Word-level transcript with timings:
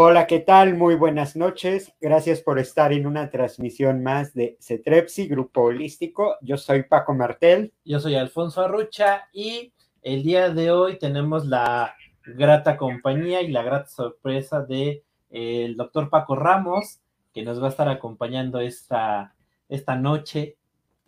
Hola, 0.00 0.28
¿qué 0.28 0.38
tal? 0.38 0.76
Muy 0.76 0.94
buenas 0.94 1.34
noches. 1.34 1.92
Gracias 2.00 2.40
por 2.40 2.60
estar 2.60 2.92
en 2.92 3.04
una 3.04 3.30
transmisión 3.30 4.00
más 4.00 4.32
de 4.32 4.56
CETREPSI, 4.60 5.26
Grupo 5.26 5.62
Holístico. 5.62 6.36
Yo 6.40 6.56
soy 6.56 6.84
Paco 6.84 7.14
Martel. 7.14 7.74
Yo 7.84 7.98
soy 7.98 8.14
Alfonso 8.14 8.62
Arrucha 8.62 9.26
y 9.32 9.72
el 10.02 10.22
día 10.22 10.50
de 10.50 10.70
hoy 10.70 11.00
tenemos 11.00 11.46
la 11.46 11.96
grata 12.24 12.76
compañía 12.76 13.42
y 13.42 13.48
la 13.48 13.64
grata 13.64 13.88
sorpresa 13.88 14.62
de 14.62 15.02
eh, 15.30 15.74
doctor 15.76 16.10
Paco 16.10 16.36
Ramos, 16.36 17.00
que 17.34 17.42
nos 17.42 17.60
va 17.60 17.66
a 17.66 17.70
estar 17.70 17.88
acompañando 17.88 18.60
esta, 18.60 19.34
esta 19.68 19.96
noche 19.96 20.57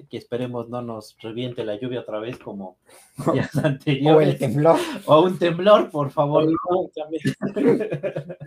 que 0.08 0.16
esperemos 0.16 0.68
no 0.68 0.82
nos 0.82 1.16
reviente 1.20 1.64
la 1.64 1.76
lluvia 1.76 2.00
otra 2.00 2.20
vez 2.20 2.38
como 2.38 2.78
días 3.32 3.54
anteriores. 3.56 4.28
O 4.28 4.30
el 4.30 4.38
temblor. 4.38 4.76
O 5.06 5.22
un 5.22 5.38
temblor, 5.38 5.90
por 5.90 6.10
favor. 6.10 6.44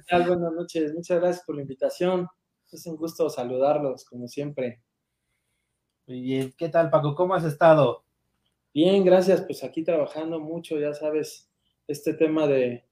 Buenas 0.10 0.54
noches, 0.54 0.94
muchas 0.94 1.20
gracias 1.20 1.46
por 1.46 1.56
la 1.56 1.62
invitación. 1.62 2.28
Es 2.72 2.86
un 2.88 2.96
gusto 2.96 3.30
saludarlos, 3.30 4.06
como 4.06 4.28
siempre. 4.28 4.82
Muy 6.08 6.22
bien, 6.22 6.54
¿qué 6.58 6.70
tal 6.70 6.90
Paco? 6.90 7.14
¿Cómo 7.16 7.36
has 7.36 7.44
estado? 7.44 8.04
Bien, 8.74 9.06
gracias. 9.06 9.42
Pues 9.42 9.64
aquí 9.64 9.84
trabajando 9.84 10.40
mucho, 10.40 10.80
ya 10.80 10.94
sabes, 10.94 11.50
este 11.88 12.14
tema 12.14 12.48
de, 12.48 12.84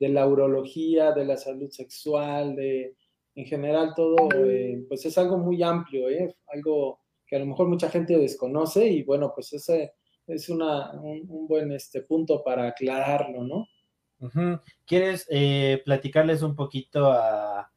de 0.00 0.08
la 0.08 0.26
urología, 0.26 1.12
de 1.12 1.24
la 1.24 1.36
salud 1.36 1.70
sexual, 1.70 2.56
de 2.56 2.96
en 3.34 3.46
general 3.46 3.92
todo, 3.94 4.16
eh, 4.34 4.84
pues 4.88 5.04
es 5.06 5.16
algo 5.18 5.38
muy 5.38 5.62
amplio, 5.62 6.08
¿eh? 6.08 6.34
algo 6.52 7.00
que 7.30 7.36
a 7.36 7.38
lo 7.38 7.46
mejor 7.46 7.68
mucha 7.68 7.88
gente 7.88 8.18
desconoce 8.18 8.88
y 8.88 9.04
bueno, 9.04 9.32
pues 9.32 9.52
ese 9.52 9.94
es 10.26 10.48
una, 10.48 10.90
un, 11.00 11.46
buen 11.46 11.70
este, 11.70 12.02
punto 12.02 12.42
para 12.42 12.66
aclararlo, 12.66 13.44
¿no? 13.44 13.68
¿Quieres 14.84 15.26
eh, 15.30 15.80
platicarles 15.84 16.42
un 16.42 16.56
poquito 16.56 17.10
a, 17.10 17.70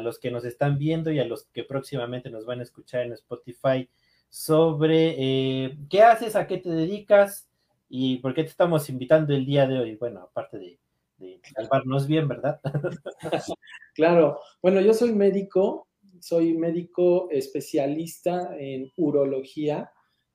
los 0.00 0.20
que 0.20 0.30
nos 0.30 0.44
están 0.44 0.78
viendo 0.78 1.10
y 1.10 1.18
a 1.18 1.24
los 1.24 1.46
que 1.46 1.64
próximamente 1.64 2.30
nos 2.30 2.46
van 2.46 2.60
a 2.60 2.62
escuchar 2.62 3.04
en 3.04 3.14
Spotify 3.14 3.88
sobre 4.28 5.16
eh, 5.18 5.76
qué 5.90 6.02
haces, 6.02 6.36
a 6.36 6.46
qué 6.46 6.58
te 6.58 6.70
dedicas 6.70 7.48
y 7.88 8.18
por 8.18 8.32
qué 8.32 8.44
te 8.44 8.50
estamos 8.50 8.88
invitando 8.90 9.34
el 9.34 9.44
día 9.44 9.66
de 9.66 9.80
hoy? 9.80 9.96
Bueno, 9.96 10.20
aparte 10.20 10.58
de, 10.58 10.78
de 11.16 11.40
salvarnos 11.52 12.06
bien, 12.06 12.28
¿verdad? 12.28 12.60
claro, 13.94 14.38
bueno, 14.62 14.80
yo 14.80 14.94
soy 14.94 15.12
médico, 15.12 15.88
soy 16.22 16.54
médico 16.54 17.28
especialista 17.30 18.56
en 18.56 18.92
urología. 18.96 19.90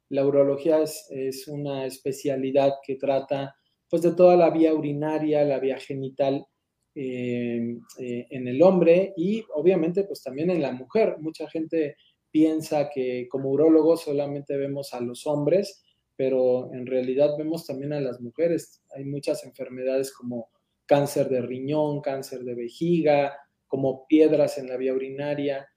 La 0.10 0.26
urología 0.26 0.82
es, 0.82 1.48
una 1.48 1.86
especialidad 1.86 2.74
que 2.86 2.96
trata 2.96 3.56
pues 3.90 4.02
de 4.02 4.12
toda 4.12 4.36
la 4.36 4.50
vía 4.50 4.74
urinaria, 4.74 5.46
la 5.46 5.60
vía 5.60 5.78
genital 5.78 6.46
eh, 6.94 7.78
eh, 8.00 8.28
en 8.30 8.48
el 8.50 8.62
hombre 8.62 9.14
y 9.16 9.46
obviamente 9.54 10.04
pues 10.04 10.22
también 10.22 10.50
en 10.50 10.62
la 10.62 10.74
mujer. 10.74 11.16
Mucha 11.20 11.50
gente 11.50 11.96
piensa 12.30 12.90
que 12.94 13.30
como 13.30 13.50
urólogo 13.52 13.96
solamente 13.96 14.58
vemos 14.58 14.94
a 14.94 15.00
los 15.00 15.26
hombres, 15.26 15.86
pero 16.18 16.70
en 16.74 16.86
realidad 16.86 17.38
vemos 17.38 17.66
también 17.66 17.94
a 17.94 18.02
las 18.02 18.20
mujeres. 18.20 18.84
Hay 18.94 19.06
muchas 19.06 19.46
enfermedades 19.46 20.14
como 20.14 20.50
cáncer 20.86 21.30
de 21.30 21.42
riñón, 21.42 22.02
cáncer 22.02 22.42
de 22.44 22.56
vejiga, 22.56 23.38
como 23.68 24.06
piedras 24.08 24.58
en 24.58 24.68
la 24.68 24.78
vía 24.78 24.94
urinaria, 24.94 25.68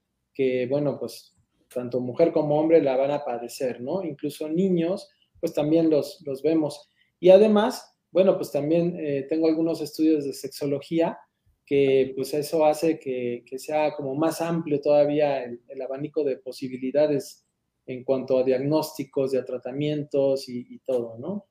que, 0.40 0.66
bueno, 0.66 0.98
pues 0.98 1.36
tanto 1.68 2.00
mujer 2.00 2.32
como 2.32 2.58
hombre 2.58 2.82
la 2.82 2.96
van 2.96 3.10
a 3.10 3.26
padecer, 3.26 3.82
¿no? 3.82 4.02
Incluso 4.02 4.48
niños, 4.48 5.10
pues 5.38 5.52
también 5.52 5.90
los, 5.90 6.22
los 6.24 6.42
vemos. 6.42 6.88
Y 7.18 7.28
además, 7.28 7.94
bueno, 8.10 8.38
pues 8.38 8.50
también 8.50 8.96
eh, 8.98 9.26
tengo 9.28 9.48
algunos 9.48 9.82
estudios 9.82 10.24
de 10.24 10.32
sexología 10.32 11.18
que 11.66 12.14
pues 12.16 12.32
eso 12.32 12.64
hace 12.64 12.98
que, 12.98 13.44
sea 13.58 13.94
como 13.94 14.14
más 14.14 14.40
amplio 14.40 14.80
todavía 14.80 15.44
el, 15.44 15.82
abanico 15.82 16.24
de 16.24 16.38
posibilidades 16.38 17.46
en 17.84 18.02
cuanto 18.02 18.38
a 18.38 18.42
diagnósticos, 18.42 19.34
a 19.34 19.44
tratamientos 19.44 20.48
y, 20.48 20.78
todo, 20.86 21.18
¿no? 21.18 21.48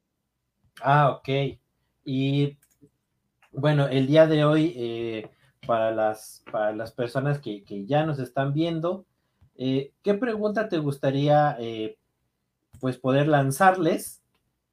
Ah, 0.81 1.11
ok. 1.11 1.59
Y 2.05 2.57
bueno, 3.51 3.87
el 3.87 4.07
día 4.07 4.25
de 4.25 4.43
hoy 4.43 4.73
eh, 4.75 5.29
para 5.69 5.91
las, 5.91 6.43
para 6.51 6.71
las 6.71 6.91
personas 6.91 7.37
que, 7.37 7.63
ya 7.85 8.03
nos 8.03 8.17
están 8.17 8.53
viendo. 8.53 9.05
Eh, 9.55 9.91
¿Qué 10.01 10.15
pregunta 10.15 10.67
te 10.67 10.79
gustaría 10.79 11.55
eh, 11.59 11.95
pues 12.79 12.97
poder 12.97 13.27
lanzarles, 13.27 14.23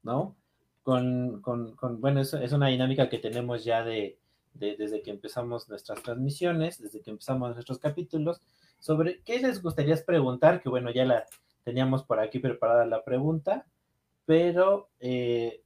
¿no? 0.01 0.35
Con, 0.81 1.43
bueno, 1.99 2.21
es, 2.21 2.33
es, 2.33 2.51
una 2.51 2.69
dinámica 2.69 3.09
que 3.09 3.19
tenemos 3.19 3.63
ya 3.63 3.83
de, 3.83 4.17
desde 4.55 5.03
que 5.03 5.11
empezamos 5.11 5.69
nuestras 5.69 6.01
transmisiones, 6.01 6.81
desde 6.81 7.03
que 7.03 7.11
empezamos 7.11 7.53
nuestros 7.53 7.77
capítulos, 7.77 8.41
sobre 8.79 9.21
qué 9.21 9.39
les 9.39 9.61
gustaría 9.61 10.03
preguntar, 10.03 10.63
que 10.63 10.69
bueno, 10.69 10.89
ya 10.89 11.05
la 11.05 11.25
teníamos 11.63 12.05
por 12.05 12.19
aquí 12.19 12.39
preparada 12.39 12.87
la 12.87 13.03
pregunta, 13.03 13.67
pero 14.25 14.89
eh, 14.99 15.61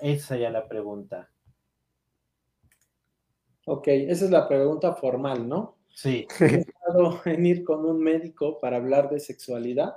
esa 0.00 0.26
sería 0.26 0.50
la 0.50 0.66
pregunta. 0.66 1.30
Ok, 3.68 3.88
esa 3.88 4.26
es 4.26 4.30
la 4.30 4.46
pregunta 4.46 4.94
formal, 4.94 5.48
¿no? 5.48 5.76
Sí. 5.92 6.24
en 7.24 7.46
ir 7.46 7.64
con 7.64 7.84
un 7.84 7.98
médico 8.00 8.60
para 8.60 8.76
hablar 8.76 9.10
de 9.10 9.18
sexualidad? 9.18 9.96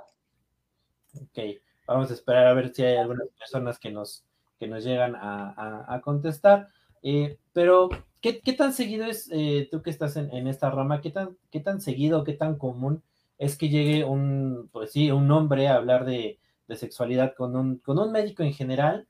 Ok, 1.14 1.38
vamos 1.86 2.10
a 2.10 2.14
esperar 2.14 2.48
a 2.48 2.54
ver 2.54 2.74
si 2.74 2.82
hay 2.82 2.96
algunas 2.96 3.28
personas 3.38 3.78
que 3.78 3.92
nos, 3.92 4.24
que 4.58 4.66
nos 4.66 4.82
llegan 4.82 5.14
a, 5.14 6.00
contestar. 6.02 6.66
Eh, 7.04 7.38
pero, 7.52 7.90
¿qué, 8.20 8.40
tan 8.58 8.72
seguido 8.72 9.06
es, 9.06 9.30
eh, 9.30 9.68
tú 9.70 9.82
que 9.82 9.90
estás 9.90 10.16
en, 10.16 10.48
esta 10.48 10.68
rama, 10.70 11.00
qué 11.00 11.10
tan, 11.10 11.36
qué 11.52 11.60
tan 11.60 11.80
seguido, 11.80 12.24
qué 12.24 12.32
tan 12.32 12.58
común 12.58 13.04
es 13.38 13.56
que 13.56 13.68
llegue 13.68 14.04
un, 14.04 14.68
pues 14.72 14.90
sí, 14.90 15.12
un 15.12 15.30
hombre 15.30 15.68
a 15.68 15.76
hablar 15.76 16.04
de, 16.04 16.40
de 16.66 16.76
sexualidad 16.76 17.34
con 17.36 17.54
un, 17.54 17.78
con 17.78 18.00
un 18.00 18.10
médico 18.10 18.42
en 18.42 18.52
general 18.52 19.06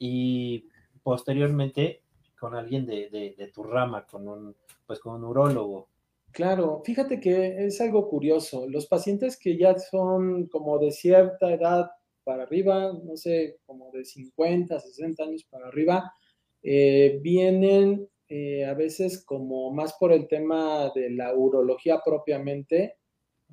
y 0.00 0.66
posteriormente 1.04 2.02
con 2.40 2.54
alguien 2.54 2.86
de, 2.86 3.50
tu 3.52 3.62
rama, 3.62 4.06
con 4.06 4.26
un, 4.26 4.56
pues 4.86 4.98
con 4.98 5.16
un 5.16 5.24
urólogo. 5.24 5.88
Claro, 6.32 6.80
fíjate 6.84 7.20
que 7.20 7.66
es 7.66 7.80
algo 7.80 8.08
curioso. 8.08 8.66
Los 8.66 8.86
pacientes 8.86 9.36
que 9.36 9.58
ya 9.58 9.78
son 9.78 10.46
como 10.46 10.78
de 10.78 10.90
cierta 10.90 11.52
edad 11.52 11.90
para 12.24 12.44
arriba, 12.44 12.92
no 13.04 13.16
sé, 13.16 13.58
como 13.66 13.90
de 13.92 14.04
50, 14.04 14.80
60 14.80 15.22
años 15.22 15.44
para 15.44 15.68
arriba, 15.68 16.14
eh, 16.62 17.18
vienen 17.22 18.08
eh, 18.28 18.64
a 18.64 18.74
veces 18.74 19.22
como 19.24 19.70
más 19.72 19.94
por 19.94 20.12
el 20.12 20.26
tema 20.26 20.90
de 20.94 21.10
la 21.10 21.34
urología 21.34 22.00
propiamente. 22.04 22.96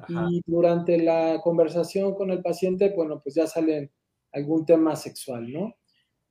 Y 0.07 0.43
durante 0.45 0.99
la 0.99 1.41
conversación 1.43 2.13
con 2.13 2.29
el 2.29 2.43
paciente, 2.43 2.93
bueno, 2.95 3.19
pues 3.19 3.33
ya 3.33 3.47
salen 3.47 3.91
algún 4.31 4.63
tema 4.63 4.95
sexual, 4.95 5.51
¿no? 5.51 5.75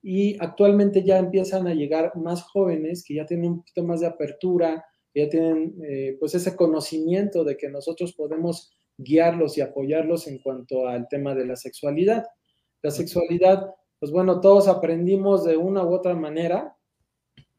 Y 0.08 0.36
actualmente 0.38 1.02
ya 1.02 1.18
empiezan 1.18 1.66
a 1.66 1.74
llegar 1.74 2.16
más 2.16 2.44
jóvenes 2.44 3.02
que 3.04 3.16
ya 3.16 3.26
tienen 3.26 3.50
un 3.50 3.58
poquito 3.58 3.82
más 3.82 3.98
de 3.98 4.06
apertura, 4.06 4.86
que 5.12 5.24
ya 5.24 5.28
tienen 5.28 5.74
eh, 5.82 6.16
pues 6.20 6.32
ese 6.36 6.54
conocimiento 6.54 7.42
de 7.42 7.56
que 7.56 7.68
nosotros 7.68 8.12
podemos 8.12 8.70
guiarlos 8.96 9.58
y 9.58 9.62
apoyarlos 9.62 10.28
en 10.28 10.38
cuanto 10.38 10.86
al 10.86 11.08
tema 11.08 11.34
de 11.34 11.44
la 11.44 11.56
sexualidad. 11.56 12.24
La 12.82 12.92
sexualidad, 12.92 13.74
pues 13.98 14.12
bueno, 14.12 14.40
todos 14.40 14.68
aprendimos 14.68 15.44
de 15.44 15.56
una 15.56 15.84
u 15.84 15.92
otra 15.92 16.14
manera, 16.14 16.76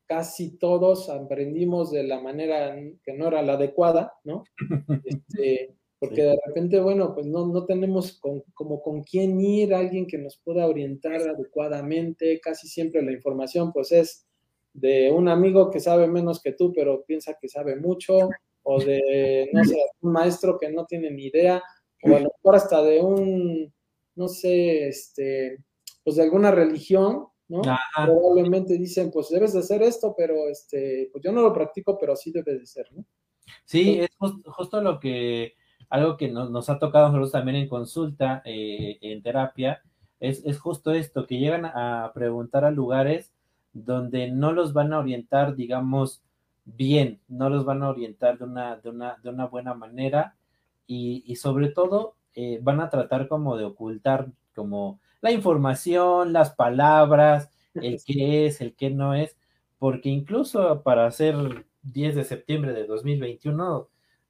casi 0.05 0.57
todos 0.57 1.09
aprendimos 1.09 1.91
de 1.91 2.03
la 2.03 2.21
manera 2.21 2.77
que 3.03 3.11
no 3.11 3.27
era 3.27 3.41
la 3.41 3.55
adecuada, 3.55 4.13
¿no? 4.23 4.45
Este, 5.03 5.75
porque 5.99 6.23
de 6.23 6.39
repente, 6.45 6.79
bueno, 6.79 7.13
pues 7.13 7.25
no, 7.25 7.47
no 7.47 7.65
tenemos 7.65 8.19
como 8.53 8.81
con 8.81 9.03
quién 9.03 9.39
ir, 9.41 9.73
alguien 9.73 10.05
que 10.05 10.17
nos 10.17 10.37
pueda 10.37 10.67
orientar 10.67 11.21
adecuadamente, 11.21 12.39
casi 12.39 12.67
siempre 12.67 13.01
la 13.01 13.11
información 13.11 13.73
pues 13.73 13.91
es 13.91 14.27
de 14.73 15.11
un 15.11 15.27
amigo 15.27 15.71
que 15.71 15.79
sabe 15.79 16.07
menos 16.07 16.41
que 16.41 16.51
tú, 16.51 16.71
pero 16.71 17.03
piensa 17.03 17.35
que 17.41 17.49
sabe 17.49 17.75
mucho, 17.77 18.29
o 18.61 18.79
de, 18.79 19.49
no 19.53 19.63
sé, 19.63 19.75
un 20.01 20.11
maestro 20.11 20.59
que 20.59 20.69
no 20.69 20.85
tiene 20.85 21.09
ni 21.09 21.25
idea, 21.25 21.63
o 22.03 22.15
a 22.15 22.19
lo 22.19 22.29
mejor 22.35 22.55
hasta 22.55 22.83
de 22.83 23.01
un, 23.01 23.73
no 24.15 24.27
sé, 24.27 24.87
este, 24.87 25.57
pues 26.03 26.17
de 26.17 26.23
alguna 26.23 26.51
religión, 26.51 27.25
¿no? 27.47 27.61
Probablemente 27.95 28.77
dicen, 28.77 29.09
pues 29.09 29.29
debes 29.29 29.53
de 29.53 29.59
hacer 29.59 29.81
esto, 29.81 30.13
pero 30.15 30.47
este, 30.47 31.09
pues 31.11 31.23
yo 31.23 31.31
no 31.31 31.41
lo 31.41 31.53
practico, 31.53 31.97
pero 31.97 32.15
sí 32.15 32.31
debes 32.31 32.59
de 32.59 32.65
ser, 32.67 32.85
¿no? 32.91 33.03
Sí, 33.65 33.99
es 33.99 34.09
justo 34.19 34.81
lo 34.81 34.99
que 34.99 35.53
algo 35.89 36.17
que 36.17 36.29
nos, 36.29 36.69
ha 36.69 36.79
tocado 36.79 37.05
a 37.05 37.09
nosotros 37.09 37.31
también 37.31 37.57
en 37.57 37.69
consulta, 37.69 38.41
eh, 38.45 38.97
en 39.01 39.21
terapia, 39.21 39.81
es, 40.19 40.59
justo 40.59 40.91
esto, 40.91 41.27
que 41.27 41.37
llegan 41.39 41.65
a 41.65 42.11
preguntar 42.13 42.65
a 42.65 42.71
lugares 42.71 43.33
donde 43.73 44.31
no 44.31 44.51
los 44.51 44.73
van 44.73 44.93
a 44.93 44.99
orientar, 44.99 45.55
digamos, 45.55 46.23
bien, 46.65 47.21
no 47.27 47.49
los 47.49 47.65
van 47.65 47.83
a 47.83 47.89
orientar 47.89 48.37
de 48.37 48.45
una, 48.45 48.77
de 48.77 48.89
una, 48.89 49.17
de 49.23 49.29
una 49.29 49.45
buena 49.45 49.73
manera 49.73 50.35
y, 50.87 51.35
sobre 51.35 51.69
todo 51.69 52.15
eh, 52.33 52.59
van 52.61 52.79
a 52.81 52.89
tratar 52.89 53.27
como 53.27 53.57
de 53.57 53.65
ocultar 53.65 54.27
como 54.55 54.99
la 55.21 55.31
información, 55.31 56.33
las 56.33 56.51
palabras, 56.51 57.49
el 57.75 58.01
qué 58.05 58.47
es, 58.47 58.61
el 58.61 58.75
qué 58.75 58.89
no 58.89 59.13
es, 59.13 59.37
porque 59.79 60.09
incluso 60.09 60.81
para 60.83 61.05
hacer 61.05 61.65
10 61.83 62.15
de 62.15 62.23
septiembre 62.23 62.73
de 62.73 62.85
2021, 62.85 63.87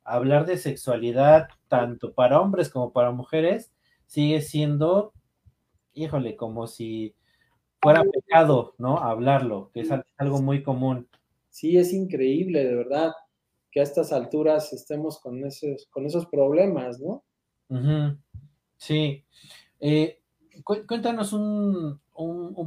hablar 0.07 0.45
de 0.45 0.57
sexualidad 0.57 1.50
tanto 1.68 2.13
para 2.13 2.39
hombres 2.39 2.69
como 2.69 2.94
para 2.94 3.12
mujeres 3.12 3.74
sigue 4.06 4.42
siendo, 4.42 5.13
híjole, 5.94 6.36
como 6.36 6.68
si 6.68 7.13
fuera 7.81 8.04
pecado, 8.04 8.74
¿no? 8.77 8.98
Hablarlo, 8.98 9.69
que 9.74 9.81
es 9.81 9.89
algo 10.18 10.42
muy 10.42 10.63
común. 10.63 11.07
Sí, 11.50 11.77
es 11.77 11.94
increíble, 11.94 12.63
de 12.63 12.75
verdad, 12.75 13.12
que 13.71 13.81
a 13.81 13.83
estas 13.83 14.12
alturas 14.12 14.74
estemos 14.74 15.19
con 15.19 15.44
esos, 15.45 15.88
con 15.89 16.06
esos 16.06 16.25
problemas, 16.27 17.00
¿no? 17.00 17.24
Sí. 18.77 19.25
Eh, 19.80 20.21
cuéntanos 20.63 21.33
un, 21.33 22.00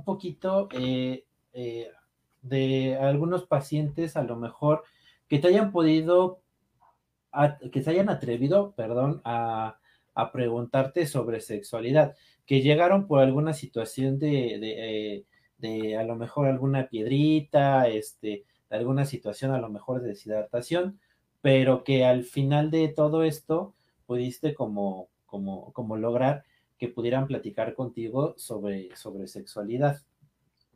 poquito 0.05 0.69
eh, 0.73 1.25
eh, 1.53 1.89
de 2.43 2.97
algunos 2.97 3.47
pacientes, 3.47 4.17
a 4.17 4.23
lo 4.23 4.37
mejor, 4.37 4.85
que 5.29 5.39
te 5.39 5.49
hayan 5.49 5.73
podido, 5.73 6.43
que 7.73 7.83
se 7.83 7.91
hayan 7.91 8.09
atrevido, 8.09 8.75
perdón, 8.75 9.21
a, 9.25 9.77
preguntarte 10.35 11.07
sobre 11.07 11.41
sexualidad, 11.41 12.15
que 12.45 12.61
llegaron 12.61 13.07
por 13.07 13.21
alguna 13.21 13.55
situación 13.55 14.19
de, 14.19 15.25
de, 15.57 15.97
a 15.97 16.05
lo 16.05 16.15
mejor 16.15 16.47
alguna 16.47 16.89
piedrita, 16.89 17.89
este, 17.89 18.45
de 18.69 18.77
alguna 18.77 19.07
situación 19.07 19.53
a 19.53 19.61
lo 19.61 19.71
mejor 19.71 20.03
de 20.03 20.09
deshidratación, 20.09 21.01
pero 21.41 21.85
que 21.85 22.05
al 22.05 22.25
final 22.25 22.71
de 22.71 22.89
todo 22.89 23.25
esto 23.25 23.75
pudiste 24.05 24.55
como, 24.55 25.09
como, 25.25 25.73
como 25.73 25.97
lograr 25.97 26.45
que 26.77 26.89
pudieran 26.89 27.27
platicar 27.27 27.75
contigo 27.75 28.35
sobre, 28.37 28.95
sobre 28.97 29.27
sexualidad. 29.27 30.01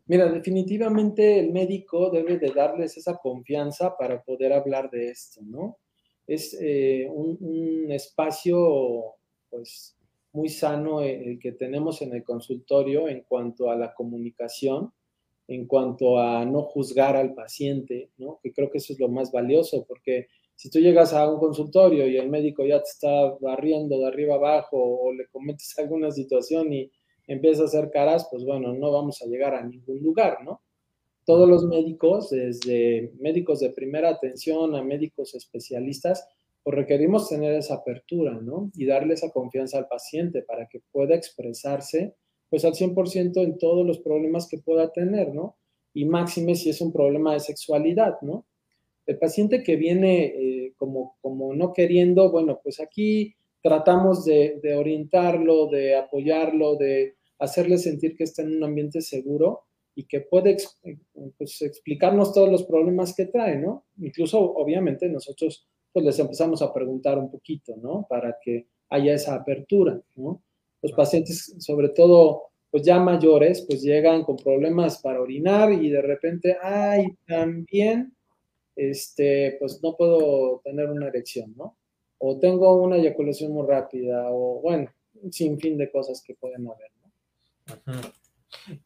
Mira, 0.07 0.31
definitivamente 0.31 1.41
el 1.41 1.51
médico 1.51 2.11
debe 2.11 2.39
de 2.39 2.51
darles 2.51 2.97
esa 2.99 3.17
confianza 3.17 3.97
para 3.97 4.23
poder 4.23 4.53
hablar 4.53 4.91
de 4.91 5.09
esto, 5.09 5.41
¿no? 5.43 5.79
Es 6.27 6.57
eh, 6.61 7.09
un, 7.11 7.91
espacio, 7.91 9.17
pues, 9.51 9.97
muy 10.33 10.49
sano 10.49 11.01
el 11.01 11.39
que 11.39 11.53
tenemos 11.53 12.03
en 12.03 12.13
el 12.15 12.25
consultorio 12.25 13.09
en 13.09 13.23
cuanto 13.23 13.71
a 13.71 13.77
la 13.77 13.95
comunicación, 13.95 14.93
en 15.47 15.67
cuanto 15.67 16.19
a 16.19 16.45
no 16.45 16.63
juzgar 16.63 17.17
al 17.17 17.35
paciente, 17.35 18.11
¿no? 18.17 18.41
Que 18.43 18.53
creo 18.53 18.71
que 18.71 18.79
eso 18.79 18.95
es 18.95 19.01
lo 19.01 19.09
más 19.09 19.31
valioso, 19.31 19.85
porque 19.87 20.29
si 20.57 20.71
tú 20.71 20.79
llegas 20.79 21.13
a 21.13 21.29
un 21.31 21.39
consultorio 21.39 22.07
y 22.07 22.17
el 22.17 22.31
médico 22.31 22.65
ya 22.65 22.79
te 22.79 22.89
está 22.89 23.37
barriendo 23.41 23.99
de 23.99 24.07
arriba 24.07 24.37
abajo 24.37 24.77
o 24.77 25.13
le 25.13 25.27
cometes 25.27 25.75
alguna 25.79 26.11
situación 26.11 26.73
y 26.73 26.91
empieza 27.27 27.63
a 27.63 27.67
hacer 27.67 27.91
caras, 27.91 28.27
pues 28.31 28.45
bueno, 28.45 28.75
no 28.75 28.93
vamos 28.93 29.21
a 29.23 29.27
llegar 29.27 29.55
a 29.55 29.65
ningún 29.65 30.03
lugar, 30.03 30.39
¿no? 30.45 30.61
Todos 31.25 31.49
los 31.49 31.65
médicos, 31.65 32.31
desde 32.31 33.13
médicos 33.19 33.61
de 33.61 33.71
primera 33.71 34.11
atención 34.11 34.75
a 34.75 34.83
médicos 34.83 35.35
especialistas, 35.35 36.29
pues 36.63 36.77
requerimos 36.77 37.29
tener 37.29 37.53
esa 37.53 37.75
apertura, 37.75 38.33
¿no? 38.41 38.71
Y 38.75 38.87
darle 38.87 39.15
esa 39.15 39.31
confianza 39.31 39.79
al 39.79 39.89
paciente 39.89 40.43
para 40.43 40.67
que 40.67 40.81
pueda 40.93 41.15
expresarse, 41.15 42.15
pues 42.49 42.65
al 42.65 42.73
100% 42.73 43.43
en 43.43 43.59
todos 43.59 43.87
los 43.87 43.99
problemas 43.99 44.49
que 44.49 44.59
pueda 44.59 44.91
tener, 44.91 45.35
¿no? 45.35 45.57
Y 45.93 46.05
máxime 46.07 46.55
si 46.55 46.71
es 46.71 46.81
un 46.81 46.93
problema 46.93 47.35
de 47.35 47.41
sexualidad, 47.41 48.21
¿no? 48.23 48.47
El 49.07 49.19
paciente 49.19 49.63
que 49.63 49.77
viene 49.77 50.25
eh, 50.25 50.73
como, 50.77 51.17
como 51.21 51.55
no 51.55 51.73
queriendo, 51.73 52.31
bueno, 52.31 52.61
pues 52.63 52.81
aquí 52.81 53.35
tratamos 53.65 54.27
de, 54.27 54.61
orientarlo, 54.77 55.69
de 55.69 55.97
apoyarlo, 55.97 56.77
de 56.77 57.15
hacerle 57.39 57.79
sentir 57.79 58.15
que 58.15 58.25
está 58.25 58.43
en 58.43 58.57
un 58.57 58.65
ambiente 58.65 59.01
seguro 59.01 59.63
y 59.95 60.05
que 60.05 60.21
puede 60.21 60.57
pues, 61.39 61.63
explicarnos 61.63 62.33
todos 62.33 62.51
los 62.51 62.65
problemas 62.65 63.15
que 63.15 63.27
trae, 63.27 63.57
¿no? 63.57 63.85
Incluso, 63.99 64.41
obviamente, 64.41 65.09
nosotros 65.09 65.67
pues 65.93 66.05
les 66.05 66.19
empezamos 66.19 66.61
a 66.61 66.75
preguntar 66.75 67.19
un 67.19 67.31
poquito, 67.31 67.77
¿no? 67.77 68.05
Para 68.09 68.37
que 68.43 68.67
haya 68.91 69.15
esa 69.15 69.37
apertura, 69.37 70.01
¿no? 70.17 70.43
Los 70.83 70.93
pacientes, 70.93 71.55
sobre 71.59 71.91
todo, 71.91 72.51
pues 72.71 72.83
ya 72.83 72.99
mayores, 72.99 73.63
pues 73.63 73.81
llegan 73.83 74.25
con 74.25 74.37
problemas 74.37 75.01
para 75.01 75.21
orinar 75.21 75.73
y 75.73 75.89
de 75.91 76.03
repente, 76.03 76.57
ay, 76.61 77.17
también 77.27 78.13
este, 78.75 79.57
pues 79.61 79.81
no 79.83 79.97
puedo 79.97 80.61
tener 80.65 80.91
una 80.91 81.07
erección, 81.07 81.55
¿no? 81.57 81.77
O 82.19 82.39
tengo 82.39 82.75
una 82.83 82.97
eyaculación 82.97 83.53
muy 83.53 83.67
rápida, 83.67 84.31
o 84.31 84.61
bueno, 84.61 84.91
un 85.23 85.33
sinfín 85.33 85.79
de 85.79 85.91
cosas 85.91 86.23
que 86.27 86.35
pueden 86.35 86.67
haber, 86.67 86.91
¿no? 87.87 88.24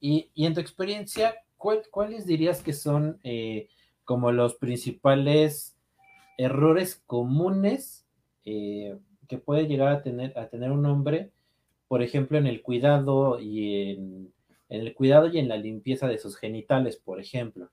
Y, 0.00 0.30
en 0.36 0.54
tu 0.54 0.60
experiencia, 0.60 1.34
¿cuáles 1.56 2.26
dirías 2.26 2.62
que 2.62 2.72
son 2.72 3.18
eh, 3.24 3.68
como 4.04 4.32
los 4.32 4.56
principales 4.56 5.76
errores 6.36 7.02
comunes 7.06 8.06
eh, 8.44 8.96
que 9.28 9.38
puede 9.38 9.66
llegar 9.66 9.88
a 9.88 10.02
tener, 10.02 10.38
a 10.38 10.48
tener 10.48 10.70
un 10.70 10.86
hombre, 10.86 11.32
por 11.88 12.02
ejemplo, 12.02 12.38
en 12.38 12.46
el 12.46 12.62
cuidado 12.62 13.40
y 13.40 13.90
en 13.90 14.32
el 14.68 14.94
cuidado 14.94 15.28
y 15.28 15.38
en 15.38 15.48
la 15.48 15.56
limpieza 15.56 16.06
de 16.06 16.18
sus 16.18 16.36
genitales, 16.36 16.96
por 16.96 17.20
ejemplo? 17.20 17.70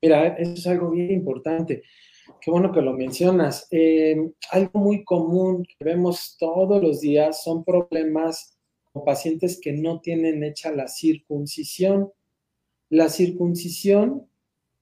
Mira, 0.00 0.26
eso 0.36 0.52
es 0.52 0.66
algo 0.66 0.90
bien 0.90 1.10
importante. 1.10 1.82
Qué 2.40 2.50
bueno 2.50 2.72
que 2.72 2.82
lo 2.82 2.92
mencionas. 2.92 3.66
Eh, 3.70 4.16
algo 4.50 4.78
muy 4.78 5.02
común 5.02 5.64
que 5.64 5.82
vemos 5.84 6.36
todos 6.38 6.82
los 6.82 7.00
días 7.00 7.42
son 7.42 7.64
problemas 7.64 8.53
pacientes 9.02 9.58
que 9.60 9.72
no 9.72 10.00
tienen 10.00 10.44
hecha 10.44 10.70
la 10.70 10.88
circuncisión. 10.88 12.12
La 12.90 13.08
circuncisión, 13.08 14.28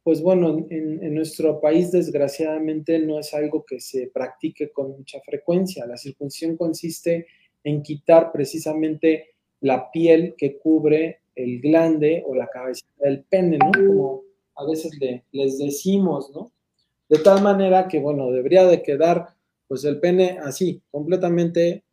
pues 0.03 0.21
bueno, 0.21 0.67
en, 0.69 1.15
nuestro 1.15 1.61
país 1.61 1.93
desgraciadamente 1.93 2.99
no 2.99 3.19
es 3.19 3.33
algo 3.33 3.65
que 3.65 3.81
se 3.81 4.09
practique 4.09 4.71
con 4.71 4.91
mucha 4.91 5.21
frecuencia. 5.21 5.87
La 5.87 5.97
circuncisión 5.97 6.57
consiste 6.57 7.27
en 7.65 7.83
quitar 7.83 8.33
precisamente 8.33 9.31
la 9.61 9.91
piel 9.91 10.35
que 10.37 10.59
cubre 10.59 11.21
el 11.35 11.61
glande 11.61 12.23
o 12.27 12.35
la 12.35 12.49
cabeza 12.49 12.85
del 12.99 13.23
pene, 13.25 13.59
¿no? 13.59 13.71
Como 13.73 14.23
a 14.57 14.67
veces 14.67 14.93
les 15.31 15.59
decimos, 15.59 16.31
¿no? 16.35 16.53
De 17.09 17.19
tal 17.19 17.43
manera 17.43 17.89
que, 17.89 18.01
bueno, 18.01 18.31
debería 18.31 18.67
de 18.67 18.83
quedar 18.83 19.29
pues 19.69 19.85
el 19.85 20.01
pene 20.01 20.39
así, 20.43 20.83
completamente 20.91 21.85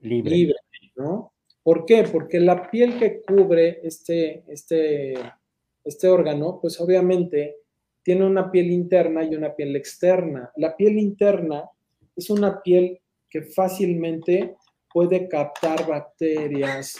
libre, 0.00 0.54
¿no? 0.96 1.32
¿Por 1.62 1.86
qué? 1.86 2.04
Porque 2.10 2.40
la 2.40 2.70
piel 2.70 2.98
que 2.98 3.22
cubre 3.22 3.80
este, 3.82 4.44
este, 4.48 5.14
este 5.82 6.08
órgano, 6.08 6.58
pues 6.60 6.80
obviamente 6.80 7.56
tiene 8.02 8.26
una 8.26 8.50
piel 8.50 8.70
interna 8.70 9.24
y 9.24 9.34
una 9.34 9.54
piel 9.54 9.74
externa. 9.76 10.52
La 10.56 10.76
piel 10.76 10.98
interna 10.98 11.70
es 12.14 12.28
una 12.28 12.62
piel 12.62 13.00
que 13.30 13.42
fácilmente 13.42 14.56
puede 14.92 15.26
captar 15.26 15.88
bacterias, 15.88 16.98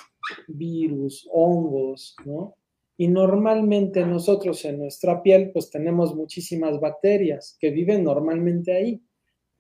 virus, 0.49 1.29
hongos, 1.33 2.17
¿no? 2.25 2.57
Y 2.97 3.09
normalmente 3.09 4.05
nosotros 4.05 4.65
en 4.65 4.79
nuestra 4.79 5.23
piel 5.23 5.51
pues 5.53 5.71
tenemos 5.71 6.15
muchísimas 6.15 6.81
bacterias 6.81 7.57
que 7.61 7.71
viven 7.71 8.05
normalmente 8.05 8.73
ahí, 8.73 9.03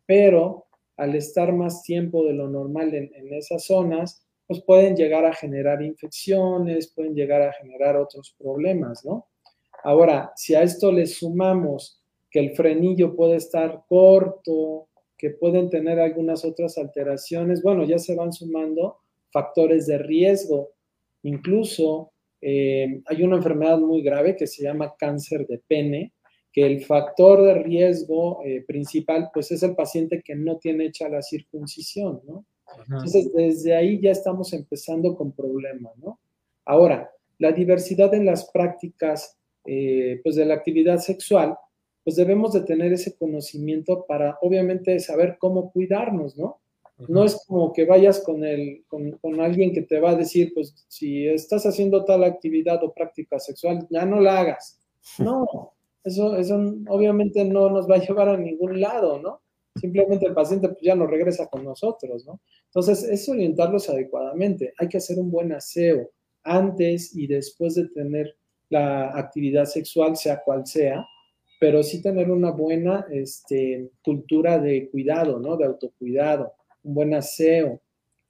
pero 0.06 0.66
al 0.96 1.14
estar 1.16 1.52
más 1.52 1.82
tiempo 1.82 2.24
de 2.24 2.34
lo 2.34 2.48
normal 2.48 2.94
en, 2.94 3.32
esas 3.32 3.64
zonas, 3.64 4.23
pues 4.46 4.62
pueden 4.62 4.96
llegar 4.96 5.24
a 5.24 5.34
generar 5.34 5.82
infecciones, 5.82 6.92
pueden 6.94 7.14
llegar 7.14 7.42
a 7.42 7.52
generar 7.52 7.96
otros 7.96 8.34
problemas, 8.38 9.04
¿no? 9.04 9.26
Ahora, 9.82 10.32
si 10.36 10.54
a 10.54 10.62
esto 10.62 10.90
le 10.92 11.06
sumamos 11.06 12.00
que 12.30 12.40
el 12.40 12.54
frenillo 12.54 13.14
puede 13.14 13.36
estar 13.36 13.84
corto, 13.88 14.88
que 15.16 15.30
pueden 15.30 15.70
tener 15.70 16.00
algunas 16.00 16.44
otras 16.44 16.78
alteraciones, 16.78 17.62
bueno, 17.62 17.84
ya 17.84 17.98
se 17.98 18.14
van 18.14 18.32
sumando 18.32 18.98
factores 19.30 19.86
de 19.86 19.98
riesgo. 19.98 20.70
Incluso 21.22 22.12
eh, 22.40 23.02
hay 23.06 23.22
una 23.22 23.36
enfermedad 23.36 23.78
muy 23.78 24.02
grave 24.02 24.36
que 24.36 24.46
se 24.46 24.62
llama 24.62 24.94
cáncer 24.98 25.46
de 25.46 25.62
pene, 25.66 26.12
que 26.52 26.66
el 26.66 26.84
factor 26.84 27.42
de 27.42 27.54
riesgo 27.54 28.42
eh, 28.44 28.64
principal, 28.66 29.30
pues 29.32 29.50
es 29.50 29.62
el 29.62 29.74
paciente 29.74 30.22
que 30.24 30.34
no 30.34 30.58
tiene 30.58 30.86
hecha 30.86 31.08
la 31.08 31.22
circuncisión, 31.22 32.20
¿no? 32.26 32.46
Entonces, 32.82 33.32
desde 33.32 33.74
ahí 33.74 34.00
ya 34.00 34.10
estamos 34.10 34.52
empezando 34.52 35.16
con 35.16 35.32
problemas, 35.32 35.96
¿no? 35.98 36.18
Ahora, 36.64 37.10
la 37.38 37.52
diversidad 37.52 38.14
en 38.14 38.26
las 38.26 38.50
prácticas, 38.50 39.38
eh, 39.64 40.20
pues 40.22 40.36
de 40.36 40.44
la 40.44 40.54
actividad 40.54 40.98
sexual, 40.98 41.56
pues 42.04 42.16
debemos 42.16 42.52
de 42.52 42.60
tener 42.60 42.92
ese 42.92 43.16
conocimiento 43.16 44.04
para, 44.06 44.38
obviamente, 44.42 44.98
saber 45.00 45.36
cómo 45.38 45.72
cuidarnos, 45.72 46.36
¿no? 46.36 46.60
No 47.08 47.24
es 47.24 47.44
como 47.46 47.72
que 47.72 47.86
vayas 47.86 48.20
con, 48.20 48.44
el, 48.44 48.84
con, 48.86 49.40
alguien 49.40 49.72
que 49.72 49.82
te 49.82 49.98
va 49.98 50.10
a 50.10 50.16
decir, 50.16 50.52
pues 50.54 50.86
si 50.86 51.26
estás 51.26 51.66
haciendo 51.66 52.04
tal 52.04 52.22
actividad 52.22 52.84
o 52.84 52.92
práctica 52.92 53.40
sexual, 53.40 53.86
ya 53.90 54.06
no 54.06 54.20
la 54.20 54.38
hagas. 54.38 54.78
No, 55.18 55.72
eso, 56.04 56.36
eso 56.36 56.54
obviamente 56.88 57.44
no 57.44 57.68
nos 57.68 57.90
va 57.90 57.96
a 57.96 58.06
llevar 58.06 58.28
a 58.28 58.36
ningún 58.36 58.80
lado, 58.80 59.18
¿no? 59.18 59.40
Simplemente 59.74 60.26
el 60.26 60.34
paciente 60.34 60.68
pues, 60.68 60.82
ya 60.82 60.94
no 60.94 61.08
regresa 61.08 61.48
con 61.48 61.64
nosotros, 61.64 62.24
¿no? 62.26 62.40
Entonces, 62.74 63.04
es 63.04 63.28
orientarlos 63.28 63.88
adecuadamente. 63.88 64.74
Hay 64.78 64.88
que 64.88 64.96
hacer 64.96 65.18
un 65.20 65.30
buen 65.30 65.52
aseo 65.52 66.10
antes 66.42 67.14
y 67.14 67.28
después 67.28 67.76
de 67.76 67.88
tener 67.88 68.36
la 68.68 69.16
actividad 69.16 69.64
sexual, 69.64 70.16
sea 70.16 70.42
cual 70.42 70.66
sea, 70.66 71.06
pero 71.60 71.84
sí 71.84 72.02
tener 72.02 72.32
una 72.32 72.50
buena 72.50 73.06
este, 73.12 73.90
cultura 74.02 74.58
de 74.58 74.90
cuidado, 74.90 75.38
¿no? 75.38 75.56
De 75.56 75.66
autocuidado, 75.66 76.52
un 76.82 76.94
buen 76.94 77.14
aseo. 77.14 77.80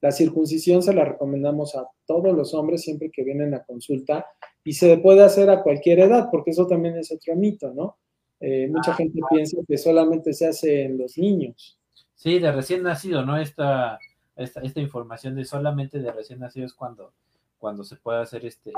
La 0.03 0.13
circuncisión 0.13 0.83
se 0.83 0.93
la 0.93 1.07
recomendamos 1.07 1.75
a 1.75 1.89
todos 2.05 2.37
los 2.37 2.53
hombres 2.53 2.83
siempre 2.83 3.11
que 3.11 3.25
vienen 3.25 3.55
a 3.55 3.65
consulta 3.65 4.27
y 4.63 4.75
se 4.75 4.99
puede 4.99 5.23
hacer 5.23 5.49
a 5.49 5.63
cualquier 5.63 6.01
edad, 6.01 6.29
porque 6.31 6.51
eso 6.51 6.67
también 6.67 6.99
es 6.99 7.11
otro 7.11 7.35
mito, 7.35 7.73
¿no? 7.73 7.97
Eh, 8.41 8.69
mucha 8.69 8.93
ah, 8.93 8.97
gente 8.97 9.21
piensa 9.31 9.57
que 9.67 9.79
solamente 9.79 10.35
se 10.35 10.47
hace 10.49 10.83
en 10.83 10.99
los 10.99 11.17
niños. 11.17 11.79
Sí, 12.15 12.39
de 12.39 12.53
recién 12.53 12.83
nacido, 12.83 13.25
¿no? 13.25 13.39
Esta, 13.39 13.99
esta, 14.37 14.61
esta 14.61 14.81
información 14.81 15.35
de 15.35 15.45
solamente 15.45 15.99
de 15.99 16.12
recién 16.12 16.41
nacido 16.41 16.67
es 16.67 16.75
cuando, 16.75 17.12
cuando 17.59 17.85
se 17.85 17.97
puede 17.97 18.21
hacer 18.21 18.45
este... 18.45 18.73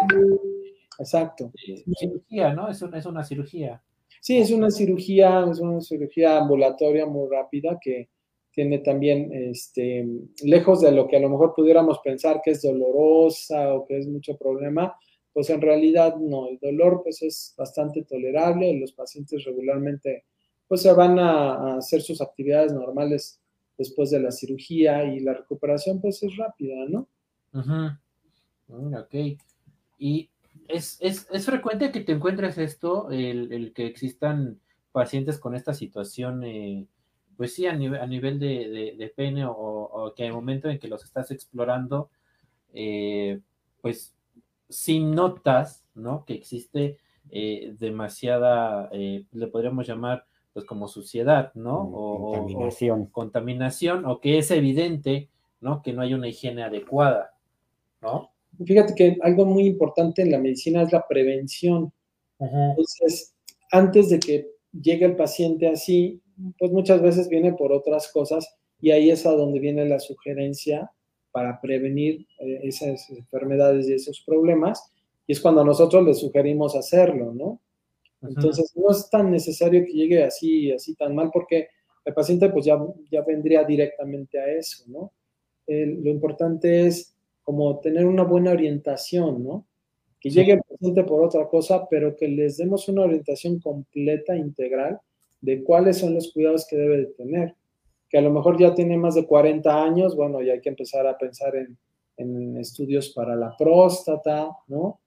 Exacto. 0.98 1.52
Eh, 1.66 1.84
cirugía, 1.98 2.54
¿no? 2.54 2.68
Es 2.68 2.80
una, 2.82 2.98
es 2.98 3.06
una 3.06 3.24
cirugía. 3.24 3.82
Sí, 4.20 4.38
es 4.38 4.50
una 4.50 4.70
cirugía, 4.70 5.46
es 5.50 5.60
una 5.60 5.80
cirugía 5.80 6.38
ambulatoria 6.38 7.06
muy 7.06 7.28
rápida 7.30 7.78
que 7.80 8.08
tiene 8.50 8.78
también, 8.78 9.30
este, 9.32 10.06
lejos 10.42 10.80
de 10.80 10.90
lo 10.90 11.06
que 11.06 11.16
a 11.16 11.20
lo 11.20 11.28
mejor 11.28 11.52
pudiéramos 11.54 11.98
pensar 11.98 12.40
que 12.42 12.52
es 12.52 12.62
dolorosa 12.62 13.74
o 13.74 13.84
que 13.84 13.98
es 13.98 14.08
mucho 14.08 14.36
problema, 14.38 14.96
pues 15.34 15.50
en 15.50 15.60
realidad 15.60 16.16
no, 16.16 16.48
el 16.48 16.58
dolor 16.58 17.02
pues 17.04 17.22
es 17.22 17.54
bastante 17.58 18.04
tolerable, 18.04 18.72
los 18.80 18.92
pacientes 18.92 19.44
regularmente 19.44 20.24
pues 20.66 20.80
se 20.80 20.92
van 20.94 21.18
a, 21.18 21.76
hacer 21.76 22.00
sus 22.00 22.22
actividades 22.22 22.72
normales 22.72 23.38
después 23.78 24.10
de 24.10 24.20
la 24.20 24.30
cirugía 24.30 25.04
y 25.04 25.20
la 25.20 25.34
recuperación 25.34 26.00
pues 26.00 26.22
es 26.22 26.36
rápida, 26.36 26.86
¿no? 26.88 27.08
Mm, 28.68 28.94
ok. 28.94 29.38
Y 29.98 30.30
es, 30.68 30.98
frecuente 31.44 31.92
que 31.92 32.00
te 32.00 32.12
encuentres 32.12 32.58
esto, 32.58 33.10
el, 33.10 33.72
que 33.74 33.86
existan 33.86 34.60
pacientes 34.92 35.38
con 35.38 35.54
esta 35.54 35.74
situación, 35.74 36.42
eh, 36.44 36.86
pues 37.36 37.54
sí, 37.54 37.66
a 37.66 37.74
nivel, 37.74 38.00
a 38.00 38.06
nivel 38.06 38.38
de, 38.38 39.12
pene 39.14 39.44
o, 39.46 40.12
que 40.16 40.26
al 40.26 40.32
momento 40.32 40.68
en 40.68 40.78
que 40.78 40.88
los 40.88 41.04
estás 41.04 41.30
explorando, 41.30 42.10
eh, 42.72 43.40
pues 43.80 44.14
si 44.68 45.00
notas, 45.00 45.84
¿no? 45.94 46.24
Que 46.24 46.34
existe 46.34 46.98
eh, 47.30 47.74
demasiada, 47.78 48.90
le 48.92 49.46
podríamos 49.48 49.86
llamar, 49.86 50.26
pues 50.56 50.64
como 50.64 50.88
suciedad, 50.88 51.52
¿no? 51.52 51.82
O, 51.82 52.32
contaminación. 52.32 53.02
O, 53.02 53.12
contaminación, 53.12 54.06
o 54.06 54.22
que 54.22 54.38
es 54.38 54.50
evidente, 54.50 55.28
¿no? 55.60 55.82
Que 55.82 55.92
no 55.92 56.00
hay 56.00 56.14
una 56.14 56.28
higiene 56.28 56.62
adecuada, 56.62 57.34
¿no? 58.00 58.30
Fíjate 58.64 58.94
que 58.94 59.18
algo 59.20 59.44
muy 59.44 59.66
importante 59.66 60.22
en 60.22 60.32
la 60.32 60.38
medicina 60.38 60.80
es 60.80 60.92
la 60.92 61.06
prevención. 61.06 61.92
Entonces, 62.38 63.34
antes 63.70 64.08
de 64.08 64.18
que 64.18 64.46
llegue 64.72 65.04
el 65.04 65.14
paciente 65.14 65.68
así, 65.68 66.22
pues 66.58 66.72
muchas 66.72 67.02
veces 67.02 67.28
viene 67.28 67.52
por 67.52 67.70
otras 67.70 68.10
cosas 68.10 68.56
y 68.80 68.92
ahí 68.92 69.10
es 69.10 69.26
a 69.26 69.32
donde 69.32 69.60
viene 69.60 69.84
la 69.84 70.00
sugerencia 70.00 70.90
para 71.32 71.60
prevenir 71.60 72.26
eh, 72.38 72.60
esas 72.62 73.10
enfermedades 73.10 73.90
y 73.90 73.92
esos 73.92 74.22
problemas. 74.22 74.90
Y 75.26 75.32
es 75.32 75.40
cuando 75.42 75.62
nosotros 75.62 76.02
le 76.02 76.14
sugerimos 76.14 76.74
hacerlo, 76.74 77.34
¿no? 77.34 77.60
Entonces, 78.22 78.72
no 78.76 78.90
es 78.90 79.08
tan 79.10 79.30
necesario 79.30 79.84
que 79.84 79.92
llegue 79.92 80.24
así, 80.24 80.72
así 80.72 80.94
tan 80.94 81.14
mal, 81.14 81.30
porque 81.32 81.68
el 82.04 82.14
paciente 82.14 82.48
pues 82.50 82.64
ya, 82.64 82.78
ya 83.10 83.22
vendría 83.22 83.64
directamente 83.64 84.38
a 84.38 84.46
eso, 84.46 84.84
¿no? 84.86 85.12
lo 85.68 86.10
importante 86.10 86.86
es 86.86 87.12
como 87.42 87.80
tener 87.80 88.06
una 88.06 88.22
buena 88.22 88.52
orientación, 88.52 89.42
¿no? 89.42 89.66
Que 90.20 90.30
llegue 90.30 90.52
el 90.52 90.62
paciente 90.62 91.02
por 91.02 91.24
otra 91.24 91.48
cosa, 91.48 91.88
pero 91.88 92.14
que 92.14 92.28
les 92.28 92.56
demos 92.56 92.88
una 92.88 93.02
orientación 93.02 93.58
completa, 93.58 94.36
integral, 94.36 95.00
de 95.40 95.64
cuáles 95.64 95.98
son 95.98 96.14
los 96.14 96.32
cuidados 96.32 96.66
que 96.68 96.76
debe 96.76 96.98
de 96.98 97.06
tener. 97.06 97.54
Que 98.08 98.18
a 98.18 98.22
lo 98.22 98.30
mejor 98.30 98.58
ya 98.58 98.74
tiene 98.74 98.96
más 98.96 99.16
de 99.16 99.26
40 99.26 99.82
años, 99.82 100.14
bueno, 100.14 100.40
ya 100.40 100.52
hay 100.52 100.60
que 100.60 100.68
empezar 100.68 101.06
a 101.06 101.18
pensar 101.18 101.56
en, 101.56 101.76
en 102.16 102.56
estudios 102.56 103.10
para 103.10 103.34
la 103.34 103.56
próstata, 103.56 104.50
¿no? 104.68 105.00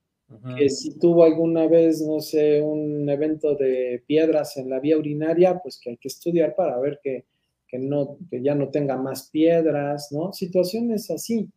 Que 0.58 0.70
si 0.70 1.00
tuvo 1.00 1.24
alguna 1.24 1.68
vez, 1.68 2.02
no 2.02 2.20
sé, 2.22 2.62
un 2.62 3.10
evento 3.10 3.56
de 3.56 4.04
piedras 4.06 4.58
en 4.58 4.70
la 4.70 4.80
vía 4.80 4.98
urinaria, 4.98 5.60
pues 5.60 5.80
que 5.80 5.92
hay 5.92 5.98
que 5.98 6.08
estudiar 6.08 6.56
para 6.56 6.80
ver 6.80 7.00
que, 7.04 7.26
que 7.68 7.80
no, 7.80 8.18
que 8.30 8.42
ya 8.42 8.54
no 8.54 8.70
tenga 8.70 8.96
más 8.96 9.30
piedras, 9.30 10.12
¿no? 10.12 10.32
Situaciones 10.32 11.10
así. 11.10 11.50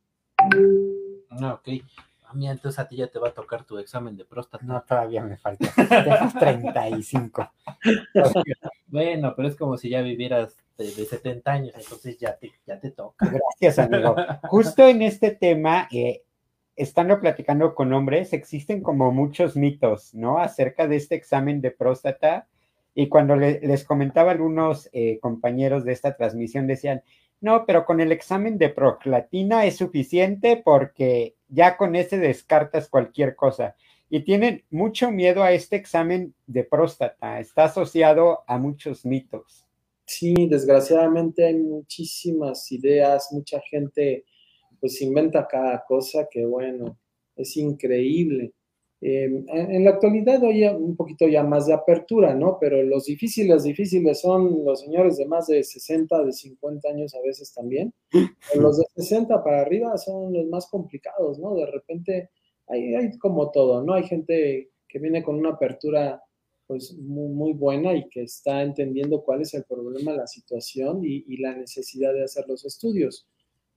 Ah, 1.28 1.54
ok. 1.54 1.68
A 2.24 2.34
mí 2.34 2.48
entonces 2.48 2.78
a 2.78 2.88
ti 2.88 2.96
ya 2.96 3.08
te 3.08 3.18
va 3.18 3.28
a 3.28 3.34
tocar 3.34 3.64
tu 3.64 3.76
examen 3.76 4.16
de 4.16 4.24
próstata. 4.24 4.64
No, 4.64 4.82
todavía 4.82 5.22
me 5.22 5.36
falta. 5.36 5.66
35. 6.40 7.52
bueno, 8.86 9.34
pero 9.36 9.48
es 9.48 9.56
como 9.56 9.76
si 9.76 9.90
ya 9.90 10.00
vivieras 10.00 10.56
de, 10.78 10.86
70 10.88 11.52
años, 11.52 11.74
entonces 11.76 12.16
ya 12.18 12.34
te, 12.38 12.50
ya 12.66 12.80
te 12.80 12.90
toca. 12.90 13.30
Gracias, 13.30 13.78
amigo. 13.78 14.16
Justo 14.44 14.88
en 14.88 15.02
este 15.02 15.32
tema, 15.32 15.88
eh, 15.92 16.22
estando 16.76 17.20
platicando 17.20 17.74
con 17.74 17.92
hombres, 17.92 18.32
existen 18.32 18.82
como 18.82 19.12
muchos 19.12 19.56
mitos, 19.56 20.14
¿no? 20.14 20.38
Acerca 20.38 20.88
de 20.88 20.96
este 20.96 21.14
examen 21.14 21.60
de 21.60 21.70
próstata. 21.70 22.48
Y 22.94 23.08
cuando 23.08 23.36
les 23.36 23.84
comentaba 23.84 24.30
a 24.30 24.34
algunos 24.34 24.88
eh, 24.92 25.18
compañeros 25.20 25.84
de 25.84 25.92
esta 25.92 26.16
transmisión, 26.16 26.66
decían, 26.66 27.02
no, 27.40 27.64
pero 27.66 27.84
con 27.84 28.00
el 28.00 28.12
examen 28.12 28.58
de 28.58 28.68
proclatina 28.68 29.66
es 29.66 29.76
suficiente 29.76 30.60
porque 30.64 31.34
ya 31.48 31.76
con 31.76 31.96
ese 31.96 32.18
descartas 32.18 32.88
cualquier 32.88 33.34
cosa. 33.34 33.74
Y 34.08 34.20
tienen 34.20 34.62
mucho 34.70 35.10
miedo 35.10 35.42
a 35.42 35.52
este 35.52 35.76
examen 35.76 36.34
de 36.46 36.64
próstata. 36.64 37.40
Está 37.40 37.64
asociado 37.64 38.44
a 38.46 38.58
muchos 38.58 39.06
mitos. 39.06 39.66
Sí, 40.04 40.34
desgraciadamente 40.48 41.46
hay 41.46 41.54
muchísimas 41.54 42.70
ideas, 42.70 43.28
mucha 43.32 43.60
gente 43.60 44.24
pues 44.82 45.00
inventa 45.00 45.46
cada 45.48 45.82
cosa 45.86 46.28
que 46.30 46.44
bueno, 46.44 46.98
es 47.36 47.56
increíble. 47.56 48.52
Em, 49.00 49.44
en 49.48 49.84
la 49.84 49.90
actualidad 49.90 50.44
hay 50.44 50.64
un 50.64 50.96
poquito 50.96 51.26
ya 51.28 51.44
más 51.44 51.66
de 51.66 51.72
apertura, 51.74 52.34
¿no? 52.34 52.58
Pero 52.60 52.82
los 52.82 53.06
difíciles, 53.06 53.62
difíciles 53.62 54.20
son 54.20 54.64
los 54.64 54.80
señores 54.80 55.16
de 55.16 55.26
más 55.26 55.46
de 55.46 55.62
60, 55.62 56.24
de 56.24 56.32
50 56.32 56.88
años 56.88 57.14
a 57.14 57.22
veces 57.22 57.54
también. 57.54 57.94
los 58.60 58.78
de 58.78 58.84
60 58.96 59.42
para 59.42 59.62
arriba 59.62 59.96
son 59.96 60.32
los 60.32 60.46
más 60.48 60.66
complicados, 60.68 61.38
¿no? 61.38 61.54
De 61.54 61.66
repente 61.66 62.30
hay, 62.66 62.94
hay 62.94 63.18
como 63.18 63.52
todo, 63.52 63.84
¿no? 63.84 63.94
Hay 63.94 64.04
gente 64.04 64.72
que 64.88 64.98
viene 64.98 65.22
con 65.22 65.36
una 65.36 65.50
apertura 65.50 66.20
pues 66.66 66.96
muy, 66.96 67.52
buena 67.52 67.94
y 67.94 68.08
que 68.08 68.22
está 68.22 68.62
entendiendo 68.62 69.22
cuál 69.22 69.42
es 69.42 69.52
el 69.52 69.64
problema, 69.64 70.12
la 70.12 70.26
situación 70.26 71.00
y, 71.02 71.36
la 71.36 71.54
necesidad 71.54 72.14
de 72.14 72.24
hacer 72.24 72.46
los 72.48 72.64
estudios. 72.64 73.28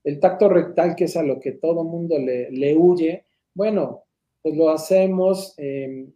El 0.06 0.22
tacto 0.22 0.48
rectal, 0.48 0.96
que 0.96 1.04
es 1.04 1.18
a 1.18 1.24
lo 1.24 1.40
que 1.42 1.52
todo 1.52 1.84
mundo 1.84 2.18
le, 2.18 2.50
le 2.52 2.78
huye, 2.78 3.26
bueno, 3.54 4.06
pues 4.46 4.56
lo 4.56 4.70
hacemos 4.70 5.56
en, 5.58 6.14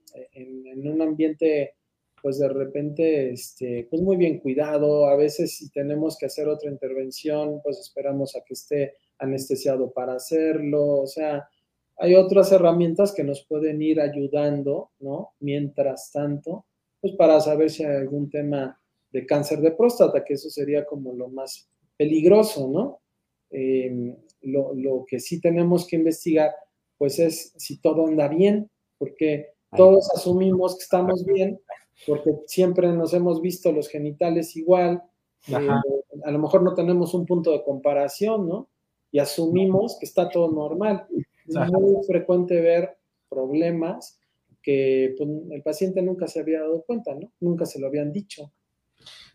un 0.85 1.01
ambiente, 1.01 1.73
pues 2.21 2.37
de 2.37 2.47
repente, 2.47 3.31
este, 3.31 3.87
pues 3.89 4.03
muy 4.03 4.17
bien 4.17 4.39
cuidado. 4.39 5.07
A 5.07 5.15
veces 5.15 5.57
si 5.57 5.71
tenemos 5.71 6.15
que 6.15 6.27
hacer 6.27 6.47
otra 6.47 6.69
intervención, 6.69 7.59
pues 7.63 7.79
esperamos 7.79 8.35
a 8.35 8.41
que 8.41 8.53
esté 8.53 8.93
anestesiado 9.17 9.91
para 9.91 10.13
hacerlo. 10.13 10.99
O 10.99 11.07
sea, 11.07 11.49
hay 11.97 12.13
otras 12.13 12.51
herramientas 12.51 13.13
que 13.13 13.23
nos 13.23 13.43
pueden 13.45 13.81
ir 13.81 13.99
ayudando, 13.99 14.91
¿no? 14.99 15.31
Mientras 15.39 16.11
tanto, 16.11 16.65
pues 17.01 17.15
para 17.15 17.39
saber 17.39 17.71
si 17.71 17.83
hay 17.83 17.95
algún 17.95 18.29
tema 18.29 18.79
de 19.11 19.25
cáncer 19.25 19.59
de 19.61 19.71
próstata, 19.71 20.23
que 20.23 20.35
eso 20.35 20.51
sería 20.51 20.85
como 20.85 21.13
lo 21.13 21.29
más 21.29 21.67
peligroso, 21.97 22.69
¿no? 22.71 22.98
Em, 23.51 24.15
lo, 24.41 24.73
lo 24.73 25.05
que 25.07 25.19
sí 25.19 25.41
tenemos 25.41 25.87
que 25.87 25.95
investigar 25.95 26.51
pues 26.97 27.17
es 27.17 27.53
si 27.57 27.77
todo 27.77 28.05
anda 28.05 28.27
bien, 28.27 28.69
porque 28.97 29.53
todos 29.75 30.09
asumimos 30.13 30.77
que 30.77 30.83
estamos 30.83 31.25
bien, 31.25 31.59
porque 32.05 32.31
siempre 32.45 32.91
nos 32.91 33.13
hemos 33.13 33.41
visto 33.41 33.71
los 33.71 33.87
genitales 33.87 34.55
igual, 34.57 35.01
eh, 35.47 35.67
a 36.23 36.31
lo 36.31 36.39
mejor 36.39 36.61
no 36.61 36.73
tenemos 36.73 37.13
un 37.13 37.25
punto 37.25 37.51
de 37.51 37.63
comparación, 37.63 38.47
¿no? 38.47 38.69
Y 39.11 39.19
asumimos 39.19 39.97
que 39.97 40.05
está 40.05 40.29
todo 40.29 40.51
normal. 40.51 41.07
Es 41.47 41.55
muy 41.71 42.03
frecuente 42.05 42.59
ver 42.59 42.97
problemas 43.29 44.19
que 44.61 45.15
pues, 45.17 45.29
el 45.51 45.63
paciente 45.63 46.01
nunca 46.01 46.27
se 46.27 46.41
había 46.41 46.59
dado 46.59 46.83
cuenta, 46.83 47.15
¿no? 47.15 47.31
Nunca 47.39 47.65
se 47.65 47.79
lo 47.79 47.87
habían 47.87 48.11
dicho. 48.11 48.51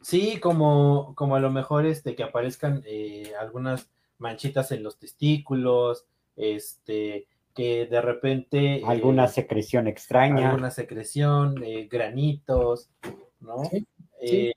Sí, 0.02 0.38
como, 0.38 1.14
como 1.16 1.34
a 1.34 1.40
lo 1.40 1.50
mejor 1.50 1.86
este, 1.86 2.14
que 2.14 2.22
aparezcan 2.22 2.82
eh, 2.86 3.32
algunas 3.40 3.88
manchitas 4.18 4.72
en 4.72 4.82
los 4.82 4.98
testículos, 4.98 6.06
este, 6.36 7.26
que 7.54 7.86
de 7.86 8.00
repente... 8.00 8.82
Alguna 8.84 9.26
eh, 9.26 9.28
secreción 9.28 9.86
extraña. 9.86 10.50
Alguna 10.50 10.70
secreción, 10.70 11.62
eh, 11.62 11.88
granitos, 11.90 12.90
¿no? 13.40 13.62
Eh, 14.20 14.52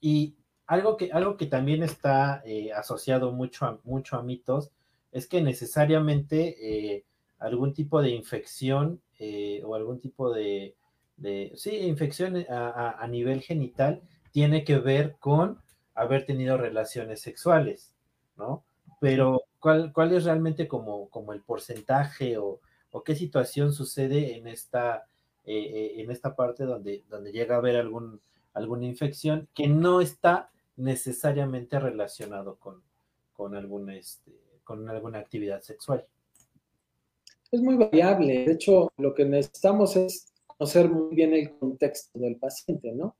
y 0.00 0.34
algo 0.66 0.96
que, 0.96 1.12
algo 1.12 1.36
que 1.36 1.46
también 1.46 1.82
está 1.82 2.42
asociado 2.74 3.32
mucho 3.32 3.66
a, 3.66 3.78
mucho 3.84 4.16
a 4.16 4.22
mitos 4.22 4.70
es 5.12 5.26
que 5.26 5.42
necesariamente 5.42 7.04
algún 7.38 7.74
tipo 7.74 8.00
de 8.00 8.10
infección 8.10 9.00
o 9.64 9.74
algún 9.74 10.00
tipo 10.00 10.32
de, 10.32 10.74
de 11.16 11.52
sí, 11.56 11.76
infección 11.76 12.44
a, 12.48 13.06
nivel 13.08 13.42
genital 13.42 14.02
tiene 14.32 14.64
que 14.64 14.78
ver 14.78 15.16
con 15.18 15.58
haber 15.94 16.26
tenido 16.26 16.56
relaciones 16.56 17.20
sexuales, 17.20 17.91
¿no? 18.36 18.64
Pero 19.00 19.42
¿cuál, 19.58 19.92
cuál 19.92 20.12
es 20.12 20.24
realmente 20.24 20.68
como, 20.68 21.08
como 21.08 21.32
el 21.32 21.42
porcentaje 21.42 22.38
o, 22.38 22.60
qué 23.04 23.14
situación 23.14 23.72
sucede 23.72 24.36
en 24.36 24.46
esta, 24.46 25.06
eh, 25.44 25.56
eh, 25.56 26.02
en 26.02 26.10
esta 26.10 26.36
parte 26.36 26.64
donde, 26.64 27.04
donde 27.08 27.32
llega 27.32 27.54
a 27.54 27.58
haber 27.58 27.76
algún, 27.76 28.20
alguna 28.52 28.86
infección 28.86 29.48
que 29.54 29.66
no 29.66 30.00
está 30.00 30.50
necesariamente 30.76 31.80
relacionado 31.80 32.56
con, 32.56 32.82
con, 33.32 33.54
alguna, 33.54 33.96
este, 33.96 34.32
con 34.64 34.88
alguna 34.88 35.18
actividad 35.18 35.62
sexual? 35.62 36.06
Es 37.50 37.60
muy 37.60 37.76
variable. 37.76 38.46
De 38.46 38.52
hecho, 38.52 38.90
lo 38.96 39.14
que 39.14 39.24
necesitamos 39.24 39.96
es 39.96 40.32
conocer 40.46 40.88
muy 40.88 41.14
bien 41.14 41.34
el 41.34 41.50
contexto 41.58 42.18
del 42.18 42.36
paciente, 42.36 42.92
¿no? 42.92 43.16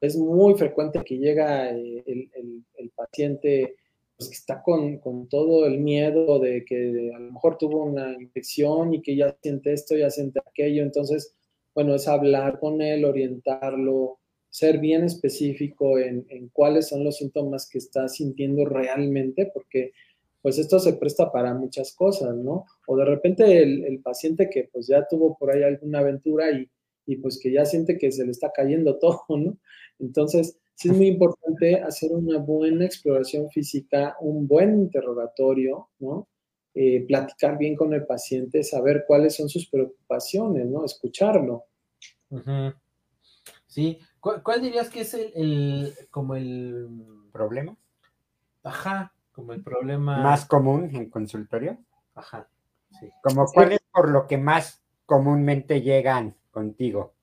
Es 0.00 0.16
muy 0.16 0.54
frecuente 0.54 1.02
que 1.04 1.18
llega 1.18 1.70
eh, 1.70 2.04
el, 2.06 2.90
paciente 2.94 3.76
pues, 4.16 4.30
está 4.32 4.62
con, 4.62 5.00
todo 5.28 5.66
el 5.66 5.78
miedo 5.78 6.38
de 6.38 6.64
que 6.64 7.12
a 7.14 7.18
lo 7.18 7.32
mejor 7.32 7.58
tuvo 7.58 7.84
una 7.84 8.12
infección 8.20 8.94
y 8.94 9.02
que 9.02 9.16
ya 9.16 9.36
siente 9.42 9.72
esto, 9.72 9.96
ya 9.96 10.10
siente 10.10 10.40
aquello. 10.46 10.82
Entonces, 10.82 11.34
bueno, 11.74 11.94
es 11.94 12.08
hablar 12.08 12.58
con 12.58 12.80
él, 12.80 13.04
orientarlo, 13.04 14.18
ser 14.48 14.78
bien 14.78 15.04
específico 15.04 15.98
en, 15.98 16.26
en 16.30 16.48
cuáles 16.48 16.88
son 16.88 17.04
los 17.04 17.16
síntomas 17.16 17.68
que 17.68 17.78
está 17.78 18.08
sintiendo 18.08 18.64
realmente, 18.64 19.50
porque 19.52 19.92
pues 20.46 20.58
esto 20.58 20.78
se 20.78 20.92
presta 20.92 21.32
para 21.32 21.54
muchas 21.54 21.92
cosas, 21.92 22.36
¿no? 22.36 22.66
O 22.86 22.96
de 22.96 23.04
repente 23.04 23.64
el, 23.64 24.00
paciente 24.00 24.48
que 24.48 24.68
pues 24.72 24.86
ya 24.86 25.04
tuvo 25.08 25.36
por 25.36 25.50
ahí 25.50 25.64
alguna 25.64 25.98
aventura 25.98 26.52
y, 26.52 26.70
y, 27.04 27.16
pues 27.16 27.40
que 27.42 27.50
ya 27.50 27.64
siente 27.64 27.98
que 27.98 28.12
se 28.12 28.24
le 28.24 28.30
está 28.30 28.52
cayendo 28.54 28.96
todo, 29.00 29.24
¿no? 29.28 29.58
Entonces, 29.98 30.56
sí 30.76 30.88
es 30.90 30.96
muy 30.96 31.08
importante 31.08 31.80
hacer 31.80 32.12
una 32.12 32.38
buena 32.38 32.84
exploración 32.84 33.50
física, 33.50 34.16
un 34.20 34.46
buen 34.46 34.78
interrogatorio, 34.78 35.88
¿no? 35.98 36.28
Eh, 36.74 37.06
platicar 37.08 37.56
bien 37.56 37.74
con 37.74 37.94
el 37.94 38.06
paciente, 38.06 38.62
saber 38.62 39.04
cuáles 39.06 39.34
son 39.34 39.48
sus 39.48 39.68
preocupaciones, 39.68 40.66
¿no? 40.66 40.84
Escucharlo. 40.84 41.64
Sí, 43.66 43.98
¿Cuál, 44.20 44.60
dirías 44.60 44.90
que 44.90 45.00
es 45.00 45.14
el, 45.14 45.32
el, 45.34 45.94
como 46.10 46.34
el 46.34 46.88
problema? 47.32 47.76
Ajá, 48.62 49.14
como 49.32 49.52
el 49.52 49.62
problema. 49.62 50.22
Más 50.22 50.44
común 50.44 50.90
en 50.92 51.08
consultorio. 51.08 51.78
Ajá, 52.14 52.48
sí. 52.98 53.08
Como 53.22 53.46
cuál 53.46 53.72
es 53.72 53.80
por 53.92 54.10
lo 54.10 54.26
que 54.26 54.36
más 54.36 54.82
comúnmente 55.06 55.80
llegan 55.80 56.34
contigo. 56.50 57.15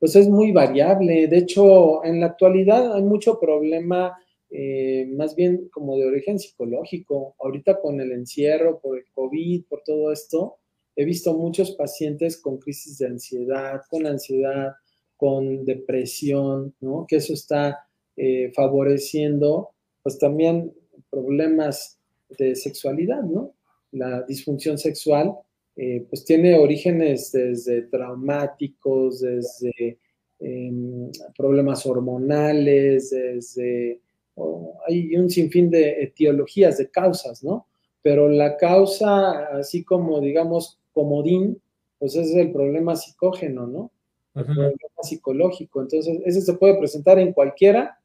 Pues 0.00 0.16
es 0.16 0.28
muy 0.28 0.50
variable. 0.50 1.28
De 1.28 1.38
hecho, 1.38 2.02
en 2.04 2.20
la 2.20 2.26
actualidad 2.26 2.96
hay 2.96 3.02
mucho 3.02 3.38
problema, 3.38 4.16
eh, 4.50 5.06
más 5.14 5.36
bien 5.36 5.68
como 5.68 5.96
de 5.98 6.06
origen 6.06 6.38
psicológico. 6.38 7.36
Ahorita 7.38 7.80
con 7.80 8.00
el 8.00 8.10
encierro, 8.10 8.80
por 8.80 8.98
el 8.98 9.04
COVID, 9.12 9.64
por 9.68 9.82
todo 9.82 10.10
esto, 10.10 10.56
he 10.96 11.04
visto 11.04 11.34
muchos 11.34 11.72
pacientes 11.72 12.40
con 12.40 12.58
crisis 12.58 12.96
de 12.98 13.08
ansiedad, 13.08 13.82
con 13.90 14.06
ansiedad, 14.06 14.72
con 15.18 15.66
depresión, 15.66 16.74
¿no? 16.80 17.04
Que 17.06 17.16
eso 17.16 17.34
está 17.34 17.86
eh, 18.16 18.50
favoreciendo, 18.54 19.70
pues 20.02 20.18
también 20.18 20.72
problemas 21.10 21.98
de 22.38 22.56
sexualidad, 22.56 23.22
¿no? 23.22 23.52
La 23.92 24.22
disfunción 24.22 24.78
sexual, 24.78 25.34
eh, 25.82 26.04
pues 26.10 26.26
tiene 26.26 26.58
orígenes 26.58 27.32
desde 27.32 27.80
traumáticos, 27.84 29.20
desde 29.22 29.96
em, 30.38 31.10
problemas 31.34 31.86
hormonales, 31.86 33.08
desde... 33.08 33.98
hay 34.86 35.16
un 35.16 35.30
sinfín 35.30 35.70
de 35.70 36.02
etiologías, 36.02 36.76
de 36.76 36.90
causas, 36.90 37.42
¿no? 37.42 37.66
Pero 38.02 38.28
la 38.28 38.58
causa, 38.58 39.56
así 39.56 39.82
como 39.82 40.20
digamos 40.20 40.78
comodín, 40.92 41.62
pues 41.98 42.14
es 42.14 42.34
el 42.34 42.52
problema 42.52 42.94
psicógeno, 42.94 43.66
¿no? 43.66 43.90
El 44.34 44.44
problema 44.44 45.02
psicológico. 45.02 45.80
Entonces, 45.80 46.20
ese 46.26 46.42
se 46.42 46.54
puede 46.58 46.76
presentar 46.76 47.18
en 47.18 47.32
cualquiera, 47.32 47.98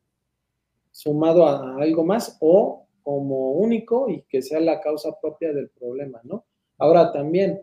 sumado 0.91 1.45
a 1.45 1.75
algo 1.75 2.05
más, 2.05 2.37
o 2.39 2.87
como 3.03 3.51
único 3.51 4.09
y 4.09 4.21
que 4.29 4.41
sea 4.41 4.61
la 4.61 4.79
causa 4.79 5.19
propia 5.19 5.51
del 5.51 5.67
problema, 5.71 6.21
¿no? 6.23 6.45
Ahora 6.77 7.11
también, 7.11 7.61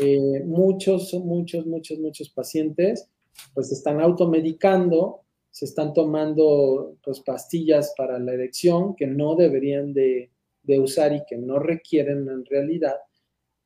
eh, 0.00 0.42
muchos, 0.44 1.14
muchos, 1.14 1.66
muchos, 1.66 1.98
muchos 1.98 2.28
pacientes 2.30 3.08
pues 3.54 3.72
están 3.72 4.00
automedicando, 4.00 5.22
se 5.50 5.64
están 5.64 5.92
tomando 5.92 6.96
pues 7.04 7.20
pastillas 7.20 7.94
para 7.96 8.18
la 8.18 8.32
erección 8.32 8.94
que 8.94 9.06
no 9.06 9.36
deberían 9.36 9.92
de, 9.92 10.30
de 10.62 10.78
usar 10.78 11.12
y 11.12 11.22
que 11.26 11.36
no 11.36 11.58
requieren 11.58 12.28
en 12.28 12.44
realidad, 12.44 12.96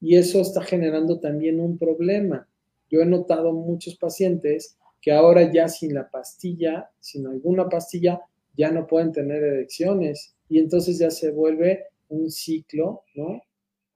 y 0.01 0.16
eso 0.16 0.40
está 0.40 0.62
generando 0.62 1.18
también 1.18 1.61
un 1.61 1.79
problema. 1.79 2.49
Yo 2.90 3.01
he 3.01 3.07
notado 3.07 3.53
muchos 3.53 3.96
pacientes 3.96 4.77
que 5.01 5.12
ahora 5.12 5.51
ya 5.53 5.68
sin 5.68 5.94
la 5.94 6.09
pastilla, 6.11 6.90
sin 7.01 7.27
alguna 7.27 7.68
pastilla, 7.68 8.20
ya 8.57 8.70
no 8.70 8.87
pueden 8.87 9.12
tener 9.12 9.42
erecciones 9.42 10.35
y 10.49 10.59
entonces 10.59 10.99
ya 10.99 11.11
se 11.11 11.31
vuelve 11.31 11.85
un 12.09 12.31
ciclo, 12.31 13.03
¿no? 13.14 13.40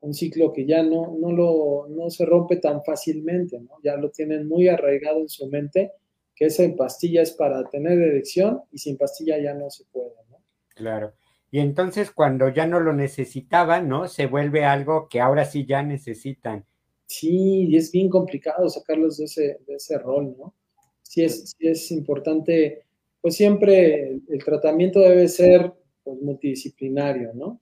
Un 0.01 0.15
ciclo 0.15 0.53
que 0.53 0.67
ya 0.67 0.83
no, 0.83 1.17
no, 1.19 1.33
lo, 1.33 1.87
no 1.89 2.11
se 2.11 2.25
rompe 2.25 2.57
tan 2.57 2.83
fácilmente, 2.83 3.61
¿no? 3.61 3.77
Ya 3.85 3.97
lo 3.97 4.11
tienen 4.11 4.49
muy 4.49 4.69
arraigado 4.69 5.21
en 5.21 5.29
su 5.29 5.47
mente, 5.49 5.93
que 6.35 6.47
esa 6.47 6.65
pastilla 6.77 7.23
es 7.23 7.33
para 7.33 7.69
tener 7.69 7.99
erección 7.99 8.63
y 8.73 8.79
sin 8.79 8.97
pastilla 8.97 9.39
ya 9.39 9.53
no 9.53 9.69
se 9.69 9.85
puede, 9.93 10.15
¿no? 10.31 10.39
Claro. 10.75 11.13
Y 11.51 11.59
entonces 11.59 12.13
cuando 12.13 12.49
ya 12.49 12.67
no 12.67 12.81
lo 12.81 12.93
necesitaban, 12.93 13.89
¿no? 13.89 14.09
Se 14.09 14.27
vuelve 14.27 14.65
algo 14.65 15.09
que 15.09 15.21
ahora 15.21 15.45
sí 15.45 15.67
ya 15.67 15.83
necesitan. 15.83 16.65
Sí, 17.07 17.67
y 17.69 17.77
es 17.77 17.91
bien 17.91 18.09
complicado 18.09 18.69
sacarlos 18.69 19.19
de 19.19 19.25
ese, 19.25 19.61
de 19.67 19.75
ese 19.75 19.99
rol, 19.99 20.37
¿no? 20.39 20.55
Sí 21.03 21.25
es, 21.25 21.57
sí 21.59 21.67
es 21.67 21.91
importante, 21.91 22.85
pues 23.21 23.35
siempre 23.35 24.21
el 24.29 24.45
tratamiento 24.45 25.01
debe 25.01 25.27
ser 25.27 25.73
pues, 26.05 26.23
multidisciplinario, 26.23 27.33
¿no? 27.35 27.61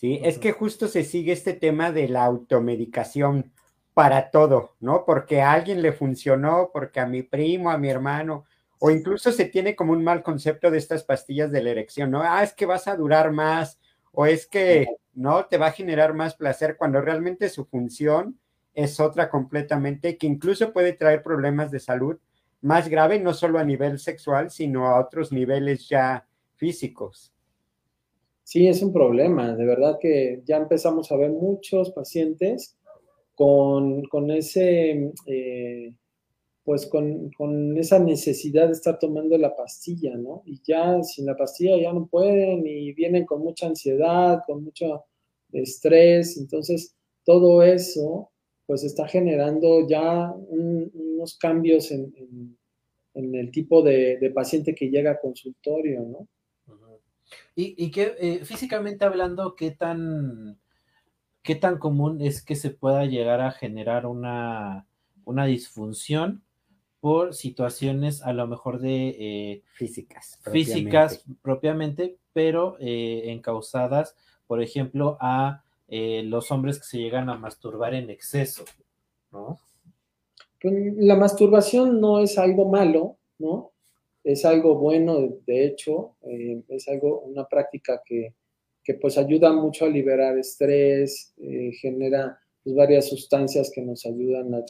Sí, 0.00 0.18
es 0.22 0.38
que 0.38 0.52
justo 0.52 0.88
se 0.88 1.04
sigue 1.04 1.30
este 1.32 1.52
tema 1.52 1.92
de 1.92 2.08
la 2.08 2.24
automedicación 2.24 3.52
para 3.92 4.30
todo, 4.30 4.74
¿no? 4.80 5.04
Porque 5.04 5.42
a 5.42 5.52
alguien 5.52 5.82
le 5.82 5.92
funcionó, 5.92 6.70
porque 6.72 7.00
a 7.00 7.06
mi 7.06 7.22
primo, 7.22 7.70
a 7.70 7.76
mi 7.76 7.90
hermano, 7.90 8.46
o 8.78 8.90
incluso 8.90 9.30
se 9.30 9.44
tiene 9.44 9.76
como 9.76 9.92
un 9.92 10.02
mal 10.02 10.22
concepto 10.22 10.70
de 10.70 10.78
estas 10.78 11.04
pastillas 11.04 11.52
de 11.52 11.62
la 11.62 11.68
erección, 11.68 12.10
¿no? 12.10 12.22
Ah, 12.22 12.42
es 12.42 12.54
que 12.54 12.64
vas 12.64 12.88
a 12.88 12.96
durar 12.96 13.30
más, 13.30 13.78
o 14.12 14.24
es 14.24 14.46
que, 14.46 14.86
¿no? 15.12 15.44
Te 15.44 15.58
va 15.58 15.66
a 15.66 15.72
generar 15.72 16.14
más 16.14 16.34
placer 16.34 16.78
cuando 16.78 17.02
realmente 17.02 17.50
su 17.50 17.66
función 17.66 18.40
es 18.72 19.00
otra 19.00 19.28
completamente, 19.28 20.16
que 20.16 20.26
incluso 20.26 20.72
puede 20.72 20.94
traer 20.94 21.22
problemas 21.22 21.70
de 21.70 21.78
salud 21.78 22.18
más 22.62 22.88
grave, 22.88 23.18
no 23.18 23.34
solo 23.34 23.58
a 23.58 23.64
nivel 23.64 23.98
sexual, 23.98 24.50
sino 24.50 24.86
a 24.86 24.98
otros 24.98 25.30
niveles 25.30 25.90
ya 25.90 26.26
físicos. 26.56 27.34
Sí, 28.50 28.66
es 28.66 28.82
un 28.82 28.92
problema. 28.92 29.54
De 29.54 29.64
verdad 29.64 29.98
que 30.00 30.42
ya 30.44 30.56
empezamos 30.56 31.12
a 31.12 31.16
ver 31.16 31.30
muchos 31.30 31.92
pacientes 31.92 32.76
con, 33.36 34.02
ese, 34.32 35.12
eh, 35.26 35.94
pues 36.64 36.86
con, 36.88 37.78
esa 37.78 38.00
necesidad 38.00 38.66
de 38.66 38.72
estar 38.72 38.98
tomando 38.98 39.38
la 39.38 39.54
pastilla, 39.54 40.16
¿no? 40.16 40.42
Y 40.46 40.60
ya 40.66 41.00
sin 41.04 41.26
la 41.26 41.36
pastilla 41.36 41.80
ya 41.80 41.92
no 41.92 42.08
pueden 42.08 42.66
y 42.66 42.92
vienen 42.92 43.24
con 43.24 43.40
mucha 43.42 43.68
ansiedad, 43.68 44.40
con 44.44 44.64
mucho 44.64 45.04
estrés. 45.52 46.36
Entonces, 46.36 46.96
todo 47.24 47.62
eso, 47.62 48.32
pues 48.66 48.82
está 48.82 49.06
generando 49.06 49.86
ya 49.88 50.32
unos 50.32 51.38
cambios 51.38 51.92
en, 51.92 52.12
el 53.14 53.50
tipo 53.52 53.80
de, 53.82 54.18
de 54.18 54.30
paciente 54.30 54.74
que 54.74 54.90
llega 54.90 55.12
a 55.12 55.20
consultorio, 55.20 56.00
¿no? 56.00 56.26
Y, 57.54 57.90
que 57.90 58.14
eh, 58.18 58.44
físicamente 58.44 59.04
hablando, 59.04 59.54
¿qué 59.54 59.70
tan, 59.70 60.58
¿qué 61.42 61.54
tan 61.54 61.78
común 61.78 62.20
es 62.22 62.42
que 62.42 62.56
se 62.56 62.70
pueda 62.70 63.04
llegar 63.04 63.40
a 63.40 63.50
generar 63.50 64.06
una, 64.06 64.86
disfunción 65.46 66.42
por 67.00 67.34
situaciones 67.34 68.22
a 68.22 68.32
lo 68.32 68.46
mejor 68.46 68.80
de 68.80 69.08
eh, 69.18 69.62
físicas, 69.72 70.38
físicas 70.50 71.24
propiamente, 71.40 72.18
pero 72.32 72.76
eh, 72.80 73.30
encausadas, 73.30 74.16
por 74.46 74.62
ejemplo, 74.62 75.16
a 75.20 75.62
los 75.88 76.52
hombres 76.52 76.78
que 76.78 76.84
se 76.84 76.98
llegan 76.98 77.28
a 77.30 77.36
masturbar 77.36 77.94
en 77.94 78.10
exceso, 78.10 78.64
¿no? 79.32 79.58
Pues, 80.60 80.74
la 80.96 81.16
masturbación 81.16 82.00
no 82.00 82.20
es 82.20 82.38
algo 82.38 82.68
malo, 82.68 83.16
¿no? 83.38 83.72
Es 84.24 84.44
algo 84.44 84.76
bueno, 84.76 85.38
de 85.46 85.64
hecho, 85.64 86.16
eh, 86.22 86.62
es 86.68 86.88
algo, 86.88 87.20
una 87.20 87.46
práctica 87.46 88.02
que, 88.04 88.34
pues 89.00 89.16
ayuda 89.18 89.52
mucho 89.52 89.84
a 89.84 89.88
liberar 89.88 90.36
estrés, 90.36 91.32
eh, 91.40 91.70
genera 91.80 92.36
pues, 92.64 92.74
varias 92.74 93.08
sustancias 93.08 93.70
que 93.72 93.82
nos 93.82 94.04
ayudan 94.04 94.52
a, 94.52 94.64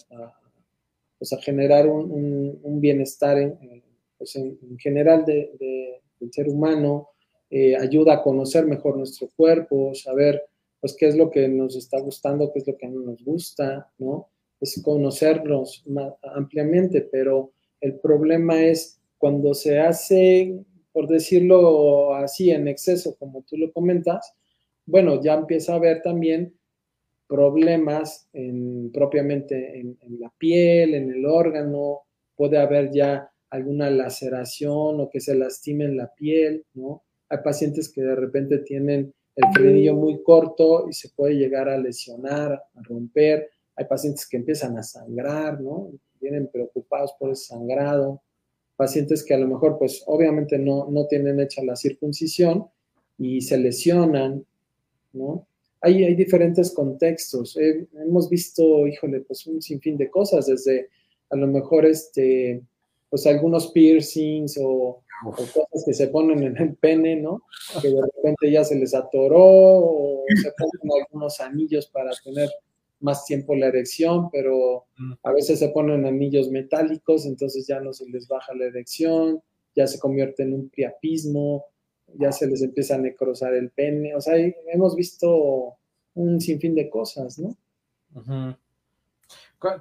pues, 1.18 1.32
a 1.32 1.40
generar 1.40 1.86
un, 1.86 2.80
bienestar 2.82 3.38
en, 3.38 3.82
pues, 4.18 4.36
en, 4.36 4.78
general 4.78 5.24
de, 5.24 6.02
del 6.20 6.32
ser 6.34 6.50
humano, 6.50 7.08
eh, 7.48 7.74
ayuda 7.76 8.14
a 8.14 8.22
conocer 8.22 8.66
mejor 8.66 8.98
nuestro 8.98 9.28
cuerpo, 9.34 9.94
saber 9.94 10.42
pues 10.80 10.94
qué 10.96 11.08
es 11.08 11.16
lo 11.16 11.30
que 11.30 11.48
nos 11.48 11.76
está 11.76 12.00
gustando, 12.00 12.52
qué 12.52 12.60
es 12.60 12.66
lo 12.66 12.76
que 12.76 12.88
no 12.88 13.00
nos 13.00 13.22
gusta, 13.24 13.90
¿no? 13.98 14.28
Es 14.60 14.80
conocernos 14.82 15.84
ampliamente, 16.22 17.02
pero 17.02 17.52
el 17.80 17.98
problema 17.98 18.62
es 18.62 18.99
cuando 19.20 19.52
se 19.52 19.78
hace, 19.78 20.64
por 20.92 21.06
decirlo 21.06 22.14
así, 22.14 22.50
en 22.50 22.68
exceso, 22.68 23.16
como 23.18 23.42
tú 23.42 23.58
lo 23.58 23.70
comentas, 23.70 24.32
bueno, 24.86 25.20
ya 25.22 25.34
empieza 25.34 25.74
a 25.74 25.76
haber 25.76 26.00
también 26.00 26.54
problemas 27.28 28.30
en, 28.32 28.90
propiamente 28.90 29.78
en, 29.78 29.98
la 30.18 30.32
piel, 30.38 30.94
en 30.94 31.10
el 31.12 31.26
órgano, 31.26 32.00
puede 32.34 32.56
haber 32.56 32.90
ya 32.90 33.30
alguna 33.50 33.90
laceración 33.90 35.00
o 35.00 35.10
que 35.10 35.20
se 35.20 35.34
lastime 35.34 35.84
en 35.84 35.98
la 35.98 36.12
piel, 36.14 36.64
¿no? 36.72 37.02
Hay 37.28 37.38
pacientes 37.44 37.92
que 37.92 38.00
de 38.00 38.16
repente 38.16 38.60
tienen 38.60 39.12
el 39.36 39.44
frenillo 39.52 39.94
muy 39.94 40.22
corto 40.22 40.88
y 40.88 40.94
se 40.94 41.10
puede 41.10 41.34
llegar 41.34 41.68
a 41.68 41.76
lesionar, 41.76 42.52
a 42.52 42.82
romper. 42.82 43.50
Hay 43.76 43.84
pacientes 43.84 44.26
que 44.26 44.38
empiezan 44.38 44.78
a 44.78 44.82
sangrar, 44.82 45.60
¿no? 45.60 45.90
Vienen 46.18 46.48
preocupados 46.48 47.12
por 47.18 47.30
ese 47.30 47.44
sangrado. 47.48 48.22
Pacientes 48.80 49.22
que 49.22 49.34
a 49.34 49.38
lo 49.38 49.46
mejor, 49.46 49.78
pues 49.78 50.02
obviamente 50.06 50.58
no, 50.58 50.88
no 50.90 51.06
tienen 51.06 51.38
hecha 51.38 51.62
la 51.62 51.76
circuncisión 51.76 52.66
y 53.18 53.42
se 53.42 53.58
lesionan, 53.58 54.44
¿no? 55.12 55.46
hay, 55.80 56.04
hay 56.04 56.14
diferentes 56.14 56.72
contextos. 56.72 57.56
hemos 57.56 58.28
visto, 58.28 58.86
híjole, 58.86 59.20
pues 59.20 59.46
un 59.46 59.62
sinfín 59.62 59.96
de 59.96 60.10
cosas, 60.10 60.46
desde 60.46 60.88
a 61.30 61.36
lo 61.36 61.46
mejor 61.46 61.86
este, 61.86 62.62
pues 63.08 63.26
algunos 63.26 63.70
piercings 63.72 64.58
o, 64.62 65.02
cosas 65.22 65.84
que 65.84 65.92
se 65.92 66.08
ponen 66.08 66.42
en 66.42 66.56
el 66.56 66.76
pene, 66.76 67.16
¿no? 67.16 67.42
Que 67.82 67.88
de 67.88 68.00
repente 68.00 68.50
ya 68.50 68.64
se 68.64 68.74
les 68.74 68.94
atoró 68.94 69.44
o 69.44 70.24
se 70.42 70.50
ponen 70.52 71.02
algunos 71.02 71.40
anillos 71.40 71.86
para 71.88 72.10
tener 72.24 72.48
más 73.00 73.24
tiempo 73.24 73.54
la 73.54 73.66
erección, 73.66 74.30
pero 74.30 74.86
mm. 74.98 75.12
a 75.22 75.32
veces 75.32 75.58
se 75.58 75.70
ponen 75.70 76.06
anillos 76.06 76.50
metálicos, 76.50 77.26
entonces 77.26 77.66
ya 77.66 77.80
no 77.80 77.92
se 77.92 78.08
les 78.08 78.28
baja 78.28 78.54
la 78.54 78.66
erección, 78.66 79.42
ya 79.74 79.86
se 79.86 79.98
convierte 79.98 80.42
en 80.42 80.54
un 80.54 80.68
priapismo, 80.68 81.64
ya 82.18 82.32
se 82.32 82.46
les 82.46 82.62
empieza 82.62 82.96
a 82.96 82.98
necrosar 82.98 83.54
el 83.54 83.70
pene, 83.70 84.14
o 84.14 84.20
sea, 84.20 84.34
hemos 84.72 84.96
visto 84.96 85.76
un 86.14 86.40
sinfín 86.40 86.74
de 86.74 86.90
cosas, 86.90 87.38
¿no? 87.38 87.56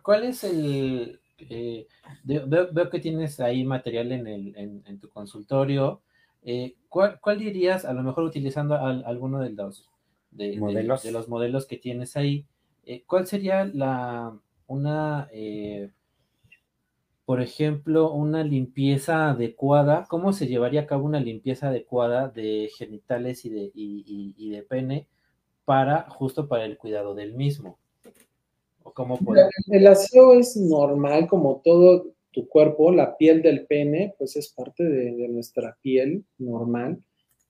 ¿Cuál, 0.03 0.23
es 0.23 0.43
el... 0.43 1.19
Eh, 1.49 1.87
veo, 2.23 2.89
que 2.89 2.99
tienes 2.99 3.39
ahí 3.39 3.63
material 3.63 4.11
en, 4.11 4.27
el, 4.27 4.83
en, 4.85 4.99
tu 4.99 5.09
consultorio. 5.09 6.01
Eh, 6.43 6.75
¿cuál, 6.89 7.39
dirías, 7.39 7.85
a 7.85 7.93
lo 7.93 8.03
mejor 8.03 8.25
utilizando 8.25 8.75
alguno 8.75 9.39
de 9.39 9.51
los, 9.51 9.89
de, 10.31 10.57
¿Modelos? 10.57 11.03
De, 11.03 11.11
los 11.11 11.29
modelos 11.29 11.65
que 11.65 11.77
tienes 11.77 12.15
ahí, 12.17 12.45
eh, 12.93 13.03
cuál 13.05 13.27
sería 13.27 13.65
la, 13.65 14.37
una 14.67 15.29
por 17.29 17.43
ejemplo, 17.43 18.11
una 18.11 18.43
limpieza 18.43 19.29
adecuada, 19.29 20.07
¿cómo 20.09 20.33
se 20.33 20.47
llevaría 20.47 20.81
a 20.81 20.85
cabo 20.87 21.05
una 21.05 21.19
limpieza 21.19 21.67
adecuada 21.67 22.27
de 22.27 22.71
genitales 22.75 23.45
y 23.45 23.51
de, 23.51 23.71
y, 23.75 24.49
de 24.49 24.63
pene 24.63 25.05
para, 25.63 26.09
justo 26.09 26.47
para 26.47 26.65
el 26.65 26.75
cuidado 26.79 27.13
del 27.13 27.35
mismo? 27.35 27.77
¿O 28.81 28.91
cómo 28.91 29.19
El 29.67 29.85
aseo 29.85 30.33
es 30.33 30.57
normal, 30.57 31.27
como 31.27 31.61
todo 31.63 32.07
tu 32.31 32.47
cuerpo, 32.47 32.91
la 32.91 33.15
piel 33.15 33.43
del 33.43 33.67
pene, 33.67 34.15
pues 34.17 34.35
es 34.35 34.49
parte 34.49 34.83
de, 34.83 35.27
nuestra 35.27 35.77
piel 35.83 36.25
normal. 36.39 36.97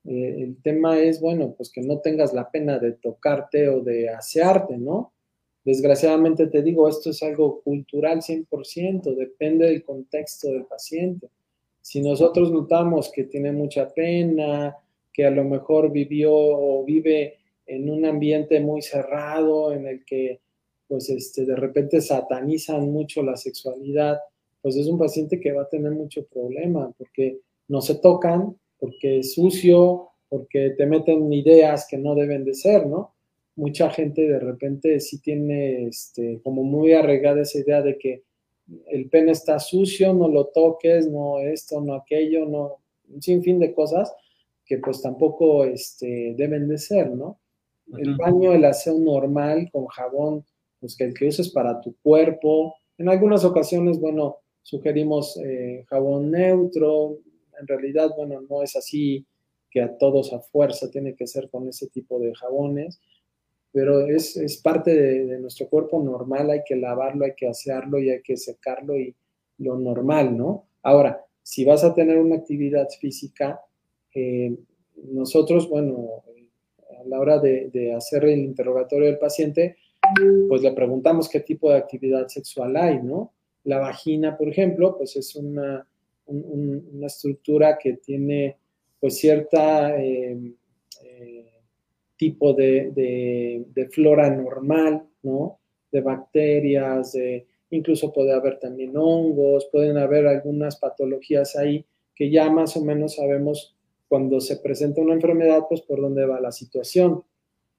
Eh, 0.03 0.43
el 0.43 0.61
tema 0.61 0.99
es, 0.99 1.21
bueno, 1.21 1.53
pues 1.55 1.71
que 1.71 1.79
no 1.83 1.99
tengas 1.99 2.33
la 2.33 2.51
pena 2.51 2.79
de 2.79 2.91
tocarte 2.91 3.69
o 3.69 3.79
de 3.79 4.09
asearte, 4.09 4.77
¿no? 4.77 5.13
Desgraciadamente 5.65 6.47
te 6.47 6.61
digo, 6.61 6.87
esto 6.87 7.09
es 7.09 7.21
algo 7.21 7.61
cultural 7.61 8.21
100%, 8.21 9.15
depende 9.15 9.67
del 9.67 9.83
contexto 9.83 10.49
del 10.49 10.65
paciente. 10.65 11.29
Si 11.81 12.01
nosotros 12.01 12.51
notamos 12.51 13.11
que 13.11 13.25
tiene 13.25 13.51
mucha 13.51 13.89
pena, 13.89 14.75
que 15.11 15.25
a 15.25 15.31
lo 15.31 15.43
mejor 15.43 15.91
vivió 15.91 16.33
o 16.33 16.83
vive 16.85 17.37
en 17.65 17.89
un 17.89 18.05
ambiente 18.05 18.59
muy 18.59 18.81
cerrado 18.81 19.73
en 19.73 19.87
el 19.87 20.05
que 20.05 20.39
pues 20.87 21.09
este, 21.09 21.45
de 21.45 21.55
repente 21.55 22.01
satanizan 22.01 22.91
mucho 22.91 23.21
la 23.21 23.37
sexualidad, 23.37 24.17
pues 24.61 24.75
es 24.75 24.87
un 24.87 24.97
paciente 24.97 25.39
que 25.39 25.51
va 25.51 25.63
a 25.63 25.69
tener 25.69 25.91
mucho 25.91 26.25
problema 26.25 26.91
porque 26.97 27.39
no 27.67 27.81
se 27.81 27.95
tocan, 27.95 28.57
porque 28.79 29.19
es 29.19 29.35
sucio, 29.35 30.09
porque 30.29 30.71
te 30.77 30.85
meten 30.87 31.31
ideas 31.31 31.87
que 31.89 31.97
no 31.97 32.15
deben 32.15 32.43
de 32.43 32.55
ser, 32.55 32.87
¿no? 32.87 33.13
Mucha 33.59 33.89
gente 33.89 34.21
de 34.21 34.39
repente 34.39 34.99
sí 35.01 35.19
tiene 35.19 35.87
este, 35.87 36.39
como 36.43 36.63
muy 36.63 36.93
arraigada 36.93 37.41
esa 37.41 37.59
idea 37.59 37.81
de 37.81 37.97
que 37.97 38.23
el 38.87 39.09
pene 39.09 39.31
está 39.31 39.59
sucio, 39.59 40.13
no 40.13 40.29
lo 40.29 40.45
toques, 40.45 41.07
no 41.09 41.39
esto, 41.39 41.81
no 41.81 41.93
aquello, 41.95 42.45
no, 42.45 42.77
un 43.09 43.21
sinfín 43.21 43.59
de 43.59 43.73
cosas 43.73 44.13
que 44.65 44.77
pues 44.77 45.01
tampoco 45.01 45.65
este, 45.65 46.35
deben 46.37 46.69
de 46.69 46.77
ser, 46.77 47.11
¿no? 47.11 47.39
El 47.97 48.15
baño, 48.15 48.53
el 48.53 48.63
aseo 48.65 48.97
normal 48.99 49.67
con 49.71 49.87
jabón, 49.87 50.45
pues 50.79 50.95
que 50.95 51.05
el 51.05 51.13
que 51.15 51.27
uses 51.27 51.49
para 51.49 51.81
tu 51.81 51.95
cuerpo. 52.03 52.75
En 52.99 53.09
algunas 53.09 53.43
ocasiones, 53.43 53.99
bueno, 53.99 54.37
sugerimos 54.61 55.37
eh, 55.43 55.83
jabón 55.87 56.29
neutro. 56.29 57.17
En 57.59 57.67
realidad, 57.67 58.11
bueno, 58.15 58.41
no 58.47 58.61
es 58.61 58.75
así 58.75 59.25
que 59.71 59.81
a 59.81 59.97
todos 59.97 60.33
a 60.33 60.39
fuerza 60.39 60.91
tiene 60.91 61.15
que 61.15 61.25
ser 61.25 61.49
con 61.49 61.67
ese 61.67 61.87
tipo 61.87 62.19
de 62.19 62.35
jabones 62.35 63.01
pero 63.71 64.01
es, 64.01 64.35
es 64.37 64.57
parte 64.57 64.95
de, 64.95 65.39
nuestro 65.39 65.67
cuerpo 65.67 66.01
normal, 66.01 66.49
hay 66.49 66.61
que 66.65 66.75
lavarlo, 66.75 67.25
hay 67.25 67.33
que 67.35 67.47
asearlo 67.47 67.99
y 67.99 68.09
hay 68.09 68.21
que 68.21 68.37
secarlo 68.37 68.97
y 68.97 69.15
lo 69.59 69.77
normal, 69.77 70.35
¿no? 70.35 70.67
Ahora, 70.81 71.23
si 71.43 71.65
vas 71.65 71.83
a 71.83 71.93
tener 71.93 72.17
una 72.17 72.37
actividad 72.37 72.87
física, 72.99 73.59
eh, 74.13 74.55
nosotros, 75.11 75.69
bueno, 75.69 76.23
a 76.99 77.07
la 77.07 77.19
hora 77.19 77.39
de, 77.39 77.93
hacer 77.95 78.25
el 78.25 78.39
interrogatorio 78.39 79.07
del 79.07 79.19
paciente, 79.19 79.77
pues 80.47 80.61
le 80.61 80.71
preguntamos 80.71 81.29
qué 81.29 81.41
tipo 81.41 81.69
de 81.69 81.77
actividad 81.77 82.27
sexual 82.27 82.75
hay, 82.75 83.01
¿no? 83.03 83.33
La 83.65 83.77
vagina, 83.79 84.37
por 84.37 84.47
ejemplo, 84.47 84.97
pues 84.97 85.15
es 85.15 85.35
una, 85.35 85.87
una 86.25 87.07
estructura 87.07 87.77
que 87.77 87.93
tiene 87.93 88.57
pues 88.99 89.17
cierta... 89.17 89.95
Eh, 90.01 90.55
eh, 91.03 91.38
tipo 92.19 92.53
de, 92.53 93.87
flora 93.91 94.29
normal, 94.29 95.07
¿no? 95.23 95.61
De 95.89 96.01
bacterias, 96.01 97.13
de, 97.13 97.47
incluso 97.69 98.11
puede 98.11 98.33
haber 98.33 98.59
también 98.59 98.95
hongos, 98.97 99.69
pueden 99.71 99.97
haber 99.97 100.27
algunas 100.27 100.77
patologías 100.77 101.55
ahí 101.55 101.85
que 102.13 102.29
ya 102.29 102.51
más 102.51 102.75
o 102.75 102.83
menos 102.83 103.15
sabemos 103.15 103.73
cuando 104.09 104.41
se 104.41 104.57
presenta 104.57 105.01
una 105.01 105.13
enfermedad, 105.13 105.61
pues 105.69 105.81
por 105.81 106.01
dónde 106.01 106.25
va 106.25 106.41
la 106.41 106.51
situación. 106.51 107.23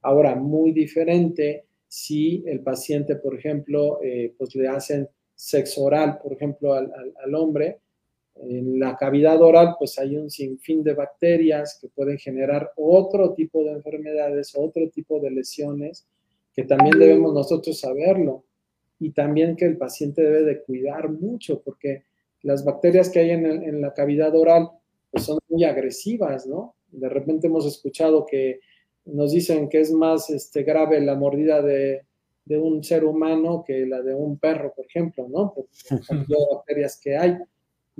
Ahora, 0.01 0.35
muy 0.35 0.73
diferente 0.73 1.67
si 1.87 2.43
el 2.47 2.61
paciente, 2.61 3.17
por 3.17 3.35
ejemplo, 3.37 4.01
eh, 4.03 4.33
pues 4.39 4.55
le 4.55 4.69
hacen 4.69 5.07
sexo 5.35 5.85
oral, 5.85 6.19
por 6.23 6.33
ejemplo, 6.33 6.73
al, 6.73 6.91
al 7.23 7.35
hombre, 7.35 7.81
en 8.43 8.81
la 8.81 8.97
cavidad 8.97 9.41
oral, 9.43 9.77
pues 9.79 9.99
hay 9.99 10.17
un 10.17 10.31
sinfín 10.31 10.83
de 10.83 10.95
bacterias 10.95 11.79
que 11.81 11.89
pueden 11.89 12.19
generar 12.19 12.73
otro 12.77 13.35
tipo 13.35 13.63
de 13.65 13.73
enfermedades, 13.73 14.53
otro 14.57 14.89
tipo 14.89 15.21
de 15.21 15.31
lesiones, 15.31 16.07
que 16.55 16.65
también 16.65 16.99
debemos 16.99 17.35
nosotros 17.35 17.79
saberlo. 17.79 18.45
Y 18.99 19.13
también 19.13 19.57
que 19.57 19.67
el 19.67 19.77
paciente 19.77 20.23
debe 20.23 20.43
de 20.43 20.63
cuidar 20.63 21.11
mucho, 21.11 21.61
porque 21.63 22.05
las 22.43 22.65
bacterias 22.65 23.11
que 23.11 23.21
hay 23.21 23.31
en, 23.31 23.81
la 23.81 23.93
cavidad 23.95 24.35
oral 24.35 24.71
pues 25.11 25.25
son 25.25 25.39
muy 25.49 25.65
agresivas, 25.65 26.47
¿no? 26.47 26.77
De 26.91 27.09
repente 27.09 27.47
hemos 27.47 27.67
escuchado 27.67 28.27
que 28.27 28.61
nos 29.05 29.33
dicen 29.33 29.69
que 29.69 29.81
es 29.81 29.93
más 29.93 30.31
este, 30.31 30.63
grave 30.63 31.01
la 31.01 31.15
mordida 31.15 31.63
de, 31.63 32.03
de 32.45 32.59
un 32.59 32.83
ser 32.85 33.05
humano 33.05 33.65
que 33.67 33.87
la 33.87 34.03
de 34.03 34.15
un 34.15 34.39
perro, 34.39 34.73
por 34.75 34.87
ejemplo, 34.87 35.29
¿no? 35.29 35.53
Por 35.55 35.67
la 35.91 36.01
cantidad 36.07 36.39
de 36.39 36.55
bacterias 36.55 37.01
que 37.03 37.17
hay. 37.17 37.39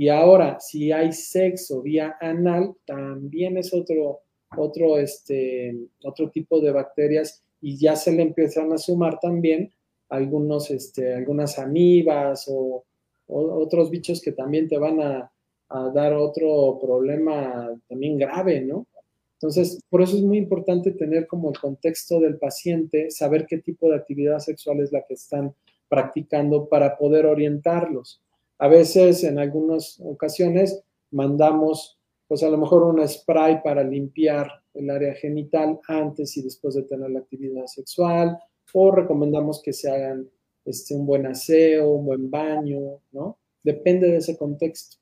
Y 0.01 0.09
ahora, 0.09 0.59
si 0.61 0.93
hay 0.93 1.13
sexo 1.13 1.83
vía 1.83 2.17
anal, 2.23 2.75
también 2.87 3.59
es 3.59 3.75
otro, 3.75 4.21
otro, 4.57 4.99
este, 4.99 5.77
otro 6.03 6.31
tipo 6.31 6.59
de 6.59 6.73
bacterias 6.73 7.45
y 7.61 7.77
ya 7.77 7.95
se 7.97 8.11
le 8.11 8.23
empiezan 8.23 8.73
a 8.73 8.79
sumar 8.79 9.21
también 9.21 9.71
algunos, 10.09 10.71
este, 10.71 11.13
algunas 11.13 11.59
amibas 11.59 12.47
o, 12.51 12.83
otros 13.27 13.91
bichos 13.91 14.23
que 14.23 14.33
también 14.33 14.69
te 14.69 14.79
van 14.79 15.03
a, 15.03 15.31
a, 15.69 15.91
dar 15.91 16.15
otro 16.15 16.79
problema 16.81 17.69
también 17.87 18.17
grave, 18.17 18.63
¿no? 18.63 18.87
Entonces, 19.35 19.83
por 19.91 20.01
eso 20.01 20.17
es 20.17 20.23
muy 20.23 20.39
importante 20.39 20.93
tener 20.93 21.27
como 21.27 21.51
el 21.51 21.59
contexto 21.59 22.21
del 22.21 22.39
paciente, 22.39 23.11
saber 23.11 23.45
qué 23.47 23.59
tipo 23.59 23.91
de 23.91 23.97
actividad 23.97 24.39
sexual 24.39 24.81
es 24.81 24.93
la 24.93 25.03
que 25.03 25.13
están 25.13 25.55
practicando 25.91 26.71
para 26.71 26.97
poder 26.97 27.27
orientarlos. 27.27 28.23
A 28.61 28.69
veces, 28.69 29.25
en 29.25 29.39
algunas 29.39 29.99
ocasiones, 30.05 30.83
mandamos, 31.11 31.99
pues 32.29 32.43
a 32.43 32.51
lo 32.51 32.59
mejor 32.59 32.83
un 32.83 33.07
spray 33.09 33.63
para 33.63 33.83
limpiar 33.83 34.63
el 34.75 34.91
área 34.91 35.15
genital 35.15 35.81
antes 35.89 36.37
y 36.37 36.43
después 36.43 36.75
de 36.75 36.83
tener 36.83 37.11
la 37.11 37.21
actividad 37.21 37.65
sexual, 37.65 38.39
o 38.75 38.91
recomendamos 38.93 39.63
que 39.63 39.73
se 39.73 39.91
hagan 39.91 40.29
este, 40.67 40.95
un 40.95 41.07
buen 41.07 41.27
aseo, 41.27 41.91
un 41.91 42.05
buen 42.05 42.31
baño, 42.31 43.01
¿no? 43.13 43.39
Depende 43.63 44.09
de 44.09 44.19
ese 44.19 44.37
contexto. 44.37 44.99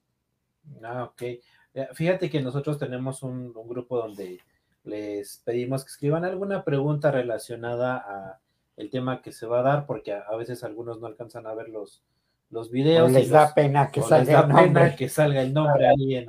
Ah, 0.80 1.10
ok. 1.10 1.22
Fíjate 1.94 2.30
que 2.30 2.40
nosotros 2.40 2.78
tenemos 2.78 3.24
un, 3.24 3.52
grupo 3.52 3.98
donde 3.98 4.38
les 4.84 5.42
pedimos 5.44 5.84
que 5.84 5.90
escriban 5.90 6.24
alguna 6.24 6.64
pregunta 6.64 7.10
relacionada 7.10 7.96
a 7.96 8.40
el 8.76 8.90
tema 8.90 9.20
que 9.20 9.32
se 9.32 9.46
va 9.46 9.60
a 9.60 9.62
dar, 9.62 9.86
porque 9.86 10.12
a, 10.12 10.36
veces 10.36 10.62
algunos 10.62 11.00
no 11.00 11.08
alcanzan 11.08 11.48
a 11.48 11.54
ver 11.54 11.68
los, 11.68 12.04
los 12.50 12.70
videos. 12.70 13.10
les 13.12 13.30
da 13.30 13.52
pena 13.54 13.90
que 13.90 14.02
salga 14.02 14.40
el 14.40 14.48
nombre. 14.48 14.96
que 14.96 15.08
salga 15.08 15.42
el 15.42 15.52
nombre 15.52 15.86
ahí 15.86 16.16
en, 16.16 16.28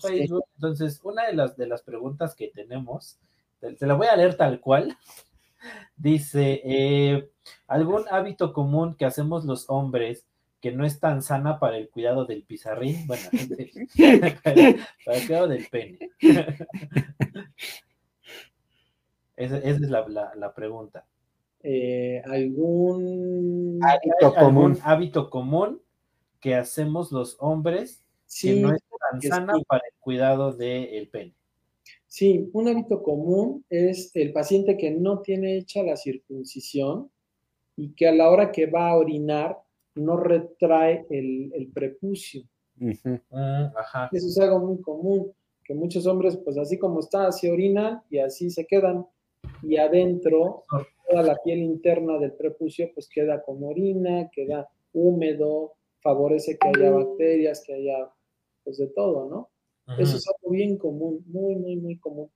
Facebook. 0.00 0.44
Entonces, 0.54 1.00
una 1.02 1.26
de 1.26 1.34
las, 1.34 1.56
de 1.56 1.66
las 1.66 1.82
preguntas 1.82 2.34
que 2.34 2.48
tenemos, 2.48 3.18
te, 3.60 3.86
la 3.86 3.94
voy 3.94 4.06
a 4.06 4.16
leer 4.16 4.36
tal 4.36 4.60
cual. 4.60 4.96
Dice, 5.96 6.60
eh, 6.64 7.30
¿algún 7.68 8.04
hábito 8.10 8.52
común 8.52 8.94
que 8.94 9.04
hacemos 9.04 9.44
los 9.44 9.68
hombres 9.68 10.26
que 10.62 10.70
no 10.70 10.86
es 10.86 11.00
tan 11.00 11.22
sana 11.22 11.58
para 11.58 11.76
el 11.76 11.90
cuidado 11.90 12.24
del 12.24 12.44
pizarrín, 12.44 13.04
bueno, 13.08 13.24
para, 14.44 14.60
el 14.60 15.26
cuidado 15.26 15.48
del 15.48 15.66
pene. 15.66 15.98
esa, 19.36 19.58
es 19.58 19.80
la, 19.80 20.54
pregunta. 20.54 21.04
Eh, 21.62 22.22
¿Algún 22.24 23.78
hábito 23.82 24.34
común? 24.34 24.78
hábito 24.82 25.30
común 25.30 25.80
que 26.40 26.56
hacemos 26.56 27.12
los 27.12 27.36
hombres 27.38 28.04
que 28.40 28.56
no 28.56 28.74
es 28.74 28.82
tan 29.10 29.22
sana 29.22 29.54
para 29.68 29.82
el 29.86 29.94
cuidado 30.00 30.52
del 30.52 31.08
pene? 31.08 31.34
Sí, 32.06 32.50
un 32.52 32.68
hábito 32.68 33.02
común 33.02 33.64
es 33.70 34.14
el 34.14 34.32
paciente 34.32 34.76
que 34.76 34.90
no 34.90 35.20
tiene 35.20 35.56
hecha 35.56 35.82
la 35.82 35.96
circuncisión 35.96 37.10
y 37.76 37.94
que 37.94 38.08
a 38.08 38.12
la 38.12 38.28
hora 38.28 38.52
que 38.52 38.66
va 38.66 38.90
a 38.90 38.96
orinar 38.96 39.58
no 39.94 40.16
retrae 40.16 41.06
el, 41.10 41.70
prepucio. 41.72 42.42
Ah, 43.30 44.10
Eso 44.12 44.26
es 44.26 44.38
algo 44.38 44.58
muy 44.58 44.80
común, 44.82 45.32
que 45.64 45.74
muchos 45.74 46.06
hombres, 46.06 46.36
pues 46.36 46.58
así 46.58 46.78
como 46.78 47.00
está, 47.00 47.30
se 47.32 47.50
orinan 47.50 48.02
y 48.10 48.18
así 48.18 48.50
se 48.50 48.66
quedan. 48.66 49.06
Y 49.62 49.76
adentro, 49.76 50.64
toda 51.12 51.22
la 51.22 51.36
piel 51.44 51.58
interna 51.58 52.18
del 52.18 52.32
prepucio, 52.32 52.90
pues 52.94 53.08
queda 53.08 53.42
como 53.42 53.68
orina, 53.68 54.30
queda 54.30 54.68
húmedo, 54.92 55.74
favorece 56.00 56.56
que 56.58 56.68
haya 56.68 56.90
bacterias, 56.90 57.62
que 57.64 57.74
haya, 57.74 58.10
pues 58.64 58.78
de 58.78 58.88
todo, 58.88 59.28
¿no? 59.28 59.50
Eso 59.98 60.16
es 60.16 60.26
algo 60.26 60.52
bien 60.52 60.78
común, 60.78 61.22
muy, 61.26 61.54
muy, 61.56 61.76
muy 61.76 61.98
común. 61.98 62.30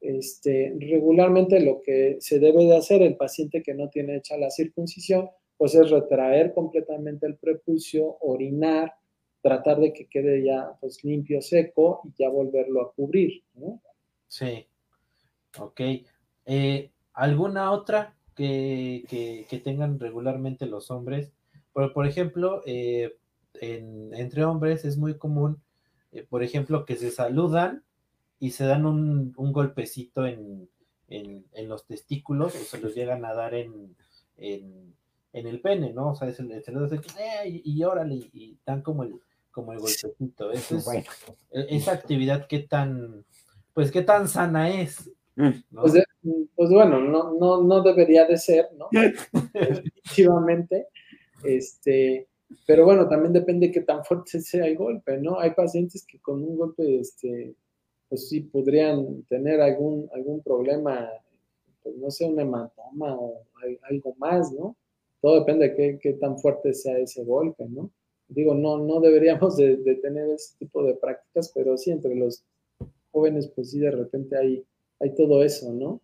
Este, 0.00 0.74
regularmente 0.80 1.60
lo 1.60 1.82
que 1.82 2.16
se 2.20 2.38
debe 2.38 2.64
de 2.64 2.76
hacer 2.76 3.02
el 3.02 3.16
paciente 3.16 3.62
que 3.62 3.74
no 3.74 3.88
tiene 3.88 4.16
hecha 4.16 4.36
la 4.36 4.50
circuncisión 4.50 5.30
pues 5.56 5.74
es 5.74 5.90
retraer 5.90 6.52
completamente 6.52 7.26
el 7.26 7.36
prepucio, 7.36 8.18
orinar, 8.20 8.94
tratar 9.40 9.78
de 9.78 9.92
que 9.92 10.06
quede 10.06 10.44
ya 10.44 10.76
pues 10.80 11.02
limpio, 11.04 11.40
seco 11.40 12.02
y 12.04 12.22
ya 12.22 12.28
volverlo 12.28 12.82
a 12.82 12.92
cubrir. 12.92 13.42
¿no? 13.54 13.80
Sí, 14.26 14.66
ok. 15.58 15.80
Eh, 16.46 16.90
¿Alguna 17.14 17.70
otra 17.70 18.14
que, 18.34 19.46
tengan 19.64 19.98
regularmente 19.98 20.66
los 20.66 20.90
hombres? 20.90 21.32
Por, 21.72 21.92
por 21.92 22.06
ejemplo, 22.06 22.62
eh, 22.66 23.16
entre 23.60 24.44
hombres 24.44 24.84
es 24.84 24.98
muy 24.98 25.16
común, 25.16 25.62
eh, 26.12 26.26
por 26.28 26.42
ejemplo, 26.42 26.84
que 26.84 26.96
se 26.96 27.10
saludan 27.10 27.84
y 28.38 28.50
se 28.50 28.66
dan 28.66 28.84
un, 28.84 29.32
golpecito 29.32 30.26
en, 30.26 30.68
los 31.66 31.86
testículos 31.86 32.54
o 32.54 32.58
se 32.58 32.80
los 32.80 32.94
llegan 32.94 33.24
a 33.24 33.32
dar 33.32 33.54
en, 33.54 33.96
en 35.34 35.48
el 35.48 35.60
pene, 35.60 35.92
¿no? 35.92 36.12
O 36.12 36.14
sea, 36.14 36.28
es 36.28 36.38
el, 36.38 36.50
el 36.52 36.62
eh, 36.62 37.60
y, 37.64 37.82
órale, 37.82 38.14
y, 38.14 38.56
dan 38.64 38.82
como 38.82 39.02
el, 39.02 39.20
como 39.50 39.72
el 39.72 39.80
golpecito. 39.80 40.52
es, 40.52 40.70
e, 40.70 41.04
esa 41.50 41.92
actividad, 41.92 42.46
¿qué 42.46 42.60
tan, 42.60 43.24
pues, 43.74 43.90
qué 43.90 44.02
tan 44.02 44.28
sana 44.28 44.70
es? 44.70 45.10
Mm. 45.34 45.50
Pues, 45.74 45.94
pues, 46.54 46.70
bueno, 46.70 47.00
no, 47.00 47.34
no, 47.34 47.62
no 47.62 47.82
debería 47.82 48.24
de 48.26 48.36
ser, 48.36 48.68
¿no? 48.76 48.88
Definitivamente. 49.52 50.88
Este, 51.44 52.28
pero 52.66 52.84
bueno, 52.84 53.08
también 53.08 53.32
depende 53.32 53.66
de 53.68 53.72
qué 53.72 53.80
tan 53.80 54.04
fuerte 54.04 54.40
sea 54.40 54.66
el 54.66 54.76
golpe, 54.76 55.18
¿no? 55.18 55.38
Hay 55.38 55.50
pacientes 55.50 56.06
que 56.06 56.18
con 56.20 56.42
un 56.42 56.56
golpe, 56.56 57.00
este, 57.00 57.54
pues 58.08 58.28
sí 58.28 58.40
podrían 58.40 59.22
tener 59.24 59.60
algún, 59.60 60.08
algún 60.14 60.42
problema, 60.42 61.10
pues 61.82 61.96
no 61.96 62.10
sé, 62.10 62.24
un 62.24 62.40
hematoma 62.40 63.14
o 63.14 63.42
algo 63.88 64.14
más, 64.18 64.52
¿no? 64.52 64.76
todo 65.24 65.38
depende 65.38 65.70
de 65.70 65.98
qué, 65.98 66.12
tan 66.12 66.38
fuerte 66.38 66.74
sea 66.74 66.98
ese 66.98 67.24
golpe, 67.24 67.66
¿no? 67.66 67.90
Digo, 68.28 68.54
no, 68.54 68.76
no 68.76 69.00
deberíamos 69.00 69.56
de, 69.56 69.76
tener 70.02 70.28
ese 70.28 70.54
tipo 70.58 70.84
de 70.84 70.92
prácticas, 70.92 71.50
pero 71.54 71.78
sí, 71.78 71.90
entre 71.92 72.14
los 72.14 72.44
jóvenes, 73.10 73.48
pues 73.48 73.70
sí, 73.70 73.78
de 73.78 73.90
repente 73.90 74.36
hay, 74.36 74.62
hay 75.00 75.14
todo 75.14 75.42
eso, 75.42 75.72
¿no? 75.72 76.02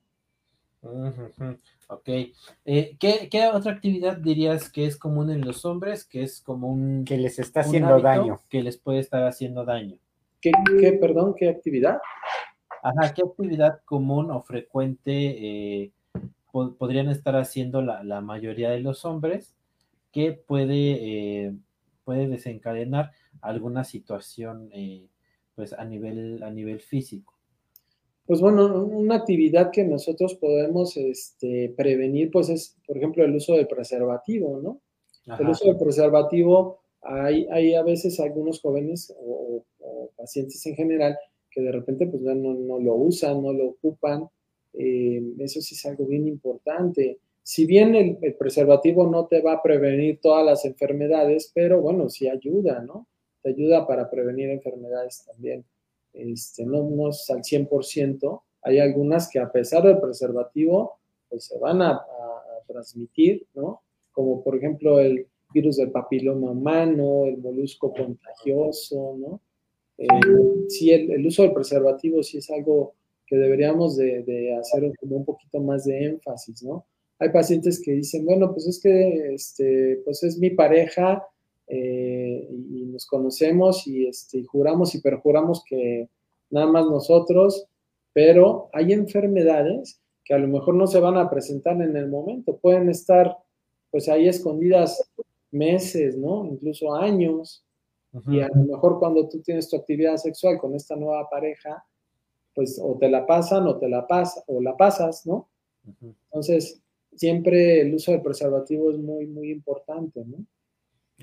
Ok. 0.82 2.08
Eh, 2.64 2.96
¿qué, 2.98 3.50
otra 3.52 3.72
actividad 3.72 4.16
dirías 4.16 4.70
que 4.70 4.86
es 4.86 4.96
común 4.96 5.30
en 5.30 5.42
los 5.42 5.64
hombres, 5.64 6.04
que 6.04 6.22
es 6.22 6.40
como 6.40 6.68
un... 6.68 7.04
Que 7.04 7.18
les 7.18 7.38
está 7.38 7.60
haciendo 7.60 8.00
daño. 8.00 8.40
Que 8.48 8.62
les 8.62 8.78
puede 8.78 9.00
estar 9.00 9.24
haciendo 9.24 9.64
daño. 9.64 9.98
¿Qué, 10.40 10.52
perdón, 11.00 11.34
qué 11.36 11.48
actividad? 11.48 11.98
Ajá, 12.82 13.12
¿qué 13.12 13.22
actividad 13.22 13.80
común 13.84 14.30
o 14.30 14.40
frecuente 14.42 15.12
eh, 15.12 15.92
podrían 16.50 17.08
estar 17.08 17.36
haciendo 17.36 17.82
la, 17.82 18.20
mayoría 18.20 18.70
de 18.70 18.80
los 18.80 19.04
hombres 19.04 19.54
que 20.12 20.32
puede, 20.32 21.46
eh, 21.46 21.54
puede 22.04 22.26
desencadenar 22.26 23.12
alguna 23.42 23.84
situación 23.84 24.70
eh, 24.72 25.08
pues 25.54 25.72
a 25.72 25.84
nivel, 25.84 26.42
a 26.42 26.50
nivel 26.50 26.80
físico. 26.80 27.29
Pues 28.30 28.40
bueno, 28.40 28.84
una 28.84 29.16
actividad 29.16 29.72
que 29.72 29.82
nosotros 29.82 30.36
podemos 30.36 30.96
este, 30.96 31.74
prevenir, 31.76 32.30
pues 32.30 32.48
es, 32.48 32.76
por 32.86 32.96
ejemplo, 32.96 33.24
el 33.24 33.34
uso 33.34 33.56
del 33.56 33.66
preservativo, 33.66 34.60
¿no? 34.62 34.80
El 35.36 35.48
uso 35.48 35.66
del 35.66 35.76
preservativo, 35.76 36.78
hay, 37.02 37.48
hay 37.50 37.74
a 37.74 37.82
veces 37.82 38.20
algunos 38.20 38.60
jóvenes 38.60 39.12
o, 39.18 39.64
pacientes 40.16 40.64
en 40.66 40.76
general 40.76 41.18
que 41.50 41.60
de 41.60 41.72
repente 41.72 42.06
pues 42.06 42.22
no, 42.22 42.54
no 42.54 42.78
lo 42.78 42.94
usan, 42.94 43.42
no 43.42 43.52
lo 43.52 43.70
ocupan, 43.70 44.28
eh, 44.74 45.20
eso 45.40 45.60
sí 45.60 45.74
es 45.74 45.84
algo 45.86 46.06
bien 46.06 46.28
importante. 46.28 47.18
Si 47.42 47.66
bien 47.66 47.96
el, 47.96 48.36
preservativo 48.36 49.08
no 49.08 49.26
te 49.26 49.42
va 49.42 49.54
a 49.54 49.62
prevenir 49.62 50.20
todas 50.20 50.46
las 50.46 50.64
enfermedades, 50.64 51.50
pero 51.52 51.80
bueno, 51.80 52.08
sí 52.08 52.28
ayuda, 52.28 52.78
¿no? 52.80 53.08
Te 53.42 53.48
ayuda 53.48 53.88
para 53.88 54.08
prevenir 54.08 54.50
enfermedades 54.50 55.24
también. 55.26 55.64
Este, 56.12 56.64
no, 56.64 57.08
es 57.08 57.28
al 57.30 57.42
100%. 57.42 58.42
Hay 58.62 58.78
algunas 58.78 59.28
que 59.28 59.38
a 59.38 59.50
pesar 59.50 59.82
del 59.82 60.00
preservativo, 60.00 60.98
pues 61.28 61.44
se 61.44 61.58
van 61.58 61.82
a, 61.82 62.00
transmitir, 62.66 63.44
¿no? 63.54 63.82
Como 64.12 64.44
por 64.44 64.54
ejemplo 64.54 65.00
el 65.00 65.26
virus 65.52 65.78
del 65.78 65.90
papiloma 65.90 66.52
humano, 66.52 67.24
el 67.26 67.38
molusco 67.38 67.92
contagioso, 67.92 69.16
¿no? 69.18 69.40
Eh, 69.98 70.06
sí, 70.68 70.92
el, 70.92 71.26
uso 71.26 71.42
del 71.42 71.52
preservativo 71.52 72.22
sí 72.22 72.38
es 72.38 72.48
algo 72.48 72.94
que 73.26 73.36
deberíamos 73.36 73.96
de, 73.96 74.56
hacer 74.56 74.92
como 75.00 75.16
un 75.16 75.24
poquito 75.24 75.60
más 75.60 75.84
de 75.84 76.04
énfasis, 76.04 76.62
¿no? 76.62 76.86
Hay 77.18 77.30
pacientes 77.30 77.82
que 77.84 77.92
dicen, 77.92 78.24
bueno, 78.24 78.52
pues 78.52 78.68
es 78.68 78.80
que, 78.80 79.34
este, 79.34 80.00
pues 80.04 80.22
es 80.22 80.38
mi 80.38 80.50
pareja 80.50 81.26
eh, 81.72 82.48
y 82.50 82.84
nos 82.86 83.06
conocemos 83.06 83.86
y, 83.86 84.06
este, 84.08 84.42
juramos 84.44 84.94
y 84.96 85.00
perjuramos 85.00 85.62
que 85.64 86.08
nada 86.50 86.66
más 86.66 86.86
nosotros, 86.86 87.66
pero 88.12 88.68
hay 88.72 88.92
enfermedades 88.92 90.00
que 90.24 90.34
a 90.34 90.38
lo 90.38 90.48
mejor 90.48 90.74
no 90.74 90.88
se 90.88 90.98
van 90.98 91.16
a 91.16 91.30
presentar 91.30 91.80
en 91.80 91.96
el 91.96 92.08
momento, 92.08 92.58
pueden 92.58 92.88
estar 92.88 93.36
pues 93.90 94.08
ahí 94.08 94.28
escondidas 94.28 95.12
meses, 95.52 96.16
¿no? 96.16 96.44
Incluso 96.44 96.94
años. 96.94 97.64
Y 98.26 98.40
a 98.40 98.48
lo 98.48 98.64
mejor 98.64 98.98
cuando 98.98 99.28
tú 99.28 99.40
tienes 99.40 99.68
tu 99.68 99.76
actividad 99.76 100.16
sexual 100.16 100.58
con 100.58 100.74
esta 100.74 100.96
nueva 100.96 101.28
pareja, 101.30 101.84
pues 102.52 102.80
o 102.82 102.98
te 102.98 103.08
la 103.08 103.24
pasan 103.26 103.68
o 103.68 103.78
te 103.78 103.88
la 103.88 104.08
pasas 104.08 104.42
o 104.48 104.60
la 104.60 104.76
pasas, 104.76 105.24
¿no? 105.24 105.48
Entonces, 106.02 106.82
siempre 107.14 107.82
el 107.82 107.94
uso 107.94 108.10
del 108.10 108.22
preservativo 108.22 108.90
es 108.90 108.98
muy, 108.98 109.28
muy 109.28 109.52
importante, 109.52 110.24
¿no? 110.24 110.44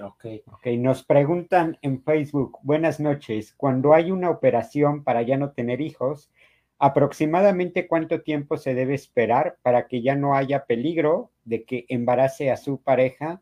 Ok. 0.02 0.26
Ok, 0.52 0.68
nos 0.78 1.04
preguntan 1.04 1.78
en 1.82 2.04
Facebook, 2.04 2.60
buenas 2.62 3.00
noches, 3.00 3.54
cuando 3.58 3.94
hay 3.94 4.12
una 4.12 4.30
operación 4.30 5.04
para 5.04 5.24
ya 5.24 5.38
no 5.38 5.52
tener 5.52 5.82
hijos, 5.82 6.32
aproximadamente 6.78 7.88
cuánto 7.88 8.22
tiempo 8.22 8.58
se 8.58 8.76
debe 8.76 8.94
esperar 8.94 9.58
para 9.64 9.88
que 9.88 10.02
ya 10.04 10.16
no 10.16 10.36
haya 10.36 10.66
peligro 10.66 11.32
de 11.46 11.64
que 11.66 11.86
embarace 11.90 12.52
a 12.52 12.58
su 12.58 12.80
pareja 12.82 13.42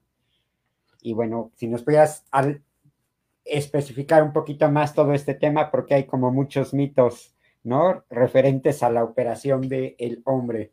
Y 1.02 1.14
bueno, 1.14 1.52
si 1.56 1.68
nos 1.68 1.84
pudieras 1.84 2.26
especificar 3.46 4.24
un 4.24 4.34
poquito 4.34 4.70
más 4.72 4.94
todo 4.94 5.14
este 5.14 5.36
tema, 5.36 5.72
porque 5.72 5.94
hay 5.94 6.06
como 6.06 6.32
muchos 6.32 6.74
mitos, 6.74 7.36
¿no? 7.64 8.04
Referentes 8.10 8.82
a 8.84 8.90
la 8.90 9.04
operación 9.04 9.68
del 9.70 9.96
el 10.00 10.22
hombre. 10.26 10.72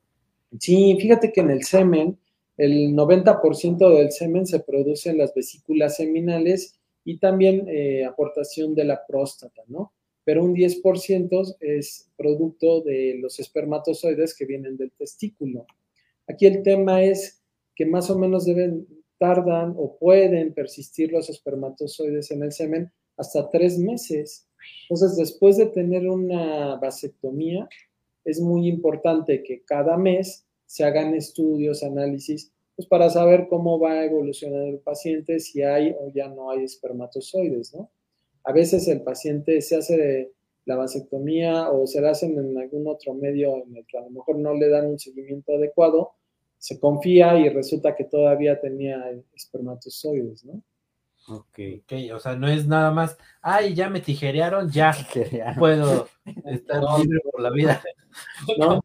Sí, 0.58 0.96
fíjate 1.00 1.32
que 1.32 1.40
en 1.40 1.50
el 1.50 1.64
semen, 1.64 2.18
el 2.56 2.94
90% 2.94 3.96
del 3.96 4.12
semen 4.12 4.46
se 4.46 4.60
produce 4.60 5.10
en 5.10 5.18
las 5.18 5.34
vesículas 5.34 5.96
seminales 5.96 6.78
y 7.04 7.18
también 7.18 7.66
eh, 7.68 8.04
aportación 8.04 8.74
de 8.74 8.84
la 8.84 9.06
próstata, 9.06 9.62
¿no? 9.68 9.92
Pero 10.24 10.44
un 10.44 10.54
10% 10.54 11.56
es 11.60 12.08
producto 12.16 12.82
de 12.82 13.16
los 13.20 13.40
espermatozoides 13.40 14.36
que 14.36 14.46
vienen 14.46 14.76
del 14.76 14.92
testículo. 14.92 15.66
Aquí 16.28 16.46
el 16.46 16.62
tema 16.62 17.02
es 17.02 17.42
que 17.74 17.86
más 17.86 18.08
o 18.10 18.18
menos 18.18 18.44
deben, 18.44 18.86
tardan 19.18 19.74
o 19.76 19.96
pueden 19.98 20.54
persistir 20.54 21.10
los 21.10 21.28
espermatozoides 21.28 22.30
en 22.30 22.44
el 22.44 22.52
semen 22.52 22.92
hasta 23.16 23.50
tres 23.50 23.78
meses. 23.78 24.46
Entonces, 24.88 25.16
después 25.16 25.56
de 25.56 25.66
tener 25.66 26.08
una 26.08 26.76
vasectomía, 26.76 27.68
es 28.24 28.40
muy 28.40 28.68
importante 28.68 29.42
que 29.42 29.62
cada 29.64 29.96
mes 29.96 30.46
se 30.72 30.84
hagan 30.84 31.14
estudios, 31.14 31.82
análisis, 31.82 32.50
pues 32.74 32.88
para 32.88 33.10
saber 33.10 33.46
cómo 33.50 33.78
va 33.78 33.90
a 33.90 34.04
evolucionar 34.06 34.62
el 34.62 34.78
paciente, 34.78 35.38
si 35.38 35.62
hay 35.62 35.94
o 36.00 36.10
ya 36.14 36.28
no 36.28 36.50
hay 36.50 36.64
espermatozoides, 36.64 37.74
¿no? 37.74 37.90
A 38.42 38.52
veces 38.52 38.88
el 38.88 39.02
paciente 39.02 39.60
se 39.60 39.76
hace 39.76 40.32
la 40.64 40.76
vasectomía 40.76 41.68
o 41.68 41.86
se 41.86 42.00
la 42.00 42.12
hacen 42.12 42.38
en 42.38 42.56
algún 42.56 42.88
otro 42.88 43.12
medio 43.12 43.62
en 43.62 43.76
el 43.76 43.84
que 43.84 43.98
a 43.98 44.00
lo 44.00 44.08
mejor 44.08 44.38
no 44.38 44.54
le 44.54 44.70
dan 44.70 44.86
un 44.86 44.98
seguimiento 44.98 45.54
adecuado, 45.54 46.12
se 46.56 46.80
confía 46.80 47.38
y 47.38 47.50
resulta 47.50 47.94
que 47.94 48.04
todavía 48.04 48.58
tenía 48.58 49.12
espermatozoides, 49.34 50.46
¿no? 50.46 50.62
Ok, 51.28 51.58
ok, 51.82 51.92
o 52.14 52.18
sea, 52.18 52.34
no 52.34 52.48
es 52.48 52.66
nada 52.66 52.90
más, 52.92 53.18
ay, 53.42 53.74
ya 53.74 53.90
me 53.90 54.00
tijerearon, 54.00 54.70
ya 54.70 54.96
puedo 55.58 56.08
estar 56.46 56.82
libre 56.98 57.20
por 57.30 57.42
la 57.42 57.50
vida. 57.50 57.82
¿No? 58.58 58.82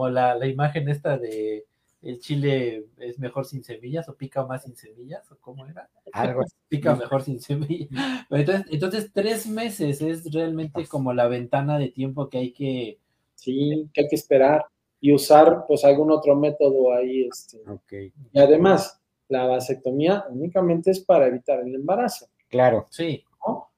Como 0.00 0.08
la, 0.08 0.34
la, 0.34 0.46
imagen 0.46 0.88
esta 0.88 1.18
de 1.18 1.66
el 2.00 2.18
chile 2.20 2.86
es 2.96 3.18
mejor 3.18 3.44
sin 3.44 3.62
semillas 3.62 4.08
o 4.08 4.16
pica 4.16 4.46
más 4.46 4.62
sin 4.62 4.74
semillas, 4.74 5.30
o 5.30 5.36
cómo 5.38 5.66
era. 5.66 5.90
Algo 6.12 6.42
Pica 6.68 6.94
mejor 6.94 7.22
sin 7.22 7.38
semillas. 7.38 7.90
Entonces, 8.30 8.66
entonces, 8.70 9.10
tres 9.12 9.46
meses 9.46 10.00
es 10.00 10.32
realmente 10.32 10.86
como 10.86 11.12
la 11.12 11.28
ventana 11.28 11.78
de 11.78 11.90
tiempo 11.90 12.30
que 12.30 12.38
hay 12.38 12.52
que... 12.52 12.98
Sí, 13.34 13.90
que 13.92 14.02
hay 14.02 14.08
que 14.08 14.16
esperar 14.16 14.64
y 15.00 15.12
usar 15.12 15.64
pues 15.66 15.84
algún 15.84 16.10
otro 16.10 16.34
método 16.34 16.94
ahí. 16.94 17.26
Este. 17.30 17.58
Okay. 17.68 18.12
Y 18.32 18.38
además, 18.38 19.00
la 19.28 19.46
vasectomía 19.46 20.24
únicamente 20.30 20.90
es 20.90 21.00
para 21.00 21.26
evitar 21.26 21.60
el 21.60 21.74
embarazo. 21.74 22.26
Claro. 22.48 22.86
Sí. 22.90 23.22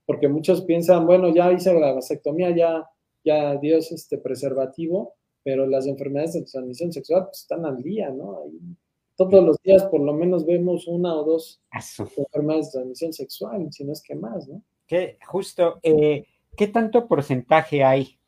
Porque 0.07 0.29
muchos 0.29 0.63
piensan, 0.63 1.07
bueno, 1.07 1.33
ya 1.35 1.53
hice 1.53 1.73
la 1.75 1.93
vasectomía, 1.93 2.55
ya, 2.55 2.89
ya 3.25 3.57
Dios 3.57 3.91
este 3.93 4.19
preservativo, 4.19 5.15
pero 5.45 5.67
las 5.67 5.87
enfermedades 5.87 6.35
de 6.35 6.43
transmisión 6.43 6.93
sexual 6.93 7.27
pues, 7.27 7.41
están 7.41 7.67
al 7.67 7.83
día, 7.83 8.11
¿no? 8.11 8.43
Ahí, 8.43 8.59
todos 9.17 9.45
los 9.45 9.57
días 9.63 9.85
por 9.85 10.01
lo 10.01 10.13
menos 10.13 10.47
vemos 10.47 10.87
una 10.87 11.15
o 11.15 11.25
dos 11.25 11.61
enfermedades 12.17 12.67
de 12.67 12.73
transmisión 12.73 13.13
sexual, 13.13 13.73
si 13.73 13.85
no 13.85 13.93
es 13.93 14.03
que 14.03 14.15
más, 14.15 14.49
¿no? 14.49 14.63
Que 14.87 15.19
justo, 15.27 15.79
eh, 15.83 16.25
¿qué 16.57 16.67
tanto 16.67 17.07
porcentaje 17.07 17.85
hay, 17.85 18.19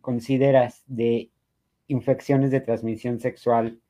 consideras, 0.00 0.82
de 0.86 1.30
infecciones 1.88 2.50
de 2.50 2.60
transmisión 2.60 3.20
sexual 3.20 3.80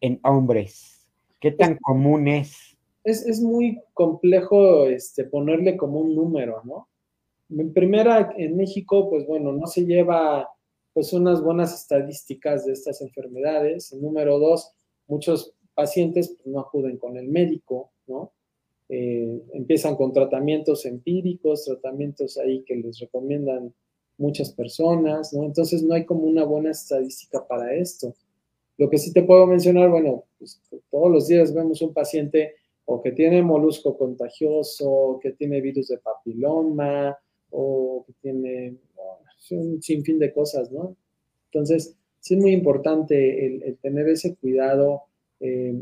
en 0.00 0.20
hombres? 0.24 1.06
¿Qué 1.40 1.52
tan 1.52 1.76
común 1.76 2.26
es? 2.28 2.76
es? 3.04 3.40
muy 3.40 3.80
complejo 3.94 4.86
este, 4.86 5.24
ponerle 5.24 5.76
como 5.76 6.00
un 6.00 6.14
número, 6.14 6.62
¿no? 6.64 6.88
En 7.50 7.72
primera, 7.72 8.34
en 8.36 8.56
México, 8.56 9.08
pues 9.08 9.26
bueno, 9.26 9.52
no 9.52 9.66
se 9.66 9.86
lleva 9.86 10.48
pues 10.98 11.12
unas 11.12 11.40
buenas 11.40 11.72
estadísticas 11.80 12.66
de 12.66 12.72
estas 12.72 13.00
enfermedades. 13.02 13.92
En 13.92 14.02
número 14.02 14.40
dos, 14.40 14.72
muchos 15.06 15.54
pacientes 15.72 16.30
pues, 16.30 16.44
no 16.48 16.58
acuden 16.58 16.96
con 16.96 17.16
el 17.16 17.28
médico, 17.28 17.92
¿no? 18.08 18.32
Eh, 18.88 19.40
empiezan 19.52 19.94
con 19.94 20.12
tratamientos 20.12 20.84
empíricos, 20.86 21.66
tratamientos 21.66 22.36
ahí 22.36 22.64
que 22.64 22.74
les 22.74 22.98
recomiendan 22.98 23.72
muchas 24.16 24.50
personas, 24.50 25.32
¿no? 25.32 25.44
Entonces 25.44 25.84
no 25.84 25.94
hay 25.94 26.04
como 26.04 26.24
una 26.24 26.42
buena 26.42 26.72
estadística 26.72 27.46
para 27.46 27.72
esto. 27.76 28.16
Lo 28.76 28.90
que 28.90 28.98
sí 28.98 29.12
te 29.12 29.22
puedo 29.22 29.46
mencionar, 29.46 29.90
bueno, 29.90 30.24
pues, 30.40 30.60
todos 30.90 31.12
los 31.12 31.28
días 31.28 31.54
vemos 31.54 31.80
un 31.80 31.94
paciente 31.94 32.56
o 32.86 33.00
que 33.00 33.12
tiene 33.12 33.40
molusco 33.40 33.96
contagioso, 33.96 35.20
que 35.22 35.30
tiene 35.30 35.60
virus 35.60 35.86
de 35.86 35.98
papiloma, 35.98 37.16
o 37.50 38.02
que 38.04 38.14
tiene 38.20 38.74
un 39.50 39.82
sinfín 39.82 40.18
de 40.18 40.32
cosas, 40.32 40.70
¿no? 40.70 40.96
Entonces, 41.46 41.96
sí 42.20 42.34
es 42.34 42.40
muy 42.40 42.52
importante 42.52 43.46
el, 43.46 43.76
tener 43.78 44.08
ese 44.08 44.36
cuidado. 44.36 45.02
Eh, 45.40 45.74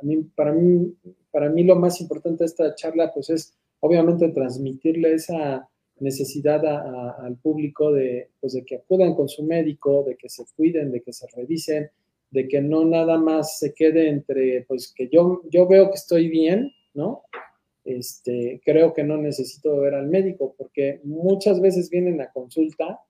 a 0.00 0.04
mí, 0.04 0.24
para, 0.34 0.52
mí, 0.52 0.94
para 1.30 1.50
mí 1.50 1.64
lo 1.64 1.76
más 1.76 2.00
importante 2.00 2.44
de 2.44 2.46
esta 2.46 2.74
charla, 2.74 3.12
pues 3.12 3.30
es 3.30 3.54
obviamente 3.80 4.28
transmitirle 4.28 5.14
esa 5.14 5.68
necesidad 5.98 6.64
al 6.64 7.36
público 7.36 7.92
de, 7.92 8.30
pues, 8.40 8.54
de 8.54 8.64
que 8.64 8.76
acudan 8.76 9.14
con 9.14 9.28
su 9.28 9.42
médico, 9.42 10.02
de 10.06 10.16
que 10.16 10.28
se 10.28 10.44
cuiden, 10.56 10.90
de 10.90 11.02
que 11.02 11.12
se 11.12 11.26
revisen, 11.36 11.90
de 12.30 12.48
que 12.48 12.60
no 12.60 12.84
nada 12.84 13.18
más 13.18 13.58
se 13.58 13.74
quede 13.74 14.08
entre, 14.08 14.62
pues 14.62 14.92
que 14.94 15.08
yo, 15.08 15.42
yo 15.50 15.66
veo 15.66 15.90
que 15.90 15.96
estoy 15.96 16.28
bien, 16.28 16.72
¿no? 16.94 17.22
Este, 17.84 18.60
creo 18.64 18.92
que 18.92 19.04
no 19.04 19.16
necesito 19.16 19.76
ver 19.78 19.94
al 19.94 20.06
médico, 20.08 20.54
porque 20.56 21.00
muchas 21.04 21.60
veces 21.60 21.90
vienen 21.90 22.20
a 22.20 22.30
consulta 22.30 23.00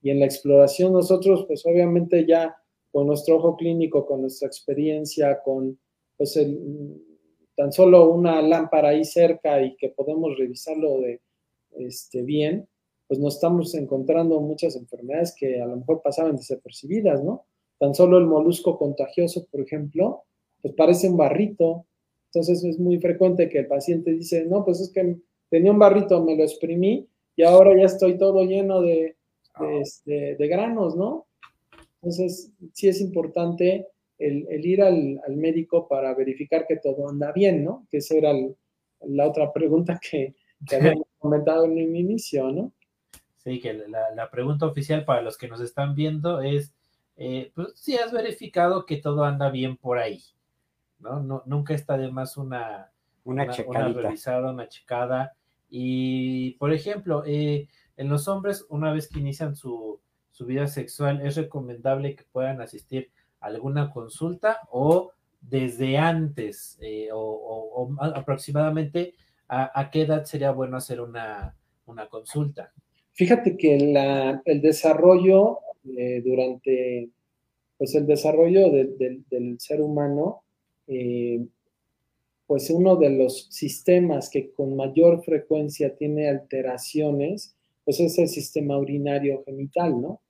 y 0.00 0.10
en 0.10 0.20
la 0.20 0.26
exploración 0.26 0.92
nosotros, 0.92 1.44
pues 1.46 1.64
obviamente 1.66 2.26
ya 2.26 2.56
con 2.92 3.06
nuestro 3.06 3.36
ojo 3.36 3.56
clínico, 3.56 4.06
con 4.06 4.20
nuestra 4.20 4.46
experiencia, 4.46 5.40
con 5.42 5.78
pues 6.16 6.36
el, 6.36 7.02
tan 7.56 7.72
solo 7.72 8.10
una 8.10 8.40
lámpara 8.42 8.90
ahí 8.90 9.04
cerca 9.04 9.62
y 9.62 9.76
que 9.76 9.88
podemos 9.88 10.36
revisarlo 10.38 11.00
de 11.00 11.20
este, 11.76 12.22
bien, 12.22 12.68
pues 13.06 13.18
nos 13.20 13.34
estamos 13.34 13.74
encontrando 13.74 14.40
muchas 14.40 14.76
enfermedades 14.76 15.34
que 15.36 15.60
a 15.60 15.66
lo 15.66 15.76
mejor 15.76 16.02
pasaban 16.02 16.36
desapercibidas, 16.36 17.22
¿no? 17.22 17.46
Tan 17.78 17.94
solo 17.94 18.18
el 18.18 18.26
molusco 18.26 18.78
contagioso, 18.78 19.46
por 19.50 19.60
ejemplo, 19.60 20.24
pues 20.62 20.74
parece 20.74 21.08
un 21.08 21.16
barrito. 21.16 21.86
Entonces 22.34 22.64
es 22.64 22.80
muy 22.80 22.98
frecuente 22.98 23.48
que 23.48 23.60
el 23.60 23.68
paciente 23.68 24.10
dice, 24.10 24.44
no, 24.44 24.64
pues 24.64 24.80
es 24.80 24.90
que 24.90 25.16
tenía 25.48 25.70
un 25.70 25.78
barrito, 25.78 26.24
me 26.24 26.36
lo 26.36 26.42
exprimí 26.42 27.06
y 27.36 27.44
ahora 27.44 27.78
ya 27.78 27.86
estoy 27.86 28.18
todo 28.18 28.42
lleno 28.42 28.80
de, 28.80 29.16
de, 29.60 29.80
este, 29.80 30.48
granos, 30.48 30.96
¿no? 30.96 31.28
Entonces 32.02 32.52
sí 32.72 32.88
es 32.88 33.00
importante 33.00 33.86
el, 34.18 34.66
ir 34.66 34.82
al, 34.82 35.20
médico 35.28 35.86
para 35.86 36.12
verificar 36.14 36.66
que 36.66 36.76
todo 36.76 37.08
anda 37.08 37.30
bien, 37.30 37.62
¿no? 37.62 37.86
Que 37.88 37.98
esa 37.98 38.16
era 38.16 38.32
la 39.02 39.28
otra 39.28 39.52
pregunta 39.52 40.00
que, 40.10 40.34
que 40.68 40.76
habíamos 40.76 41.06
comentado 41.18 41.66
en 41.66 41.72
un 41.72 41.96
inicio, 41.96 42.50
¿no? 42.50 42.72
Sí, 43.44 43.60
que 43.60 43.74
la, 43.74 44.10
la, 44.12 44.28
pregunta 44.30 44.66
oficial 44.66 45.04
para 45.04 45.22
los 45.22 45.38
que 45.38 45.46
nos 45.46 45.60
están 45.60 45.94
viendo 45.94 46.40
es, 46.40 46.74
eh, 47.16 47.52
pues 47.54 47.68
si 47.76 47.94
has 47.96 48.10
verificado 48.10 48.86
que 48.86 48.96
todo 48.96 49.22
anda 49.22 49.50
bien 49.50 49.76
por 49.76 49.98
ahí, 49.98 50.20
¿no? 50.98 51.20
no 51.20 51.42
nunca 51.46 51.74
está 51.74 51.96
de 51.96 52.10
más 52.10 52.36
una, 52.36 52.90
una, 53.24 53.46
una, 53.66 53.88
revisada, 53.88 54.50
una 54.50 54.68
checada. 54.68 55.34
Y, 55.68 56.52
por 56.52 56.72
ejemplo, 56.72 57.24
eh, 57.26 57.68
en 57.96 58.08
los 58.08 58.28
hombres, 58.28 58.66
una 58.68 58.92
vez 58.92 59.08
que 59.08 59.20
inician 59.20 59.56
su, 59.56 60.00
su 60.30 60.46
vida 60.46 60.66
sexual, 60.66 61.24
es 61.26 61.36
recomendable 61.36 62.14
que 62.14 62.24
puedan 62.30 62.60
asistir 62.60 63.10
a 63.40 63.46
alguna 63.46 63.90
consulta 63.90 64.60
o 64.70 65.12
desde 65.40 65.98
antes 65.98 66.78
eh, 66.80 67.08
o, 67.12 67.94
aproximadamente 68.00 69.14
a, 69.48 69.90
qué 69.92 70.02
edad 70.02 70.24
sería 70.24 70.50
bueno 70.50 70.76
hacer 70.76 71.00
una, 71.00 71.54
una 71.86 72.08
consulta. 72.08 72.72
Fíjate 73.12 73.56
que 73.56 73.78
la, 73.78 74.42
el 74.44 74.60
desarrollo 74.60 75.60
eh, 75.96 76.22
durante 76.24 77.10
pues, 77.76 77.94
el 77.94 78.06
desarrollo 78.06 78.70
del 78.70 79.56
ser 79.60 79.80
humano, 79.80 80.43
eh, 80.86 81.44
pues 82.46 82.70
uno 82.70 82.96
de 82.96 83.10
los 83.10 83.46
sistemas 83.50 84.28
que 84.28 84.52
con 84.52 84.76
mayor 84.76 85.22
frecuencia 85.24 85.96
tiene 85.96 86.28
alteraciones, 86.28 87.56
pues 87.84 88.00
es 88.00 88.18
el 88.18 88.28
sistema 88.28 88.78
urinario 88.78 89.42
genital, 89.44 90.00
¿no? 90.00 90.20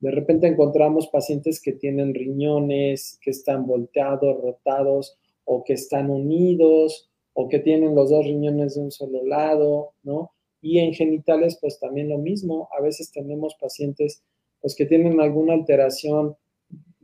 De 0.00 0.10
repente 0.10 0.46
encontramos 0.46 1.08
pacientes 1.08 1.60
que 1.60 1.72
tienen 1.72 2.14
riñones, 2.14 3.18
que 3.22 3.30
están 3.30 3.66
volteados, 3.66 4.40
rotados, 4.40 5.18
o 5.44 5.64
que 5.64 5.72
están 5.72 6.10
unidos, 6.10 7.08
o 7.32 7.48
que 7.48 7.58
tienen 7.60 7.94
los 7.94 8.10
dos 8.10 8.24
riñones 8.24 8.74
de 8.74 8.82
un 8.82 8.90
solo 8.90 9.24
lado, 9.24 9.92
¿no? 10.02 10.32
Y 10.60 10.78
en 10.78 10.92
genitales, 10.92 11.58
pues 11.60 11.78
también 11.78 12.08
lo 12.08 12.18
mismo. 12.18 12.68
A 12.76 12.82
veces 12.82 13.10
tenemos 13.10 13.54
pacientes 13.60 14.22
pues 14.60 14.74
que 14.74 14.86
tienen 14.86 15.20
alguna 15.20 15.52
alteración, 15.54 16.36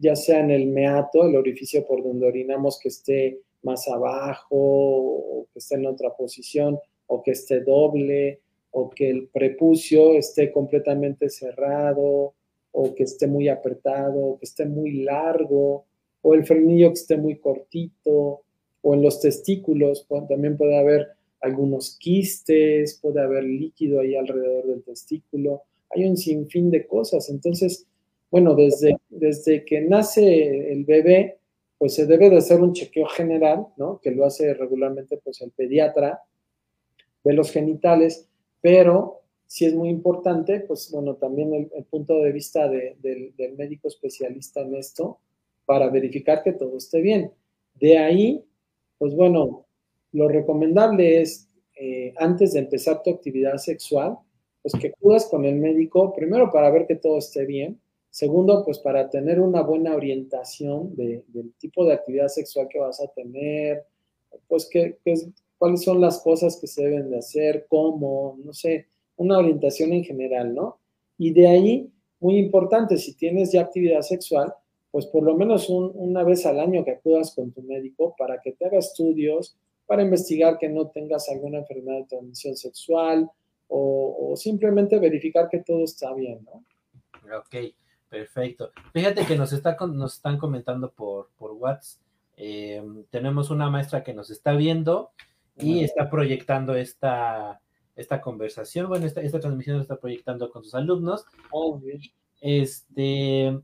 ya 0.03 0.17
sea 0.17 0.41
en 0.41 0.51
el 0.51 0.67
meato, 0.67 1.25
el 1.25 1.37
orificio 1.37 1.87
por 1.87 2.03
donde 2.03 2.27
orinamos 2.27 2.81
que 2.81 2.89
esté 2.89 3.39
más 3.63 3.87
abajo, 3.87 4.57
o 4.57 5.47
que 5.53 5.61
esté 5.61 5.77
en 5.77 5.87
otra 5.87 6.11
posición, 6.17 6.77
o 7.07 7.23
que 7.23 7.31
esté 7.31 7.61
doble, 7.61 8.41
o 8.73 8.91
que 8.91 9.09
el 9.09 9.29
prepucio 9.29 10.15
esté 10.15 10.51
completamente 10.51 11.31
cerrado, 11.31 12.35
o 12.73 12.95
que 12.97 13.05
esté 13.05 13.29
muy 13.29 13.49
apretado, 13.49 14.19
o 14.19 14.39
que 14.41 14.47
esté 14.47 14.67
muy 14.67 15.05
largo, 15.05 15.85
o 16.21 16.35
el 16.35 16.45
frenillo 16.45 16.89
que 16.89 16.95
esté 16.95 17.17
muy 17.17 17.37
cortito, 17.37 18.43
o 18.83 18.95
en 18.95 19.03
los 19.03 19.21
testículos 19.21 20.05
también 20.29 20.57
puede 20.57 20.77
haber 20.77 21.11
algunos 21.41 21.97
quistes, 21.97 22.99
puede 23.01 23.21
haber 23.21 23.45
líquido 23.45 24.01
ahí 24.01 24.17
alrededor 24.17 24.67
del 24.67 24.83
testículo, 24.83 25.63
hay 25.91 26.07
un 26.07 26.17
sinfín 26.17 26.71
de 26.71 26.87
cosas. 26.89 27.29
Entonces, 27.29 27.87
bueno, 28.33 28.55
desde, 28.55 28.97
desde 29.11 29.62
que 29.64 29.83
nace 29.83 30.72
el 30.72 30.85
bebé, 30.87 31.39
pues 31.76 31.95
se 31.95 32.07
debe 32.07 32.30
de 32.30 32.39
hacer 32.39 32.61
un 32.62 32.72
chequeo 32.72 33.07
general, 33.07 33.66
¿no? 33.76 34.01
Que 34.01 34.11
lo 34.11 34.24
hace 34.24 34.55
regularmente 34.55 35.18
pues 35.22 35.43
el 35.43 35.51
pediatra, 35.51 36.22
ve 37.22 37.35
los 37.35 37.51
genitales, 37.51 38.26
pero 38.62 39.20
si 39.47 39.66
es 39.66 39.74
muy 39.74 39.91
importante, 39.91 40.61
pues 40.61 40.91
bueno, 40.91 41.16
también 41.16 41.70
el, 41.74 41.85
punto 41.85 42.22
de 42.22 42.33
vista 42.33 42.68
del, 42.68 42.97
del 43.37 43.55
médico 43.59 43.89
especialista 43.89 44.62
en 44.62 44.76
esto 44.76 45.18
para 45.66 45.91
verificar 45.91 46.43
que 46.43 46.55
todo 46.55 46.78
esté 46.78 47.03
bien. 47.03 47.33
De 47.74 47.99
ahí, 47.99 48.43
pues 48.97 49.14
bueno, 49.14 49.66
lo 50.12 50.26
recomendable 50.26 51.20
es, 51.20 51.51
eh, 51.78 52.14
antes 52.16 52.55
de 52.55 52.61
empezar 52.61 53.03
tu 53.03 53.11
actividad 53.11 53.59
sexual, 53.59 54.16
pues 54.62 54.72
que 54.80 54.89
acudas 54.89 55.26
con 55.26 55.45
el 55.45 55.57
médico, 55.57 56.14
primero 56.14 56.51
para 56.51 56.70
ver 56.70 56.87
que 56.87 56.97
todo 56.97 57.18
esté 57.18 57.45
bien, 57.45 57.78
segundo, 58.13 58.63
pues 58.63 58.79
para 58.79 59.09
tener 59.09 59.41
una 59.41 59.63
buena 59.63 59.97
orientación 59.97 60.95
del 60.95 61.55
tipo 61.59 61.85
de 61.87 61.95
actividad 61.95 62.29
sexual 62.29 62.69
que 62.69 62.79
vas 62.79 63.01
a 63.01 63.09
tener, 63.09 63.87
pues 64.49 64.69
que, 64.71 64.99
cuáles 65.57 65.83
son 65.83 65.99
las 66.01 66.21
cosas 66.21 66.59
que 66.61 66.67
se 66.67 66.85
deben 66.85 67.11
de 67.11 67.19
hacer, 67.19 67.67
cómo, 67.71 68.39
no 68.45 68.53
sé, 68.53 68.87
una 69.17 69.39
orientación 69.39 69.95
en 69.95 70.05
general, 70.05 70.55
¿no? 70.55 70.79
Y 71.17 71.33
de 71.33 71.47
ahí, 71.49 71.91
muy 72.21 72.37
importante, 72.37 72.99
si 72.99 73.15
tienes 73.15 73.51
ya 73.51 73.63
actividad 73.63 74.03
sexual, 74.03 74.53
pues 74.91 75.07
por 75.07 75.23
lo 75.23 75.35
menos 75.35 75.71
una 75.71 76.23
vez 76.23 76.45
al 76.45 76.61
año 76.61 76.85
que 76.85 76.91
acudas 76.91 77.35
con 77.35 77.51
tu 77.51 77.63
médico 77.63 78.15
para 78.19 78.43
que 78.43 78.53
te 78.53 78.67
haga 78.67 78.79
estudios, 78.79 79.57
para 79.87 80.03
investigar 80.03 80.59
que 80.59 80.69
no 80.69 80.89
tengas 80.89 81.31
alguna 81.31 81.61
enfermedad 81.61 82.01
de 82.01 82.05
transmisión 82.05 82.57
sexual 82.57 83.31
o, 83.69 84.35
simplemente 84.37 84.99
verificar 84.99 85.49
que 85.49 85.61
todo 85.61 85.85
está 85.85 86.13
bien, 86.13 86.45
¿no? 86.45 86.63
Ok, 87.39 87.73
perfecto. 88.13 88.73
Fíjate 88.93 89.25
que 89.25 89.37
nos, 89.37 89.55
está, 89.55 89.75
nos 89.87 90.17
están 90.17 90.37
comentando 90.37 90.93
por, 90.93 91.31
por 91.39 91.53
WhatsApp. 91.53 92.03
Em, 92.37 93.05
tenemos 93.05 93.49
una 93.49 93.71
maestra 93.71 94.05
que 94.05 94.13
nos 94.13 94.31
está 94.31 94.53
viendo 94.53 95.13
y 95.57 95.83
está 95.83 96.11
proyectando 96.11 96.75
esta, 96.75 97.61
esta 97.97 98.21
conversación, 98.21 98.89
bueno, 98.89 99.07
esta, 99.07 99.23
esta 99.23 99.41
transmisión 99.41 99.81
está 99.81 99.97
proyectando 99.97 100.51
con 100.51 100.63
sus 100.63 100.75
alumnos. 100.75 101.25
Oh, 101.51 101.81
este, 102.43 103.59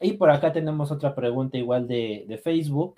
y 0.00 0.12
por 0.14 0.30
acá 0.30 0.52
tenemos 0.52 0.90
otra 0.90 1.14
pregunta 1.14 1.56
igual 1.56 1.88
de, 1.88 2.26
de 2.28 2.36
Facebook 2.36 2.96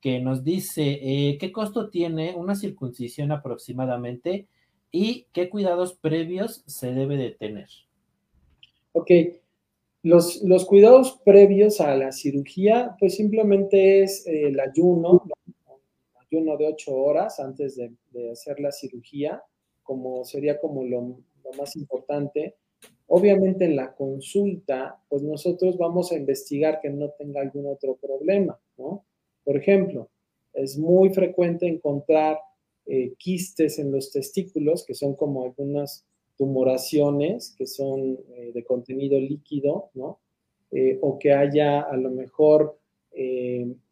que 0.00 0.18
nos 0.18 0.42
dice 0.42 0.98
eh, 1.02 1.38
qué 1.38 1.52
costo 1.52 1.88
tiene 1.88 2.34
una 2.34 2.56
circuncisión 2.56 3.30
aproximadamente 3.30 4.48
y 4.90 5.28
qué 5.32 5.48
cuidados 5.48 5.92
previos 5.94 6.64
se 6.66 6.92
debe 6.92 7.16
de 7.16 7.30
tener. 7.30 7.68
Ok, 8.92 9.10
los, 10.02 10.42
los 10.42 10.66
cuidados 10.66 11.20
previos 11.24 11.80
a 11.80 11.94
la 11.96 12.12
cirugía, 12.12 12.96
pues 12.98 13.16
simplemente 13.16 14.02
es 14.02 14.26
el 14.26 14.58
ayuno, 14.58 15.22
ayuno 16.20 16.56
de 16.56 16.66
ocho 16.66 16.94
horas 16.94 17.38
antes 17.38 17.76
de, 17.76 17.92
hacer 18.30 18.60
la 18.60 18.72
cirugía, 18.72 19.42
como 19.82 20.24
sería 20.24 20.60
como 20.60 20.84
lo, 20.84 21.20
lo 21.44 21.52
más 21.58 21.76
importante. 21.76 22.56
Obviamente 23.06 23.64
en 23.64 23.76
la 23.76 23.94
consulta, 23.94 25.00
pues 25.08 25.22
nosotros 25.22 25.76
vamos 25.78 26.10
a 26.10 26.16
investigar 26.16 26.80
que 26.80 26.90
no 26.90 27.10
tenga 27.10 27.40
algún 27.40 27.66
otro 27.66 27.96
problema, 27.96 28.58
¿no? 28.76 29.04
Por 29.44 29.56
ejemplo, 29.56 30.08
es 30.52 30.78
muy 30.78 31.10
frecuente 31.10 31.66
encontrar 31.66 32.38
eh, 32.86 33.14
quistes 33.16 33.78
en 33.78 33.92
los 33.92 34.10
testículos, 34.10 34.84
que 34.84 34.94
son 34.94 35.14
como 35.14 35.44
algunas 35.44 36.04
tumoraciones 36.36 37.54
que 37.56 37.66
son 37.66 38.18
eh, 38.34 38.52
de 38.52 38.64
contenido 38.64 39.18
líquido, 39.18 39.90
¿no? 39.94 40.20
Eh, 40.70 40.98
o 41.02 41.18
que 41.18 41.32
haya 41.32 41.80
a 41.80 41.96
lo 41.96 42.10
mejor 42.10 42.78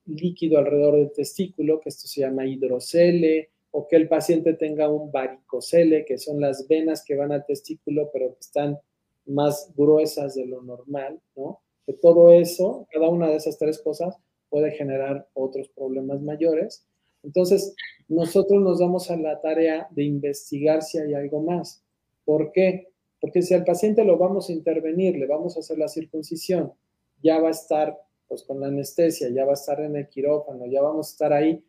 líquido 0.06 0.58
alrededor 0.58 0.96
del 0.96 1.12
testículo, 1.12 1.78
que 1.78 1.90
esto 1.90 2.08
se 2.08 2.22
llama 2.22 2.46
hidrocele, 2.46 3.50
o 3.70 3.86
que 3.86 3.96
el 3.96 4.08
paciente 4.08 4.54
tenga 4.54 4.88
un 4.88 5.12
varicocele, 5.12 6.04
que 6.04 6.18
son 6.18 6.40
las 6.40 6.66
venas 6.66 7.04
que 7.04 7.16
van 7.16 7.32
al 7.32 7.44
testículo, 7.46 8.10
pero 8.12 8.34
que 8.34 8.40
están 8.40 8.78
más 9.26 9.72
gruesas 9.76 10.34
de 10.34 10.46
lo 10.46 10.62
normal, 10.62 11.20
¿no? 11.36 11.60
Que 11.86 11.92
todo 11.92 12.32
eso, 12.32 12.86
cada 12.90 13.08
una 13.08 13.28
de 13.28 13.36
esas 13.36 13.58
tres 13.58 13.80
cosas, 13.80 14.16
puede 14.48 14.72
generar 14.72 15.28
otros 15.34 15.68
problemas 15.68 16.20
mayores. 16.20 16.86
Entonces, 17.22 17.74
nosotros 18.08 18.60
nos 18.60 18.80
damos 18.80 19.10
a 19.10 19.16
la 19.16 19.40
tarea 19.40 19.86
de 19.90 20.04
investigar 20.04 20.82
si 20.82 20.98
hay 20.98 21.14
algo 21.14 21.42
más. 21.42 21.82
¿Por 22.30 22.52
qué? 22.52 22.92
Porque 23.20 23.42
si 23.42 23.54
al 23.54 23.64
paciente 23.64 24.04
lo 24.04 24.16
vamos 24.16 24.48
a 24.48 24.52
intervenir, 24.52 25.16
le 25.16 25.26
vamos 25.26 25.56
a 25.56 25.60
hacer 25.60 25.76
la 25.78 25.88
circuncisión, 25.88 26.72
ya 27.20 27.40
va 27.40 27.48
a 27.48 27.50
estar 27.50 27.98
pues 28.28 28.44
con 28.44 28.60
la 28.60 28.68
anestesia, 28.68 29.30
ya 29.30 29.44
va 29.44 29.50
a 29.50 29.54
estar 29.54 29.80
en 29.80 29.96
el 29.96 30.08
quirófano, 30.08 30.64
ya 30.66 30.80
vamos 30.80 31.08
a 31.08 31.10
estar 31.10 31.32
ahí, 31.32 31.60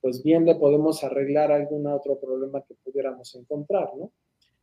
pues 0.00 0.24
bien 0.24 0.44
le 0.44 0.56
podemos 0.56 1.04
arreglar 1.04 1.52
algún 1.52 1.86
otro 1.86 2.18
problema 2.18 2.64
que 2.66 2.74
pudiéramos 2.82 3.32
encontrar, 3.36 3.92
¿no? 3.96 4.10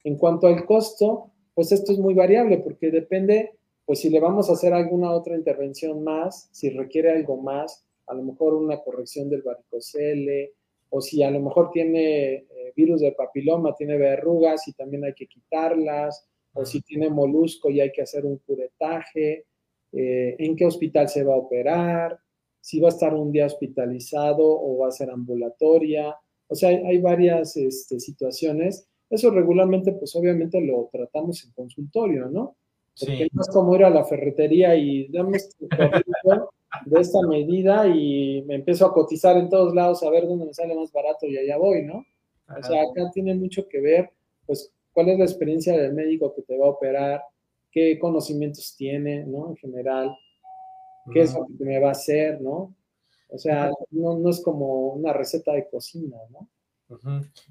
En 0.04 0.18
cuanto 0.18 0.48
al 0.48 0.66
costo, 0.66 1.32
pues 1.54 1.72
esto 1.72 1.94
es 1.94 2.00
muy 2.00 2.14
variable 2.14 2.58
porque 2.58 2.92
depende 2.92 3.52
pues 3.86 4.00
si 4.00 4.10
le 4.10 4.20
vamos 4.20 4.50
a 4.50 4.54
hacer 4.56 4.74
alguna 4.74 5.14
otra 5.14 5.38
intervención 5.38 6.04
más, 6.04 6.50
si 6.52 6.70
requiere 6.70 7.14
algo 7.14 7.38
más, 7.38 7.86
a 8.08 8.14
lo 8.14 8.24
mejor 8.24 8.56
una 8.56 8.82
corrección 8.82 9.30
del 9.30 9.42
varicocele, 9.42 10.52
o 10.90 11.02
si 11.02 11.24
a 11.24 11.32
lo 11.32 11.42
mejor 11.42 11.72
tiene 11.72 12.34
eh, 12.34 12.74
virus 12.76 13.02
de 13.02 13.12
papiloma, 13.12 13.76
tiene 13.76 13.98
verrugas 13.98 14.68
y 14.68 14.74
también 14.74 15.04
hay 15.06 15.14
que 15.14 15.28
quitarlas, 15.28 16.28
o 16.54 16.66
si 16.66 16.82
tiene 16.82 17.10
molusco 17.10 17.70
y 17.70 17.82
hay 17.82 17.92
que 17.92 18.02
hacer 18.02 18.26
un 18.26 18.38
curetaje, 18.38 19.46
eh, 19.92 20.36
en 20.40 20.56
qué 20.56 20.66
hospital 20.66 21.10
se 21.10 21.24
va 21.24 21.34
a 21.34 21.38
operar, 21.38 22.20
si 22.60 22.80
va 22.80 22.88
a 22.88 22.92
estar 22.92 23.14
un 23.14 23.32
día 23.32 23.46
hospitalizado 23.46 24.44
o 24.44 24.80
va 24.80 24.88
a 24.88 24.92
ser 24.92 25.10
ambulatoria. 25.10 26.16
O 26.48 26.56
sea, 26.56 26.70
hay, 26.70 26.98
varias 27.00 27.56
este, 27.58 28.00
situaciones. 28.00 28.88
Eso 29.10 29.30
regularmente, 29.30 29.92
pues 29.94 30.16
obviamente 30.16 30.60
lo 30.62 30.90
tratamos 30.92 31.44
en 31.46 31.52
consultorio, 31.52 32.28
¿no? 32.28 32.56
Porque 33.00 33.28
no 33.32 33.42
es 33.42 33.50
como 33.50 33.76
ir 33.76 33.84
a 33.84 33.90
la 33.90 34.06
ferretería 34.06 34.76
y 34.76 35.08
dame 35.10 35.38
este 35.38 35.68
de 36.86 37.02
esta 37.02 37.22
medida 37.28 37.88
y 37.88 38.44
me 38.48 38.56
empiezo 38.56 38.86
a 38.86 38.94
cotizar 38.94 39.38
en 39.38 39.50
todos 39.50 39.74
lados 39.74 40.04
a 40.04 40.10
ver 40.10 40.28
dónde 40.28 40.46
me 40.46 40.54
sale 40.54 40.76
más 40.76 40.92
barato 40.92 41.26
y 41.26 41.38
allá 41.38 41.58
voy, 41.58 41.84
¿no? 41.84 42.06
O 42.48 42.64
sea, 42.64 42.84
acá 42.84 43.10
tiene 43.14 43.34
mucho 43.34 43.68
que 43.68 43.82
ver, 43.82 44.12
pues, 44.46 44.72
cuál 44.94 45.10
es 45.10 45.20
la 45.20 45.26
experiencia 45.26 45.78
del 45.78 45.94
médico 45.94 46.34
que 46.36 46.44
te 46.44 46.58
va 46.58 46.68
a 46.68 46.70
operar, 46.70 47.24
qué 47.72 47.98
conocimientos 48.00 48.76
tiene, 48.78 49.26
¿no? 49.26 49.50
En 49.50 49.58
general, 49.58 50.16
qué 51.12 51.22
es 51.22 51.34
lo 51.34 51.46
que 51.46 51.66
me 51.66 51.80
va 51.80 51.90
a 51.90 51.92
hacer, 51.92 52.42
¿no? 52.42 52.74
O 53.30 53.38
sea, 53.38 53.72
no, 53.92 54.30
es 54.30 54.42
como 54.42 54.90
una 54.90 55.12
receta 55.12 55.54
de 55.54 55.68
cocina, 55.68 56.18
¿no? 56.30 56.48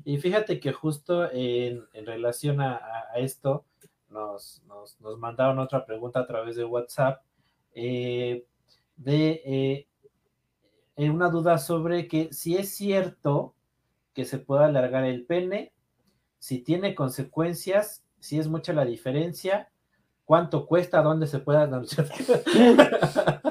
Y 0.05 0.19
fíjate 0.19 0.61
que 0.61 0.73
justo 0.73 1.31
en, 1.33 1.85
relación 2.07 2.61
a, 2.61 2.81
esto, 3.17 3.65
nos, 4.09 4.63
nos, 4.69 5.19
mandaron 5.19 5.59
otra 5.59 5.85
pregunta 5.85 6.21
a 6.21 6.27
través 6.27 6.55
de 6.55 6.65
WhatsApp 6.65 7.21
eh, 7.75 8.45
de 8.97 9.43
eh, 9.45 9.87
eh, 10.97 11.11
una 11.11 11.29
duda 11.29 11.59
sobre 11.59 12.09
que 12.09 12.33
si 12.33 12.57
es 12.57 12.75
cierto 12.75 13.55
que 14.13 14.25
se 14.25 14.39
pueda 14.39 14.67
alargar 14.67 15.05
el 15.05 15.25
pene, 15.27 15.73
si 16.39 16.61
tiene 16.61 16.95
consecuencias, 16.95 18.05
si 18.21 18.39
es 18.39 18.49
mucha 18.49 18.73
la 18.73 18.85
diferencia, 18.85 19.71
cuánto 20.25 20.67
cuesta, 20.67 21.03
dónde 21.03 21.27
se 21.27 21.41
pueda 21.41 21.69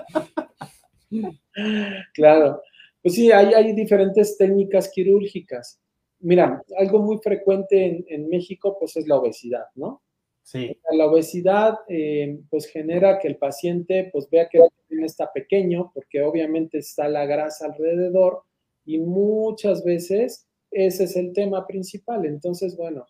claro, 2.13 2.61
pues 3.01 3.15
sí, 3.15 3.31
hay, 3.31 3.53
hay 3.53 3.73
diferentes 3.73 4.37
técnicas 4.37 4.89
quirúrgicas. 4.89 5.79
Mira, 6.19 6.63
algo 6.79 6.99
muy 6.99 7.17
frecuente 7.17 7.85
en, 7.85 8.05
en 8.07 8.29
México, 8.29 8.77
pues 8.79 8.95
es 8.95 9.07
la 9.07 9.17
obesidad, 9.17 9.65
¿no? 9.75 10.01
Sí. 10.43 10.77
La 10.91 11.07
obesidad 11.07 11.79
eh, 11.87 12.39
pues 12.49 12.67
genera 12.67 13.17
que 13.19 13.27
el 13.27 13.37
paciente 13.37 14.09
pues 14.11 14.29
vea 14.29 14.49
que 14.49 14.59
el 14.59 14.69
pene 14.87 15.05
está 15.05 15.31
pequeño 15.31 15.91
porque 15.93 16.21
obviamente 16.21 16.79
está 16.79 17.07
la 17.07 17.25
grasa 17.25 17.65
alrededor 17.65 18.43
y 18.85 18.99
muchas 18.99 19.83
veces 19.83 20.47
ese 20.69 21.05
es 21.05 21.15
el 21.15 21.33
tema 21.33 21.65
principal. 21.65 22.25
Entonces, 22.25 22.75
bueno, 22.75 23.05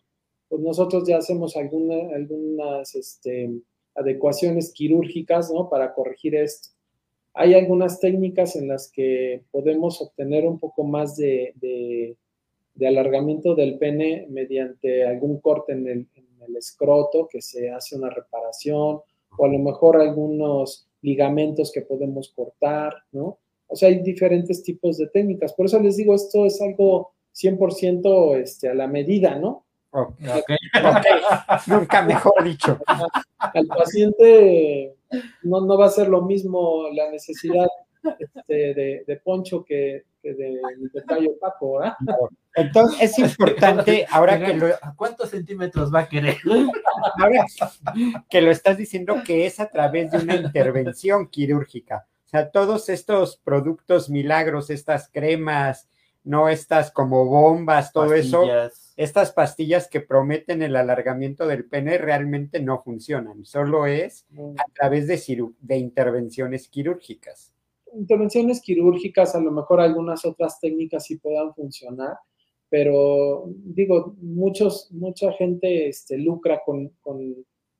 pues 0.48 0.62
nosotros 0.62 1.06
ya 1.08 1.18
hacemos 1.18 1.56
algunas 1.56 2.94
este, 2.94 3.50
adecuaciones 3.94 4.72
quirúrgicas, 4.72 5.50
¿no? 5.52 5.68
Para 5.68 5.94
corregir 5.94 6.34
esto. 6.36 6.68
hay 7.32 7.54
algunas 7.54 7.98
técnicas 7.98 8.54
en 8.54 8.68
las 8.68 8.90
que 8.92 9.42
podemos 9.50 10.00
obtener 10.00 10.46
un 10.46 10.58
poco 10.60 10.84
más 10.84 11.16
de, 11.16 11.54
de, 11.56 12.16
alargamiento 12.86 13.54
del 13.54 13.78
pene 13.78 14.26
mediante 14.28 15.04
algún 15.04 15.40
corte 15.40 15.72
en 15.72 15.88
el, 15.88 16.06
en 16.14 16.26
el, 16.46 16.56
escroto, 16.56 17.28
que 17.30 17.42
se 17.42 17.70
hace 17.70 17.96
una 17.96 18.10
reparación, 18.10 19.00
o 19.36 19.44
a 19.44 19.48
lo 19.48 19.58
mejor 19.58 20.00
algunos 20.00 20.86
ligamentos 21.02 21.70
que 21.72 21.82
podemos 21.82 22.32
cortar, 22.34 22.94
¿no? 23.12 23.38
O 23.66 23.76
sea, 23.76 23.88
hay 23.88 24.00
diferentes 24.02 24.62
tipos 24.62 24.98
de 24.98 25.08
técnicas. 25.08 25.52
Por 25.52 25.66
eso 25.66 25.80
les 25.80 25.96
digo, 25.96 26.14
esto 26.14 26.46
es 26.46 26.60
algo 26.60 27.12
100% 27.34 28.36
este, 28.36 28.68
a 28.68 28.74
la 28.74 28.86
medida, 28.86 29.38
¿no? 29.38 29.64
Okay. 29.94 30.56
Nunca 31.68 32.02
mejor 32.02 32.42
dicho. 32.42 32.78
Al 33.38 33.66
paciente 33.68 34.96
no, 35.44 35.60
no, 35.60 35.78
va 35.78 35.86
a 35.86 35.90
ser 35.90 36.08
lo 36.08 36.22
mismo 36.22 36.88
la 36.92 37.10
necesidad 37.12 37.68
este, 38.18 38.74
de, 38.74 39.04
de, 39.06 39.16
poncho 39.16 39.64
que, 39.64 40.04
que 40.22 40.34
de, 40.34 40.60
detalle 40.92 41.28
opaco, 41.28 41.78
¿verdad? 41.78 41.94
Entonces 42.54 43.02
es 43.02 43.18
importante, 43.18 44.06
ahora 44.10 44.44
que 44.44 44.54
lo... 44.54 44.68
¿Cuántos 44.96 45.30
centímetros 45.30 45.92
va 45.92 46.00
a 46.00 46.08
querer? 46.08 46.36
Ahora 47.18 47.44
que 48.30 48.40
lo 48.40 48.50
estás 48.50 48.78
diciendo 48.78 49.22
que 49.24 49.46
es 49.46 49.60
a 49.60 49.68
través 49.68 50.10
de 50.10 50.18
una 50.18 50.36
intervención 50.36 51.28
quirúrgica. 51.28 52.06
O 52.24 52.28
sea, 52.28 52.50
todos 52.50 52.88
estos 52.88 53.36
productos 53.36 54.08
milagros, 54.08 54.70
estas 54.70 55.08
cremas, 55.08 55.88
no 56.24 56.48
estas 56.48 56.90
como 56.90 57.26
bombas, 57.26 57.92
todo 57.92 58.14
eso, 58.14 58.44
estas 58.96 59.32
pastillas 59.32 59.88
que 59.88 60.00
prometen 60.00 60.62
el 60.62 60.74
alargamiento 60.74 61.46
del 61.46 61.66
pene 61.66 61.98
realmente 61.98 62.60
no 62.60 62.82
funcionan, 62.82 63.44
solo 63.44 63.86
es 63.86 64.26
mm. 64.30 64.54
a 64.58 64.64
través 64.72 65.06
de, 65.06 65.52
de 65.60 65.76
intervenciones 65.76 66.68
quirúrgicas. 66.68 67.52
Intervenciones 67.96 68.60
quirúrgicas, 68.60 69.34
a 69.34 69.40
lo 69.40 69.50
mejor 69.50 69.80
algunas 69.80 70.24
otras 70.24 70.60
técnicas 70.60 71.04
sí 71.04 71.16
puedan 71.18 71.54
funcionar, 71.54 72.16
pero 72.68 73.44
digo, 73.46 74.14
muchos, 74.20 74.90
mucha 74.92 75.32
gente 75.32 75.88
este, 75.88 76.18
lucra 76.18 76.62
con, 76.64 76.88
con, 77.00 77.34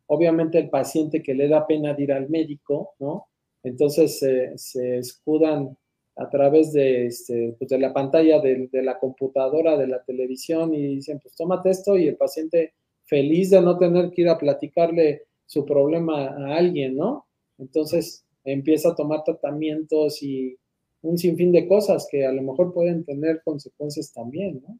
obviamente, 0.06 0.58
el 0.58 0.70
paciente 0.70 1.22
que 1.22 1.34
le 1.34 1.48
da 1.48 1.66
pena 1.66 1.94
de 1.94 2.02
ir 2.02 2.12
al 2.12 2.28
médico, 2.28 2.94
¿no? 2.98 3.26
Entonces 3.62 4.18
se 4.56 4.98
escudan 4.98 5.76
a 6.16 6.30
través 6.30 6.72
de, 6.72 7.06
este, 7.06 7.54
pues 7.58 7.68
de 7.68 7.78
la 7.78 7.92
pantalla 7.92 8.40
de, 8.40 8.68
la 8.72 8.98
computadora, 8.98 9.76
de 9.76 9.88
la 9.88 10.02
televisión 10.02 10.74
y 10.74 10.96
dicen, 10.96 11.18
pues 11.20 11.34
tómate 11.34 11.70
esto 11.70 11.96
y 11.96 12.06
el 12.06 12.16
paciente 12.16 12.74
feliz 13.04 13.50
de 13.50 13.60
no 13.60 13.76
tener 13.78 14.10
que 14.10 14.22
ir 14.22 14.28
a 14.28 14.38
platicarle 14.38 15.22
su 15.46 15.64
problema 15.64 16.26
a 16.26 16.56
alguien, 16.56 16.96
¿no? 16.96 17.26
Entonces 17.58 18.23
empieza 18.44 18.90
a 18.90 18.94
tomar 18.94 19.24
tratamientos 19.24 20.22
y 20.22 20.56
un 21.02 21.18
sinfín 21.18 21.52
de 21.52 21.68
cosas 21.68 22.06
que 22.10 22.26
a 22.26 22.32
lo 22.32 22.42
mejor 22.42 22.72
pueden 22.72 23.04
tener 23.04 23.42
consecuencias 23.44 24.12
también, 24.12 24.62
¿no? 24.66 24.78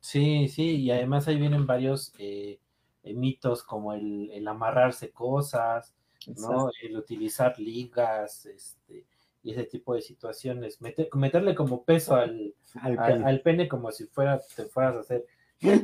Sí, 0.00 0.48
sí, 0.48 0.76
y 0.82 0.90
además 0.90 1.26
ahí 1.26 1.36
vienen 1.36 1.66
varios 1.66 2.12
eh, 2.18 2.58
mitos 3.02 3.62
como 3.62 3.92
el, 3.92 4.30
el, 4.30 4.46
amarrarse 4.46 5.10
cosas, 5.10 5.94
¿no? 6.36 6.70
El 6.82 6.96
utilizar 6.96 7.58
ligas, 7.58 8.46
este, 8.46 9.04
y 9.42 9.52
ese 9.52 9.64
tipo 9.64 9.94
de 9.94 10.00
situaciones. 10.00 10.78
meterle 10.80 11.54
como 11.54 11.84
peso 11.84 12.14
al, 12.14 12.54
al, 12.80 13.40
pene. 13.42 13.68
como 13.68 13.92
si 13.92 14.06
fuera, 14.06 14.40
te 14.56 14.64
fueras 14.64 14.96
a 14.96 15.00
hacer 15.00 15.26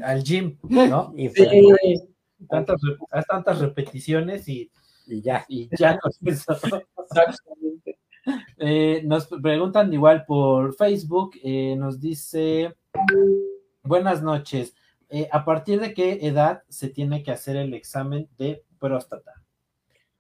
al 0.03 0.25
gym, 0.25 0.59
¿no? 0.63 1.13
Y 2.41 2.47
tantas, 2.49 2.81
tantas 3.29 3.61
repeticiones 3.61 4.49
y, 4.49 4.71
ya. 5.07 5.45
Y 5.49 5.69
ya 5.77 5.99
eh, 8.59 9.03
nos 9.05 9.27
preguntan 9.27 9.93
igual 9.93 10.25
por 10.27 10.75
Facebook, 10.75 11.33
eh, 11.43 11.75
nos 11.77 12.01
dice, 12.01 12.75
buenas 13.83 14.23
noches, 14.23 14.75
eh, 15.09 15.29
¿a 15.33 15.45
partir 15.45 15.81
de 15.81 15.93
qué 15.93 16.19
edad 16.23 16.63
se 16.69 16.89
tiene 16.89 17.23
que 17.23 17.33
hacer 17.33 17.57
el 17.57 17.75
examen 17.75 18.29
de 18.39 18.63
próstata? 18.79 19.41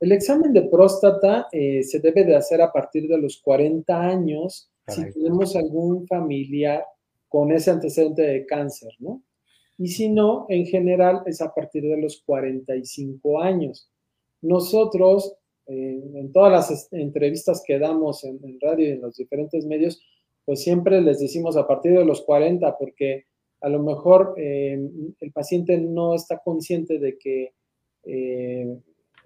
El 0.01 0.12
examen 0.12 0.53
de 0.53 0.62
próstata 0.62 1.49
eh, 1.53 1.83
se 1.83 2.01
debe 2.01 2.24
de 2.24 2.35
hacer 2.35 2.62
a 2.62 2.72
partir 2.72 3.07
de 3.07 3.18
los 3.18 3.41
40 3.41 4.01
años 4.01 4.70
si 4.89 5.09
tenemos 5.12 5.55
algún 5.55 6.07
familiar 6.09 6.85
con 7.28 7.53
ese 7.53 7.70
antecedente 7.70 8.22
de 8.22 8.47
cáncer, 8.47 8.91
¿no? 8.99 9.22
Y 9.78 9.89
si 9.89 10.09
no, 10.09 10.47
en 10.49 10.66
general 10.66 11.22
es 11.26 11.41
a 11.41 11.55
partir 11.55 11.85
de 11.85 11.97
los 11.97 12.22
45 12.26 13.41
años. 13.41 13.89
Nosotros, 14.43 15.34
eh, 15.66 16.03
en 16.14 16.32
todas 16.32 16.53
las 16.53 16.88
entrevistas 16.93 17.62
que 17.66 17.78
damos 17.78 18.24
en, 18.24 18.41
radio 18.61 18.88
y 18.88 18.93
en 18.93 19.01
los 19.01 19.16
diferentes 19.16 19.66
medios, 19.66 20.01
pues 20.45 20.62
siempre 20.62 21.01
les 21.01 21.20
decimos 21.20 21.57
a 21.57 21.66
partir 21.66 21.93
de 21.93 22.05
los 22.05 22.22
40, 22.22 22.76
porque 22.78 23.26
a 23.61 23.68
lo 23.68 23.82
mejor 23.82 24.34
eh, 24.36 24.80
el 25.20 25.32
paciente 25.32 25.78
no 25.78 26.14
está 26.14 26.38
consciente 26.38 26.99
de 26.99 27.18
que 27.18 27.53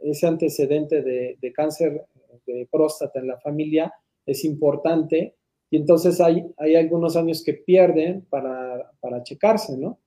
ese 0.00 0.26
antecedente 0.26 1.02
de, 1.02 1.52
cáncer 1.54 2.04
de 2.44 2.68
próstata 2.70 3.20
en 3.20 3.28
la 3.28 3.38
familia 3.38 3.94
es 4.26 4.44
importante 4.44 5.36
y 5.70 5.76
entonces 5.76 6.20
hay, 6.20 6.44
hay 6.58 6.76
algunos 6.76 7.16
años 7.16 7.42
que 7.42 7.54
pierden 7.54 8.24
para, 8.30 8.90
para, 9.00 9.22
checarse, 9.22 9.76
¿no? 9.76 9.98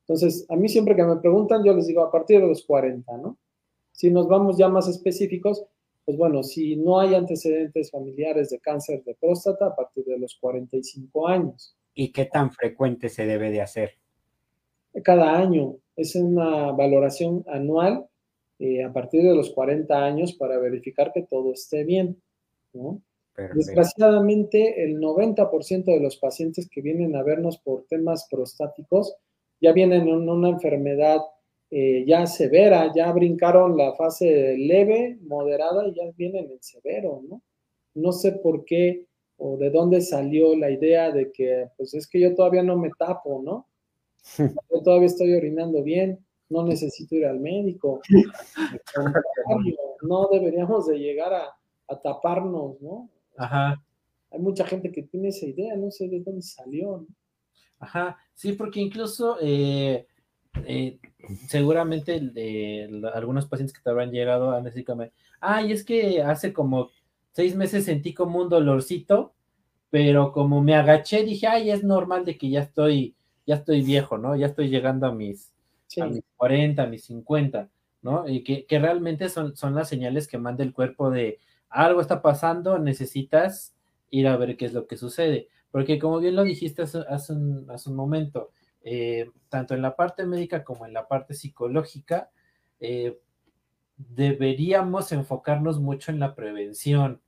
Entonces, 0.00 0.44
a 0.48 0.56
mí 0.56 0.68
siempre 0.68 0.94
que 0.94 1.04
me 1.04 1.16
preguntan, 1.16 1.64
yo 1.64 1.72
les 1.72 1.86
digo 1.86 2.02
a 2.02 2.10
partir 2.10 2.40
de 2.40 2.46
los 2.46 2.64
40, 2.64 3.16
¿no? 3.16 3.38
Si 3.96 4.10
nos 4.10 4.28
vamos 4.28 4.58
ya 4.58 4.68
más 4.68 4.88
específicos, 4.88 5.64
pues 6.04 6.18
bueno, 6.18 6.42
si 6.42 6.76
no 6.76 7.00
hay 7.00 7.14
antecedentes 7.14 7.90
familiares 7.90 8.50
de 8.50 8.60
cáncer 8.60 9.02
de 9.04 9.14
próstata, 9.14 9.68
a 9.68 9.74
partir 9.74 10.04
de 10.04 10.18
los 10.18 10.36
45 10.38 11.26
años. 11.26 11.74
¿Y 11.94 12.12
qué 12.12 12.26
tan 12.26 12.52
frecuente 12.52 13.08
se 13.08 13.24
debe 13.24 13.50
de 13.50 13.62
hacer? 13.62 13.92
Cada 15.02 15.38
año. 15.38 15.76
Es 15.96 16.14
una 16.14 16.72
valoración 16.72 17.42
anual 17.48 18.06
eh, 18.58 18.84
a 18.84 18.92
partir 18.92 19.22
de 19.22 19.34
los 19.34 19.50
40 19.52 20.04
años 20.04 20.34
para 20.34 20.58
verificar 20.58 21.10
que 21.14 21.22
todo 21.22 21.54
esté 21.54 21.84
bien. 21.84 22.20
Desgraciadamente, 23.54 24.84
el 24.84 25.00
90% 25.00 25.84
de 25.86 26.00
los 26.00 26.18
pacientes 26.18 26.68
que 26.68 26.82
vienen 26.82 27.16
a 27.16 27.22
vernos 27.22 27.56
por 27.56 27.86
temas 27.86 28.28
prostáticos 28.30 29.16
ya 29.58 29.72
vienen 29.72 30.06
en 30.06 30.28
una 30.28 30.50
enfermedad 30.50 31.22
eh, 31.70 32.04
ya 32.06 32.26
severa, 32.26 32.92
ya 32.94 33.12
brincaron 33.12 33.76
la 33.76 33.94
fase 33.94 34.56
leve, 34.56 35.18
moderada 35.22 35.86
y 35.88 35.94
ya 35.94 36.04
vienen 36.16 36.50
en 36.50 36.62
severo, 36.62 37.22
¿no? 37.28 37.42
No 37.94 38.12
sé 38.12 38.32
por 38.32 38.64
qué 38.64 39.06
o 39.38 39.56
de 39.56 39.70
dónde 39.70 40.00
salió 40.00 40.56
la 40.56 40.70
idea 40.70 41.10
de 41.10 41.30
que, 41.32 41.68
pues 41.76 41.94
es 41.94 42.06
que 42.06 42.20
yo 42.20 42.34
todavía 42.34 42.62
no 42.62 42.76
me 42.76 42.90
tapo, 42.98 43.42
¿no? 43.44 43.66
Yo 44.70 44.82
todavía 44.82 45.06
estoy 45.06 45.32
orinando 45.34 45.84
bien 45.84 46.26
no 46.48 46.64
necesito 46.64 47.14
ir 47.14 47.26
al 47.26 47.40
médico. 47.40 48.00
no 50.02 50.28
deberíamos 50.30 50.86
de 50.86 50.98
llegar 50.98 51.32
a, 51.34 51.52
taparnos, 52.02 52.80
¿no? 52.80 53.08
Ajá. 53.36 53.82
Hay 54.30 54.40
mucha 54.40 54.66
gente 54.66 54.90
que 54.90 55.04
tiene 55.04 55.28
esa 55.28 55.46
idea, 55.46 55.76
no 55.76 55.90
sé 55.90 56.08
de 56.08 56.20
dónde 56.20 56.42
salió. 56.42 56.98
¿no? 56.98 57.06
Ajá, 57.78 58.18
sí, 58.34 58.52
porque 58.52 58.80
incluso 58.80 59.36
eh, 59.40 60.06
eh, 60.64 60.98
seguramente 61.48 62.20
algunos 63.14 63.46
pacientes 63.46 63.76
que 63.76 63.82
te 63.82 63.90
habrán 63.90 64.10
llegado 64.10 64.52
a 64.52 64.60
decir 64.60 64.84
como, 64.84 65.06
ay, 65.40 65.72
es 65.72 65.84
que 65.84 66.22
hace 66.22 66.52
como 66.52 66.90
seis 67.32 67.54
meses 67.54 67.84
sentí 67.84 68.14
como 68.14 68.40
un 68.40 68.48
dolorcito, 68.48 69.34
pero 69.90 70.32
como 70.32 70.62
me 70.62 70.74
agaché 70.74 71.24
dije, 71.24 71.46
ay, 71.46 71.70
es 71.70 71.84
normal 71.84 72.24
de 72.24 72.38
que 72.38 72.48
ya 72.50 72.60
estoy, 72.60 73.14
ya 73.46 73.56
estoy 73.56 73.82
viejo, 73.82 74.18
¿no? 74.18 74.36
Ya 74.36 74.46
estoy 74.46 74.68
llegando 74.68 75.06
a 75.06 75.12
mis, 75.12 75.52
a 76.00 76.06
mis 76.06 76.22
40, 76.36 76.82
a 76.82 76.86
mis 76.86 77.04
50, 77.04 77.68
¿no? 78.02 78.28
Y 78.28 78.42
que, 78.42 78.78
realmente 78.78 79.28
son, 79.28 79.56
son 79.56 79.74
las 79.74 79.88
señales 79.88 80.28
que 80.28 80.38
manda 80.38 80.64
el 80.64 80.72
cuerpo 80.72 81.10
de 81.10 81.38
algo 81.68 82.00
está 82.00 82.22
pasando, 82.22 82.78
necesitas 82.78 83.74
ir 84.10 84.28
a 84.28 84.36
ver 84.36 84.56
qué 84.56 84.66
es 84.66 84.72
lo 84.72 84.86
que 84.86 84.96
sucede. 84.96 85.48
Porque 85.70 85.98
como 85.98 86.20
bien 86.20 86.36
lo 86.36 86.44
dijiste 86.44 86.82
hace, 86.82 87.32
un, 87.32 87.66
momento, 87.90 88.50
eh, 88.88 89.32
tanto 89.48 89.74
en 89.74 89.82
la 89.82 89.96
parte 89.96 90.24
médica 90.24 90.62
como 90.62 90.86
en 90.86 90.92
la 90.92 91.08
parte 91.08 91.34
psicológica, 91.34 92.30
eh, 92.78 93.18
deberíamos 93.96 95.10
enfocarnos 95.10 95.80
mucho 95.80 96.12
en 96.12 96.20
la 96.20 96.36
prevención, 96.36 97.20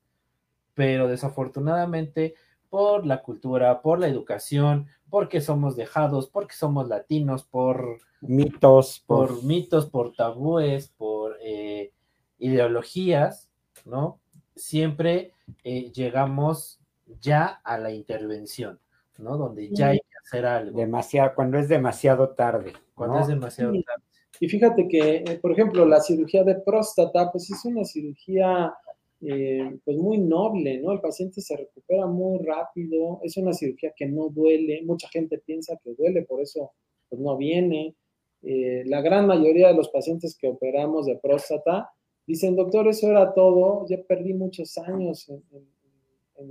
pero 0.74 1.08
desafortunadamente 1.08 2.36
por 2.70 3.04
la 3.04 3.22
cultura, 3.22 3.82
por 3.82 3.98
la 3.98 4.06
educación, 4.06 4.86
porque 5.10 5.40
somos 5.40 5.74
dejados, 5.74 6.28
porque 6.28 6.54
somos 6.54 6.86
latinos, 6.86 7.42
por 7.42 7.98
mitos, 8.20 9.02
por, 9.04 9.42
mitos, 9.42 9.86
por 9.86 10.14
tabúes, 10.14 10.94
por 10.96 11.38
eh, 11.42 11.92
ideologías, 12.38 13.50
¿no? 13.84 14.20
Siempre 14.54 15.32
eh, 15.64 15.90
llegamos 15.90 16.78
ya 17.20 17.46
a 17.46 17.78
la 17.78 17.90
intervención, 17.92 18.78
¿no? 19.16 19.36
Donde 19.36 19.70
ya 19.70 19.88
hay 19.88 20.00
hacer 20.28 20.46
algo. 20.46 20.78
Demasiado, 20.78 21.32
cuando 21.34 21.58
es 21.58 21.68
demasiado 21.68 22.30
tarde. 22.30 22.72
Cuando 22.94 23.20
es 23.20 23.28
demasiado 23.28 23.72
tarde. 23.72 24.04
Y 24.40 24.48
fíjate 24.48 24.86
que, 24.88 25.16
eh, 25.16 25.38
por 25.40 25.52
ejemplo, 25.52 25.84
la 25.84 26.00
cirugía 26.00 26.44
de 26.44 26.56
próstata, 26.56 27.30
pues 27.32 27.50
es 27.50 27.64
una 27.64 27.84
cirugía 27.84 28.72
eh, 29.20 29.78
pues 29.84 29.96
muy 29.96 30.18
noble, 30.18 30.78
¿no? 30.78 30.92
El 30.92 31.00
paciente 31.00 31.40
se 31.40 31.56
recupera 31.56 32.06
muy 32.06 32.38
rápido, 32.44 33.20
es 33.24 33.36
una 33.36 33.52
cirugía 33.52 33.92
que 33.96 34.06
no 34.06 34.28
duele, 34.28 34.82
mucha 34.84 35.08
gente 35.08 35.38
piensa 35.38 35.76
que 35.82 35.94
duele, 35.94 36.22
por 36.22 36.40
eso 36.40 36.72
pues 37.08 37.20
no 37.20 37.36
viene. 37.36 37.96
Eh, 38.42 38.84
la 38.86 39.00
gran 39.00 39.26
mayoría 39.26 39.68
de 39.68 39.74
los 39.74 39.88
pacientes 39.88 40.36
que 40.38 40.46
operamos 40.46 41.06
de 41.06 41.16
próstata 41.16 41.90
dicen, 42.26 42.54
doctor, 42.54 42.86
eso 42.86 43.10
era 43.10 43.34
todo, 43.34 43.86
ya 43.88 44.00
perdí 44.06 44.34
muchos 44.34 44.78
años 44.78 45.28
en, 45.28 45.42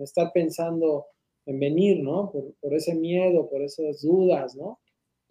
estar 0.02 0.32
pensando 0.34 1.06
en 1.48 1.60
venir, 1.60 2.04
¿no? 2.04 2.32
Por, 2.32 2.74
ese 2.74 2.94
miedo, 2.94 3.50
por 3.50 3.62
esas 3.62 4.02
dudas, 4.02 4.56
¿no? 4.56 4.80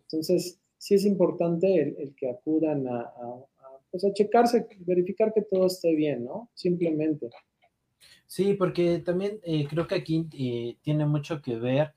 Entonces, 0.03 0.59
sí 0.79 0.95
es 0.95 1.05
importante 1.05 1.95
el, 1.99 2.14
que 2.17 2.31
acudan 2.31 2.89
a, 2.89 3.12
pues 3.91 4.05
a 4.05 4.12
checarse, 4.12 4.67
verificar 4.81 5.33
que 5.33 5.43
todo 5.43 5.67
esté 5.67 5.95
bien, 5.95 6.25
¿no? 6.25 6.51
Simplemente. 6.55 7.31
Sí, 8.27 8.55
porque 8.55 8.99
también 8.99 9.39
eh, 9.45 9.67
creo 9.69 9.87
que 9.87 9.95
aquí 9.95 10.27
eh, 10.37 10.77
tiene 10.83 11.07
mucho 11.07 11.41
que 11.41 11.57
ver, 11.57 11.93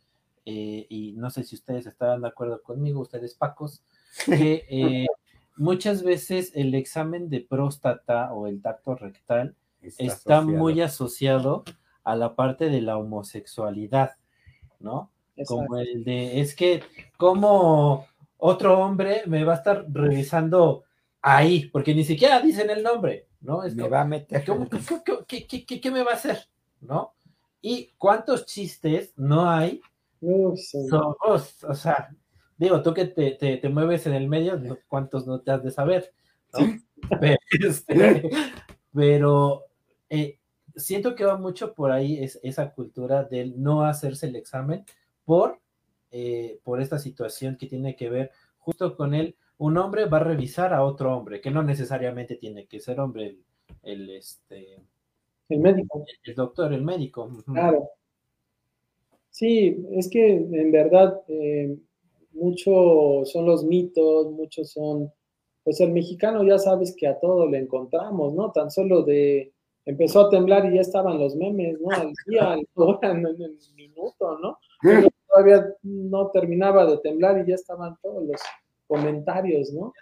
y 0.46 1.14
no 1.16 1.30
sé 1.30 1.44
si 1.44 1.56
ustedes 1.56 1.86
estarán 1.86 2.22
de 2.22 2.30
acuerdo 2.30 2.64
conmigo, 2.64 3.02
ustedes 3.02 3.36
Pacos, 3.36 3.84
que 4.26 4.66
eh, 4.70 5.06
muchas 5.58 6.04
veces 6.04 6.52
el 6.56 6.74
examen 6.74 7.30
de 7.30 7.42
próstata 7.42 8.34
o 8.34 8.48
el 8.48 8.62
tacto 8.62 8.96
rectal 8.96 9.56
está, 9.82 10.42
muy 10.42 10.82
asociado 10.82 11.64
a 12.04 12.16
la 12.16 12.36
parte 12.36 12.70
de 12.70 12.82
la 12.82 12.98
homosexualidad, 12.98 14.12
¿no? 14.80 15.12
Como 15.46 15.78
el 15.78 16.04
de, 16.04 16.42
es 16.42 16.56
que, 16.56 16.84
como 17.18 18.06
otro 18.38 18.80
hombre 18.80 19.24
me 19.26 19.44
va 19.44 19.54
a 19.54 19.58
estar 19.58 19.86
revisando 19.90 20.84
ahí? 21.22 21.66
Porque 21.68 21.94
ni 21.94 22.04
siquiera 22.04 22.42
dicen 22.42 22.70
el 22.70 22.84
nombre, 22.84 23.28
¿no? 23.42 23.62
me 23.62 23.88
va 23.88 24.02
a 24.02 24.06
meter. 24.06 24.44
¿qué, 25.28 25.92
me 25.92 26.04
va 26.04 26.12
a 26.12 26.16
hacer? 26.16 26.48
¿No? 26.82 27.14
¿Y 27.62 27.94
cuántos 27.98 28.46
chistes 28.46 29.14
no 29.18 29.50
hay? 29.50 29.82
o 30.22 30.56
sea, 31.76 32.10
digo, 32.58 32.82
tú 32.82 32.94
que 32.94 33.06
te, 33.06 33.70
mueves 33.70 34.08
en 34.08 34.14
el 34.14 34.28
medio, 34.28 34.60
¿cuántos 34.88 35.28
no 35.28 35.42
te 35.42 35.52
has 35.52 35.64
de 35.64 35.72
saber? 35.72 36.14
Este, 37.52 38.30
pero, 38.94 39.66
eh, 40.10 40.39
siento 40.76 41.16
que 41.16 41.26
va 41.26 41.38
mucho 41.38 41.74
por 41.74 41.92
ahí 41.92 42.24
es, 42.24 42.40
esa 42.44 42.74
cultura 42.74 43.24
del 43.24 43.62
no 43.62 43.84
hacerse 43.84 44.28
el 44.28 44.36
examen 44.36 44.86
por, 45.26 45.60
eh, 46.12 46.60
por 46.64 46.82
esta 46.82 47.00
situación 47.00 47.58
que 47.58 47.68
tiene 47.68 47.96
que 47.96 48.10
ver 48.10 48.32
justo 48.58 48.96
con 48.96 49.14
él. 49.14 49.36
Un 49.58 49.78
hombre 49.78 50.06
va 50.06 50.18
a 50.18 50.24
revisar 50.24 50.74
a 50.74 50.84
otro 50.84 51.16
hombre, 51.16 51.42
que 51.42 51.52
no 51.52 51.64
necesariamente 51.64 52.36
tiene 52.36 52.66
que 52.66 52.80
ser 52.80 53.00
hombre, 53.00 53.38
el, 53.84 54.10
este, 54.10 54.80
el 55.50 55.60
médico. 55.60 56.06
El, 56.24 56.36
doctor, 56.36 56.74
el 56.74 56.84
médico. 56.84 57.30
Claro. 57.46 57.90
Sí, 59.30 59.86
es 59.92 60.10
que 60.10 60.32
en 60.32 60.72
verdad 60.72 61.22
eh, 61.28 61.78
muchos 62.34 63.32
son 63.32 63.46
los 63.46 63.64
mitos, 63.64 64.32
muchos 64.32 64.72
son, 64.72 65.12
pues 65.64 65.80
el 65.82 65.92
mexicano 65.92 66.44
ya 66.44 66.58
sabes 66.58 66.96
que 66.96 67.08
a 67.08 67.20
todo 67.20 67.48
le 67.48 67.60
encontramos, 67.60 68.34
¿no? 68.34 68.52
Tan 68.52 68.72
solo 68.72 69.04
de, 69.04 69.54
empezó 69.90 70.22
a 70.22 70.30
temblar 70.30 70.66
y 70.66 70.76
ya 70.76 70.82
estaban 70.82 71.18
los 71.18 71.36
memes, 71.36 71.80
¿no? 71.82 71.90
Al 71.90 72.14
día, 72.28 72.52
al 72.52 72.68
hora, 72.76 73.12
en 73.12 73.26
el 73.26 73.58
minuto, 73.76 74.38
¿no? 74.40 74.58
todavía 75.28 75.76
no 75.84 76.32
terminaba 76.32 76.86
de 76.86 76.98
temblar 77.00 77.40
y 77.40 77.50
ya 77.50 77.56
estaban 77.56 77.96
todos 78.02 78.24
los 78.24 78.42
comentarios, 78.88 79.72
¿no? 79.72 79.94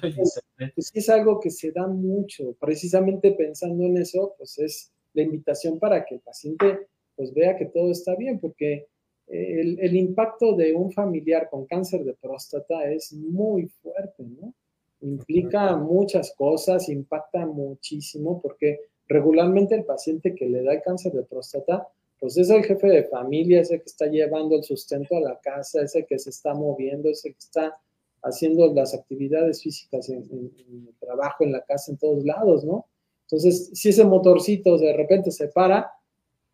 pues, 0.00 0.40
pues 0.74 0.90
es 0.92 1.08
algo 1.08 1.40
que 1.40 1.50
se 1.50 1.72
da 1.72 1.86
mucho, 1.86 2.54
precisamente 2.60 3.32
pensando 3.32 3.84
en 3.84 3.96
eso, 3.96 4.34
pues 4.36 4.58
es 4.58 4.92
la 5.14 5.22
invitación 5.22 5.78
para 5.78 6.04
que 6.04 6.16
el 6.16 6.20
paciente 6.20 6.88
pues 7.14 7.32
vea 7.32 7.56
que 7.56 7.66
todo 7.66 7.90
está 7.90 8.14
bien, 8.14 8.38
porque 8.38 8.86
el, 9.28 9.96
impacto 9.96 10.54
de 10.54 10.74
un 10.74 10.92
familiar 10.92 11.48
con 11.50 11.64
cáncer 11.66 12.04
de 12.04 12.14
próstata 12.14 12.84
es 12.90 13.12
muy 13.12 13.66
fuerte, 13.82 14.22
¿no? 14.22 14.52
Implica 15.00 15.76
muchas 15.76 16.34
cosas, 16.36 16.88
impacta 16.90 17.46
muchísimo 17.46 18.40
porque 18.42 18.80
regularmente 19.08 19.74
el 19.74 19.84
paciente 19.84 20.34
que 20.34 20.46
le 20.46 20.62
da 20.62 20.74
el 20.74 20.82
cáncer 20.82 21.12
de 21.12 21.22
próstata, 21.22 21.88
pues 22.18 22.38
es 22.38 22.50
el 22.50 22.64
jefe 22.64 22.88
de 22.88 23.04
familia, 23.04 23.60
es 23.60 23.70
el 23.70 23.80
que 23.80 23.86
está 23.86 24.06
llevando 24.06 24.56
el 24.56 24.64
sustento 24.64 25.16
a 25.16 25.20
la 25.20 25.38
casa, 25.40 25.82
es 25.82 25.94
el 25.94 26.06
que 26.06 26.18
se 26.18 26.30
está 26.30 26.54
moviendo, 26.54 27.10
es 27.10 27.24
el 27.24 27.32
que 27.32 27.38
está 27.38 27.78
haciendo 28.22 28.72
las 28.72 28.94
actividades 28.94 29.62
físicas 29.62 30.08
en, 30.08 30.22
el 30.22 30.94
trabajo, 30.98 31.44
en 31.44 31.52
la 31.52 31.62
casa, 31.62 31.92
en 31.92 31.98
todos 31.98 32.24
lados, 32.24 32.64
¿no? 32.64 32.86
Entonces, 33.22 33.70
si 33.74 33.90
ese 33.90 34.04
motorcito 34.04 34.78
de 34.78 34.92
repente 34.92 35.30
se 35.30 35.48
para, 35.48 35.90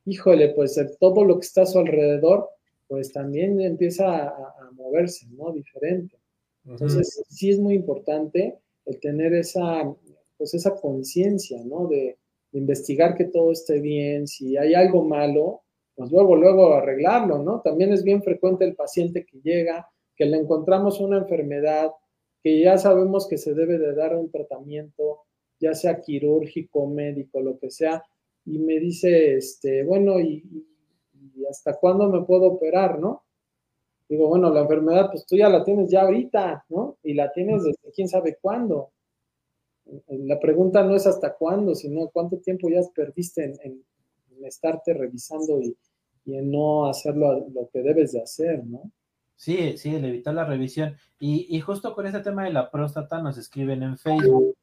híjole, 0.05 0.51
pues 0.51 0.79
todo 0.99 1.25
lo 1.25 1.39
que 1.39 1.47
está 1.47 1.63
a 1.63 1.67
su 1.67 1.79
alrededor 1.79 2.49
pues 2.89 3.11
también 3.11 3.59
empieza 3.61 4.29
a, 4.29 4.71
moverse, 4.73 5.27
¿no? 5.31 5.51
Diferente. 5.53 6.19
Entonces, 6.67 7.23
sí 7.29 7.51
es 7.51 7.59
muy 7.59 7.75
importante 7.75 8.59
el 8.85 9.01
tener 9.01 9.33
esa, 9.33 9.91
pues 10.37 10.53
esa 10.53 10.75
conciencia, 10.75 11.63
¿no? 11.65 11.87
De, 11.87 12.19
investigar 12.53 13.17
que 13.17 13.25
todo 13.27 13.53
esté 13.53 13.81
bien, 13.81 14.27
si 14.27 14.57
hay 14.57 14.75
algo 14.75 15.05
malo, 15.05 15.63
pues 15.95 16.11
luego, 16.11 16.37
luego 16.37 16.75
arreglarlo, 16.75 17.39
¿no? 17.43 17.61
También 17.61 17.93
es 17.93 18.03
bien 18.05 18.23
frecuente 18.23 18.65
el 18.65 18.75
paciente 18.75 19.25
que 19.25 19.41
llega, 19.41 19.89
que 20.17 20.27
le 20.27 20.39
encontramos 20.39 21.01
una 21.01 21.19
enfermedad, 21.19 21.93
que 22.43 22.61
ya 22.61 22.79
sabemos 22.79 23.29
que 23.29 23.39
se 23.39 23.55
debe 23.55 23.79
de 23.79 23.95
dar 23.95 24.17
un 24.17 24.31
tratamiento, 24.31 25.21
ya 25.61 25.75
sea 25.75 26.01
quirúrgico, 26.01 26.87
médico, 26.87 27.41
lo 27.41 27.59
que 27.59 27.71
sea, 27.71 28.03
y 28.45 28.59
me 28.59 28.79
dice, 28.81 29.37
este, 29.37 29.85
bueno, 29.85 30.19
y, 30.21 30.43
¿y 31.35 31.47
hasta 31.47 31.75
cuándo 31.75 32.09
me 32.09 32.25
puedo 32.25 32.47
operar, 32.47 32.99
no? 32.99 33.23
Digo, 34.09 34.29
bueno, 34.29 34.53
la 34.53 34.61
enfermedad, 34.61 35.09
pues 35.11 35.25
tú 35.25 35.37
ya 35.37 35.49
la 35.49 35.65
tienes 35.65 35.91
ya 35.91 36.03
ahorita, 36.03 36.67
¿no? 36.69 36.99
Y 37.03 37.15
la 37.15 37.33
tienes 37.33 37.63
desde 37.65 37.93
quién 37.95 38.09
sabe 38.09 38.37
cuándo. 38.41 38.91
La 40.09 40.39
pregunta 40.41 40.83
no 40.83 40.95
es 40.95 41.07
hasta 41.07 41.35
cuándo, 41.35 41.75
sino 41.75 42.09
cuánto 42.09 42.39
tiempo 42.39 42.69
ya 42.69 42.81
perdiste 42.95 43.55
en, 43.63 43.85
estarte 44.45 44.93
revisando 44.95 45.61
y, 45.61 45.77
en 46.27 46.51
no 46.51 46.87
hacer 46.87 47.17
lo, 47.17 47.47
que 47.73 47.83
debes 47.83 48.13
de 48.13 48.23
hacer, 48.23 48.65
¿no? 48.65 48.91
Sí, 49.37 49.77
sí, 49.77 49.95
el 49.95 50.05
evitar 50.05 50.35
la 50.35 50.45
revisión. 50.45 50.97
Y, 51.19 51.61
justo 51.61 51.95
con 51.95 52.07
este 52.07 52.21
tema 52.21 52.45
de 52.45 52.53
la 52.53 52.71
próstata 52.71 53.21
nos 53.21 53.39
escriben 53.39 53.83
en 53.83 53.99
Facebook. 53.99 54.57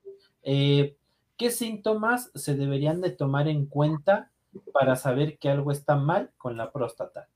Eh, 0.43 0.95
¿Qué 1.37 1.51
síntomas 1.51 2.31
se 2.35 2.55
deberían 2.55 3.01
de 3.01 3.11
tomar 3.11 3.47
en 3.47 3.65
cuenta 3.65 4.31
para 4.73 4.95
saber 4.95 5.37
que 5.37 5.49
algo 5.49 5.71
está 5.71 5.95
mal 5.95 6.31
con 6.37 6.57
la 6.57 6.71
próstata? 6.71 7.29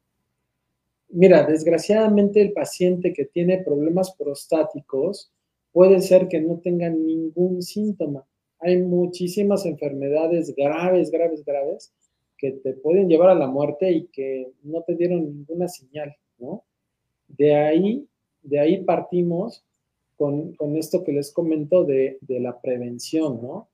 Mira, 1.09 1.45
desgraciadamente 1.45 2.41
el 2.41 2.53
paciente 2.53 3.13
que 3.13 3.25
tiene 3.25 3.63
problemas 3.63 4.15
prostáticos 4.15 5.31
puede 5.73 5.99
ser 6.01 6.27
que 6.29 6.39
no 6.39 6.59
tenga 6.59 6.89
ningún 6.89 7.61
síntoma. 7.61 8.25
Hay 8.59 8.77
muchísimas 8.77 9.65
enfermedades 9.65 10.55
graves, 10.55 11.11
graves, 11.11 11.43
graves 11.43 11.91
que 12.37 12.51
te 12.51 12.73
pueden 12.73 13.09
llevar 13.09 13.29
a 13.29 13.35
la 13.35 13.47
muerte 13.47 13.91
y 13.91 14.05
que 14.07 14.51
no 14.63 14.81
te 14.83 14.95
dieron 14.95 15.25
ninguna 15.25 15.67
señal, 15.67 16.15
¿no? 16.37 16.63
De 17.27 17.55
ahí, 17.55 18.07
de 18.41 18.59
ahí 18.59 18.83
partimos 18.83 19.65
con, 20.15 20.55
esto 20.77 21.03
que 21.03 21.11
les 21.11 21.33
comento 21.33 21.83
de, 21.83 22.17
de 22.21 22.39
la 22.39 22.61
prevención, 22.61 23.41
¿no? 23.41 23.67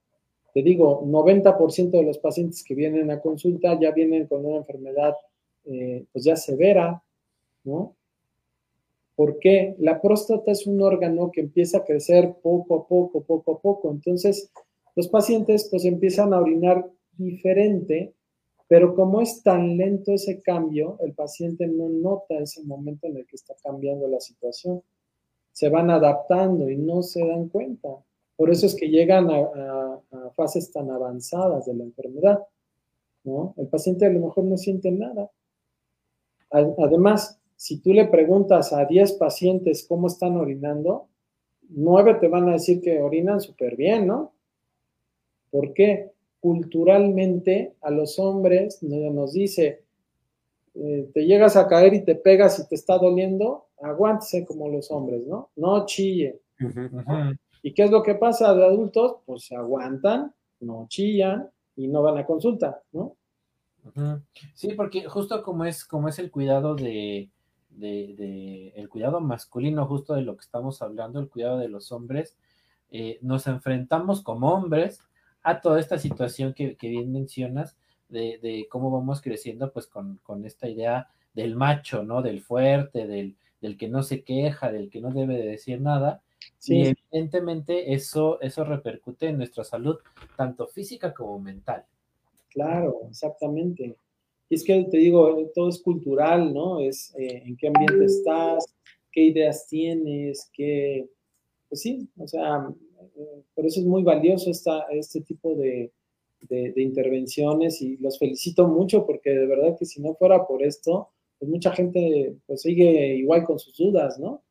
te 0.53 0.63
digo, 0.63 1.03
90% 1.05 1.91
de 1.91 2.03
los 2.03 2.17
pacientes 2.17 2.63
que 2.63 2.75
vienen 2.75 3.11
a 3.11 3.21
consulta 3.21 3.79
ya 3.79 3.91
vienen 3.91 4.27
con 4.27 4.45
una 4.45 4.57
enfermedad 4.57 5.13
eh, 5.65 6.05
pues 6.11 6.25
ya 6.25 6.35
severa, 6.35 7.03
¿no? 7.63 7.95
Porque 9.19 9.75
la 9.79 9.99
próstata 9.99 10.49
es 10.49 10.65
un 10.65 10.81
órgano 10.81 11.29
que 11.29 11.41
empieza 11.41 11.79
a 11.79 11.83
crecer 11.83 12.37
poco 12.41 12.75
a 12.77 12.87
poco, 12.87 13.21
poco 13.21 13.51
a 13.51 13.59
poco. 13.59 13.91
Entonces, 13.91 14.49
los 14.95 15.09
pacientes 15.09 15.67
pues 15.69 15.83
empiezan 15.83 16.33
a 16.33 16.39
orinar 16.39 16.89
diferente, 17.17 18.13
pero 18.69 18.95
como 18.95 19.19
es 19.19 19.43
tan 19.43 19.75
lento 19.75 20.13
ese 20.13 20.41
cambio, 20.41 20.97
el 21.01 21.11
paciente 21.15 21.67
no 21.67 21.89
nota 21.89 22.35
ese 22.35 22.63
momento 22.63 23.07
en 23.07 23.17
el 23.17 23.27
que 23.27 23.35
está 23.35 23.53
cambiando 23.61 24.07
la 24.07 24.21
situación. 24.21 24.81
Se 25.51 25.67
van 25.67 25.89
adaptando 25.89 26.69
y 26.69 26.77
no 26.77 27.03
se 27.03 27.19
dan 27.27 27.49
cuenta. 27.49 27.89
Por 28.37 28.49
eso 28.49 28.67
es 28.67 28.73
que 28.73 28.87
llegan 28.87 29.29
a, 29.29 29.99
fases 30.37 30.71
tan 30.71 30.89
avanzadas 30.91 31.65
de 31.65 31.73
la 31.73 31.83
enfermedad. 31.83 32.39
El 33.57 33.67
paciente 33.67 34.05
a 34.05 34.09
lo 34.11 34.21
mejor 34.21 34.45
no 34.45 34.55
siente 34.55 34.89
nada. 34.91 35.29
Además, 36.51 37.38
si 37.59 37.81
tú 37.81 37.91
le 37.91 38.05
preguntas 38.05 38.71
a 38.71 38.85
10 38.85 39.13
pacientes 39.13 39.85
cómo 39.85 40.07
están 40.07 40.37
orinando, 40.37 41.09
9 41.67 42.15
te 42.21 42.29
van 42.29 42.47
a 42.47 42.53
decir 42.53 42.79
que 42.79 43.01
orinan 43.01 43.41
súper 43.41 43.75
bien, 43.75 44.07
¿no? 44.07 44.31
¿Por 45.51 45.73
qué? 45.73 46.13
Culturalmente 46.39 47.75
a 47.81 47.91
los 47.91 48.17
hombres 48.17 48.81
nos 48.81 49.33
dice, 49.33 49.83
eh, 50.73 51.09
te 51.13 51.25
llegas 51.25 51.57
a 51.57 51.67
caer 51.67 51.93
y 51.95 52.05
te 52.05 52.15
pegas 52.15 52.59
y 52.59 52.69
te 52.69 52.75
está 52.75 52.97
doliendo, 52.97 53.65
aguántese 53.81 54.45
como 54.45 54.69
los 54.69 54.89
hombres, 54.89 55.27
¿no? 55.27 55.49
No 55.57 55.85
chille. 55.85 56.39
¿Y 57.61 57.73
qué 57.73 57.83
es 57.83 57.91
lo 57.91 58.03
que 58.03 58.15
pasa 58.15 58.53
de 58.53 58.63
adultos? 58.63 59.17
Pues 59.25 59.43
se 59.43 59.57
aguantan, 59.57 60.33
no 60.61 60.85
chillan, 60.87 61.49
y 61.75 61.89
no 61.89 62.03
van 62.03 62.19
a 62.19 62.25
consulta, 62.25 62.81
¿no? 62.93 63.17
Sí, 64.53 64.75
porque 64.77 65.03
justo 65.03 65.43
como 65.43 65.65
es, 65.65 65.83
como 65.83 66.07
es 66.07 66.19
el 66.19 66.31
cuidado 66.31 66.75
de, 66.75 67.29
de, 67.69 68.73
el 68.75 68.89
cuidado 68.89 69.19
masculino, 69.21 69.85
justo 69.85 70.13
de 70.13 70.21
lo 70.21 70.35
que 70.35 70.41
estamos 70.41 70.81
hablando, 70.81 71.19
el 71.19 71.29
cuidado 71.29 71.57
de 71.57 71.69
los 71.69 71.91
hombres, 71.91 72.35
eh, 72.91 73.19
nos 73.21 73.47
enfrentamos 73.47 74.21
como 74.21 74.51
hombres 74.51 75.01
a 75.43 75.61
toda 75.61 75.79
esta 75.79 75.97
situación 75.97 76.53
que, 76.53 76.75
bien 76.81 77.11
mencionas, 77.11 77.77
de, 78.09 78.39
de, 78.41 78.67
cómo 78.69 78.89
vamos 78.91 79.21
creciendo, 79.21 79.71
pues 79.71 79.87
con, 79.87 80.19
con, 80.23 80.45
esta 80.45 80.67
idea 80.67 81.09
del 81.33 81.55
macho, 81.55 82.03
¿no? 82.03 82.21
Del 82.21 82.41
fuerte, 82.41 83.05
del, 83.07 83.35
del, 83.61 83.77
que 83.77 83.87
no 83.87 84.01
se 84.01 84.23
queja, 84.23 84.71
del 84.71 84.89
que 84.89 84.99
no 84.99 85.11
debe 85.11 85.37
de 85.37 85.47
decir 85.47 85.79
nada. 85.79 86.21
Y 86.65 86.87
evidentemente 86.87 87.93
eso, 87.93 88.41
eso 88.41 88.63
repercute 88.63 89.27
en 89.27 89.37
nuestra 89.37 89.63
salud, 89.63 89.97
tanto 90.35 90.67
física 90.67 91.13
como 91.13 91.39
mental. 91.39 91.85
Claro, 92.49 93.01
exactamente. 93.07 93.95
Y 94.49 94.55
es 94.55 94.63
que 94.63 94.83
te 94.85 94.97
digo, 94.97 95.51
todo 95.53 95.69
es 95.69 95.81
cultural, 95.81 96.53
¿no? 96.53 96.79
Es 96.79 97.13
eh, 97.17 97.43
en 97.45 97.55
qué 97.55 97.67
ambiente 97.67 98.05
estás, 98.05 98.65
qué 99.11 99.25
ideas 99.25 99.67
tienes, 99.67 100.49
qué... 100.53 101.07
Pues 101.69 101.81
sí, 101.81 102.09
o 102.17 102.27
sea, 102.27 102.67
eh, 103.15 103.43
por 103.53 103.65
eso 103.65 103.79
es 103.79 103.85
muy 103.85 104.01
valioso 104.01 104.49
esta, 104.49 104.81
este 104.89 105.21
tipo 105.21 105.53
de, 105.53 105.91
de, 106.47 106.81
intervenciones 106.81 107.81
y 107.81 107.97
los 107.97 108.17
felicito 108.17 108.67
mucho 108.67 109.05
porque 109.05 109.31
de 109.31 109.45
verdad 109.45 109.77
que 109.77 109.85
si 109.85 110.01
no 110.01 110.15
fuera 110.15 110.47
por 110.47 110.63
esto, 110.63 111.09
pues 111.37 111.49
mucha 111.49 111.71
gente 111.71 112.35
pues 112.45 112.61
sigue 112.61 113.15
igual 113.15 113.43
con 113.43 113.59
sus 113.59 113.77
dudas, 113.77 114.19
¿no? 114.19 114.43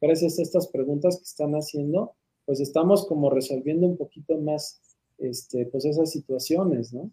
Gracias 0.00 0.38
a 0.38 0.42
estas 0.42 0.68
preguntas 0.68 1.16
que 1.16 1.24
están 1.24 1.52
haciendo, 1.54 2.14
pues 2.44 2.60
estamos 2.60 3.06
como 3.06 3.30
resolviendo 3.30 3.86
un 3.86 3.96
poquito 3.96 4.36
más, 4.38 4.80
este, 5.18 5.66
pues 5.66 5.84
esas 5.84 6.10
situaciones, 6.10 6.92
¿no? 6.92 7.10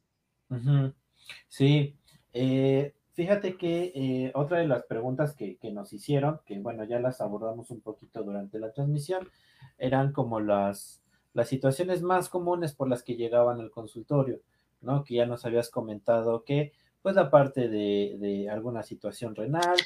Sí, 1.48 1.96
eh, 2.34 2.94
fíjate 3.14 3.58
que 3.58 3.92
eh, 3.94 4.32
otra 4.36 4.60
de 4.60 4.68
las 4.68 4.84
preguntas 4.84 5.36
que, 5.36 5.58
nos 5.72 5.94
hicieron, 5.94 6.40
que 6.46 6.60
bueno, 6.60 6.84
ya 6.84 7.00
las 7.00 7.22
abordamos 7.22 7.70
un 7.72 7.82
poquito 7.82 8.24
durante 8.24 8.60
la 8.60 8.72
transmisión, 8.72 9.28
eran 9.78 10.12
como 10.12 10.40
las, 10.40 11.02
las 11.34 11.50
situaciones 11.50 12.02
más 12.02 12.30
comunes 12.30 12.74
por 12.74 12.90
las 12.90 13.04
que 13.04 13.16
llegaban 13.16 13.60
al 13.60 13.72
consultorio, 13.72 14.40
¿no? 14.82 15.04
Que 15.04 15.16
ya 15.16 15.26
nos 15.26 15.46
habías 15.46 15.70
comentado 15.70 16.44
que, 16.44 16.74
pues 17.02 17.18
aparte 17.18 17.68
de, 17.68 18.18
de 18.20 18.50
alguna 18.50 18.84
situación 18.84 19.36
renal, 19.36 19.78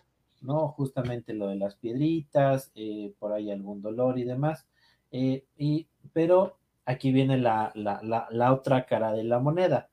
¿no? 0.42 0.70
Justamente 0.70 1.34
lo 1.34 1.48
de 1.48 1.56
las 1.56 1.76
piedritas, 1.76 2.72
eh, 2.76 3.14
por 3.20 3.34
ahí 3.34 3.52
algún 3.52 3.82
dolor 3.82 4.20
y 4.20 4.24
demás, 4.24 4.68
y, 5.12 5.88
pero 6.12 6.58
aquí 6.86 7.14
viene 7.14 7.38
la, 7.38 7.72
la, 7.74 8.28
la 8.30 8.54
otra 8.54 8.86
cara 8.86 9.14
de 9.14 9.24
la 9.24 9.40
moneda 9.40 9.90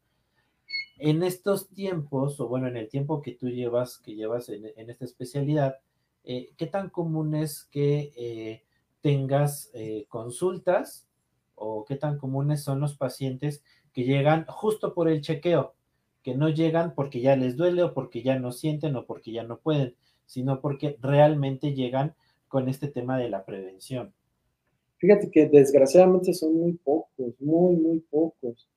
en 1.05 1.25
estos 1.25 1.69
tiempos, 1.71 2.39
o 2.39 2.47
bueno, 2.47 2.69
en 2.69 2.77
el 2.77 2.89
tiempo 2.89 3.23
que 3.23 3.33
tú 3.33 3.49
llevas, 3.49 3.99
que 3.99 4.15
llevas 4.15 4.49
en, 4.49 4.65
esta 4.89 5.05
especialidad, 5.05 5.79
eh, 6.23 6.53
¿qué 6.57 6.67
tan 6.67 6.91
común 6.91 7.35
es 7.35 7.65
que 7.65 8.13
eh, 8.17 8.63
tengas 9.01 9.73
eh, 9.75 10.07
consultas 10.09 11.09
o 11.57 11.85
qué 11.85 11.97
tan 11.97 12.19
comunes 12.19 12.63
son 12.63 12.79
los 12.79 12.97
pacientes 12.97 13.65
que 13.93 14.05
llegan 14.05 14.47
justo 14.47 14.95
por 14.95 15.09
el 15.09 15.23
chequeo, 15.23 15.75
que 16.23 16.37
no 16.37 16.49
llegan 16.49 16.95
porque 16.95 17.21
ya 17.21 17.35
les 17.35 17.57
duele 17.57 17.83
o 17.83 17.95
porque 17.95 18.23
ya 18.23 18.39
no 18.39 18.53
sienten 18.53 18.95
o 18.95 19.05
porque 19.05 19.33
ya 19.33 19.43
no 19.43 19.59
pueden, 19.59 19.97
sino 20.27 20.61
porque 20.61 20.99
realmente 21.01 21.75
llegan 21.75 22.15
con 22.47 22.69
este 22.69 22.87
tema 22.87 23.19
de 23.19 23.29
la 23.29 23.45
prevención? 23.45 24.15
Fíjate 24.99 25.33
que 25.33 25.49
desgraciadamente 25.49 26.33
son 26.33 26.55
muy 26.55 26.75
pocos, 26.75 27.35
muy, 27.41 27.75
muy 27.75 27.99
pocos. 28.09 28.69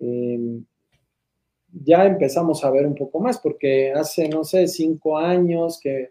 Em, 0.00 0.64
ya 1.72 2.04
empezamos 2.06 2.64
a 2.64 2.70
ver 2.70 2.86
un 2.86 2.94
poco 2.94 3.20
más, 3.20 3.38
porque 3.38 3.92
hace, 3.92 4.28
no 4.28 4.44
sé, 4.44 4.66
cinco 4.66 5.18
años 5.18 5.80
que, 5.80 6.10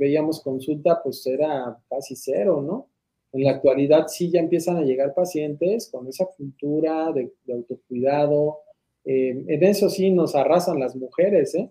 veíamos 0.00 0.40
consulta, 0.40 1.02
pues 1.02 1.26
era 1.26 1.78
casi 1.90 2.16
cero, 2.16 2.62
¿no? 2.66 2.88
En 3.30 3.44
la 3.44 3.50
actualidad 3.50 4.08
sí 4.08 4.30
ya 4.30 4.40
empiezan 4.40 4.78
a 4.78 4.84
llegar 4.84 5.12
pacientes 5.12 5.90
con 5.92 6.08
esa 6.08 6.24
cultura 6.24 7.12
de, 7.12 7.30
autocuidado. 7.52 8.60
Eh, 9.04 9.44
en 9.48 9.62
eso 9.62 9.90
sí 9.90 10.10
nos 10.10 10.34
arrasan 10.34 10.80
las 10.80 10.96
mujeres, 10.96 11.54
¿eh? 11.56 11.70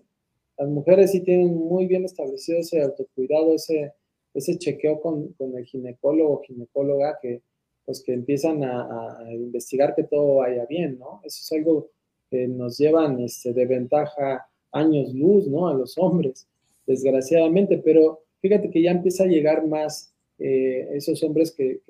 Las 0.56 0.68
mujeres 0.68 1.10
sí 1.10 1.22
tienen 1.22 1.52
muy 1.52 1.88
bien 1.88 2.04
establecido 2.04 2.60
ese 2.60 2.80
autocuidado, 2.80 3.56
ese, 3.56 3.92
ese 4.34 4.56
chequeo 4.56 5.00
con, 5.00 5.34
el 5.40 5.64
ginecólogo 5.64 6.34
o 6.34 6.42
ginecóloga 6.42 7.18
que, 7.20 7.42
pues, 7.84 8.04
que 8.04 8.12
empiezan 8.12 8.62
a, 8.62 9.18
a 9.18 9.32
investigar 9.32 9.96
que 9.96 10.04
todo 10.04 10.36
vaya 10.36 10.64
bien, 10.66 10.96
¿no? 11.00 11.22
Eso 11.24 11.40
es 11.42 11.52
algo 11.58 11.90
que 12.32 12.48
nos 12.48 12.78
llevan 12.78 13.20
este, 13.20 13.52
de 13.52 13.66
ventaja 13.66 14.48
años 14.72 15.12
luz, 15.12 15.46
¿no? 15.46 15.68
A 15.68 15.74
los 15.74 15.98
hombres, 15.98 16.48
desgraciadamente, 16.86 17.76
pero 17.76 18.20
fíjate 18.40 18.70
que 18.70 18.80
ya 18.80 18.90
empieza 18.90 19.24
a 19.24 19.26
llegar 19.26 19.66
más 19.66 20.14
eh, 20.38 20.88
esos 20.94 21.22
hombres 21.22 21.52
que, 21.52 21.82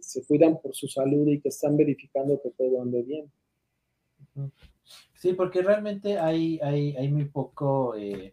se 0.00 0.24
cuidan 0.24 0.58
por 0.58 0.74
su 0.74 0.88
salud 0.88 1.28
y 1.28 1.38
que 1.38 1.50
están 1.50 1.76
verificando 1.76 2.40
que 2.42 2.48
todo 2.50 2.80
ande 2.80 3.02
bien. 3.02 3.30
Sí, 5.16 5.34
porque 5.34 5.60
realmente 5.60 6.18
hay, 6.18 6.58
hay, 6.62 6.96
hay 6.96 7.08
muy 7.10 7.26
poco, 7.26 7.94
eh, 7.94 8.32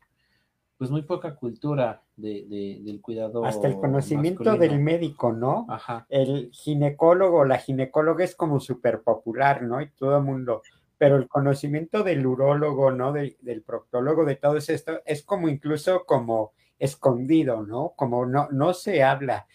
pues 0.78 0.90
muy 0.90 1.02
poca 1.02 1.36
cultura 1.36 2.02
de, 2.16 2.80
del 2.82 3.02
cuidado. 3.02 3.44
Hasta 3.44 3.68
el 3.68 3.76
conocimiento 3.76 4.56
del 4.56 4.80
médico, 4.80 5.34
¿no? 5.34 5.66
Ajá. 5.68 6.06
El 6.08 6.50
ginecólogo, 6.54 7.44
la 7.44 7.58
ginecóloga 7.58 8.24
es 8.24 8.38
como 8.38 8.62
súper 8.62 9.02
popular, 9.02 9.64
¿no? 9.64 9.82
Y 9.82 9.90
todo 9.90 10.18
el 10.18 10.24
mundo 10.24 10.62
pero 10.98 11.16
el 11.18 11.28
conocimiento 11.28 12.04
del 12.04 12.26
urólogo, 12.26 12.92
¿no? 12.92 13.14
Del, 13.14 13.64
proctólogo, 13.66 14.26
de 14.26 14.36
todo 14.36 14.58
esto, 14.58 15.02
es 15.06 15.24
como 15.24 15.48
incluso 15.48 16.06
como 16.06 16.54
escondido, 16.80 17.64
¿no? 17.64 17.94
Como 17.96 18.26
no, 18.26 18.48
no 18.52 18.74
se 18.74 19.04
habla, 19.04 19.48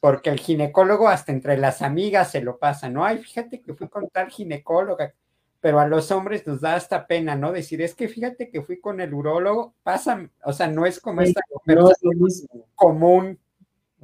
porque 0.00 0.30
el 0.30 0.40
ginecólogo 0.40 1.08
hasta 1.08 1.32
entre 1.32 1.56
las 1.56 1.82
amigas 1.82 2.32
se 2.32 2.40
lo 2.40 2.58
pasa, 2.58 2.88
¿no? 2.88 3.04
Ay, 3.04 3.18
fíjate 3.18 3.60
que 3.60 3.74
fui 3.74 3.88
con 3.88 4.08
tal 4.08 4.30
ginecóloga, 4.30 5.14
pero 5.60 5.80
a 5.80 5.86
los 5.86 6.10
hombres 6.10 6.46
nos 6.46 6.60
da 6.60 6.74
hasta 6.74 7.06
pena, 7.06 7.36
¿no? 7.36 7.52
Decir, 7.52 7.80
es 7.80 7.94
que 7.94 8.08
fíjate 8.08 8.50
que 8.50 8.62
fui 8.62 8.80
con 8.80 9.00
el 9.00 9.14
urólogo, 9.14 9.74
pasa, 9.82 10.28
o 10.44 10.52
sea, 10.52 10.68
no 10.68 10.84
es 10.84 11.00
como 11.00 11.20
esta 11.20 11.40
conversación 11.48 12.12
común, 12.74 13.38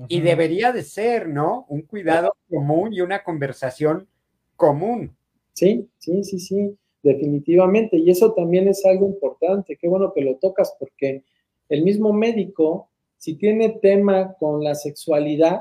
y 0.08 0.20
debería 0.20 0.72
de 0.72 0.82
ser, 0.82 1.28
¿no? 1.28 1.66
Un 1.68 1.82
cuidado 1.82 2.36
común 2.48 2.92
y 2.92 3.00
una 3.00 3.22
conversación 3.22 4.08
común. 4.56 5.16
Sí, 5.52 5.88
sí, 5.98 6.24
sí, 6.24 6.40
sí 6.40 6.76
definitivamente. 7.04 7.98
Y 7.98 8.10
eso 8.10 8.32
también 8.32 8.66
es 8.66 8.84
algo 8.84 9.06
importante. 9.06 9.76
Qué 9.76 9.86
bueno 9.86 10.12
que 10.12 10.22
lo 10.22 10.36
tocas 10.36 10.74
porque 10.80 11.22
el 11.68 11.84
mismo 11.84 12.12
médico, 12.12 12.88
si 13.16 13.36
tiene 13.36 13.78
tema 13.80 14.34
con 14.34 14.64
la 14.64 14.74
sexualidad, 14.74 15.60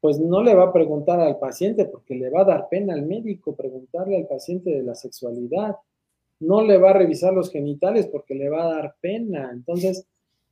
pues 0.00 0.20
no 0.20 0.42
le 0.42 0.54
va 0.54 0.64
a 0.64 0.72
preguntar 0.72 1.18
al 1.18 1.38
paciente 1.38 1.86
porque 1.86 2.14
le 2.14 2.28
va 2.28 2.42
a 2.42 2.44
dar 2.44 2.68
pena 2.68 2.92
al 2.92 3.06
médico 3.06 3.56
preguntarle 3.56 4.18
al 4.18 4.26
paciente 4.26 4.70
de 4.70 4.82
la 4.82 4.94
sexualidad. 4.94 5.76
No 6.40 6.62
le 6.62 6.76
va 6.76 6.90
a 6.90 6.98
revisar 6.98 7.32
los 7.32 7.50
genitales 7.50 8.06
porque 8.06 8.34
le 8.34 8.50
va 8.50 8.64
a 8.64 8.74
dar 8.74 8.96
pena. 9.00 9.50
Entonces, 9.52 10.06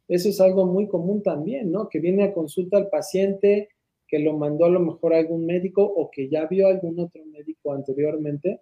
eso 0.09 0.31
es 0.31 0.41
algo 0.41 0.65
muy 0.65 0.89
común 0.89 1.23
también, 1.23 1.71
¿no? 1.71 1.89
Que 1.91 2.01
viene 2.01 2.25
a 2.25 2.33
consulta 2.33 2.79
al 2.79 2.89
paciente 2.89 3.69
que 4.09 4.19
lo 4.19 4.37
mandó 4.37 4.65
a 4.65 4.71
lo 4.71 4.81
mejor 4.81 5.15
a 5.15 5.19
algún 5.19 5.45
médico 5.45 5.83
o 5.83 6.11
que 6.11 6.29
ya 6.31 6.47
vio 6.47 6.67
a 6.67 6.71
algún 6.71 6.99
otro 6.99 7.23
médico 7.27 7.73
anteriormente 7.73 8.61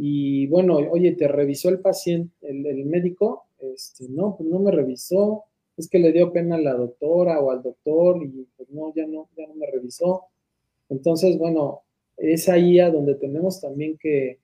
y 0.00 0.46
bueno, 0.46 0.76
oye, 0.76 1.12
¿te 1.16 1.26
revisó 1.26 1.68
el 1.68 1.80
paciente, 1.80 2.32
el, 2.48 2.84
médico? 2.86 3.46
Este, 3.58 4.08
no, 4.08 4.36
pues 4.36 4.48
no 4.48 4.60
me 4.60 4.70
revisó, 4.70 5.44
es 5.76 5.88
que 5.90 5.98
le 5.98 6.12
dio 6.12 6.32
pena 6.32 6.54
a 6.54 6.60
la 6.60 6.74
doctora 6.74 7.40
o 7.40 7.50
al 7.50 7.62
doctor 7.62 8.22
y 8.24 8.46
pues 8.56 8.70
no, 8.70 8.94
ya 8.94 9.06
no, 9.08 9.28
ya 9.36 9.48
no 9.48 9.54
me 9.54 9.66
revisó. 9.66 10.26
Entonces, 10.88 11.36
bueno, 11.36 11.82
es 12.16 12.48
ahí 12.48 12.78
a 12.78 12.90
donde 12.90 13.16
tenemos 13.16 13.60
también 13.60 13.98
que, 13.98 14.38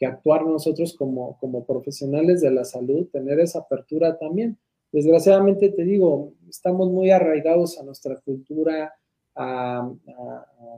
actuar 0.00 0.46
nosotros 0.46 0.94
como, 0.94 1.36
como 1.40 1.64
profesionales 1.64 2.40
de 2.40 2.52
la 2.52 2.64
salud, 2.64 3.08
tener 3.08 3.40
esa 3.40 3.60
apertura 3.60 4.16
también. 4.16 4.56
Desgraciadamente 4.92 5.70
te 5.70 5.84
digo, 5.84 6.34
estamos 6.48 6.88
muy 6.90 7.10
arraigados 7.10 7.80
a 7.80 7.82
nuestra 7.82 8.14
cultura, 8.20 8.94
a, 9.34 9.90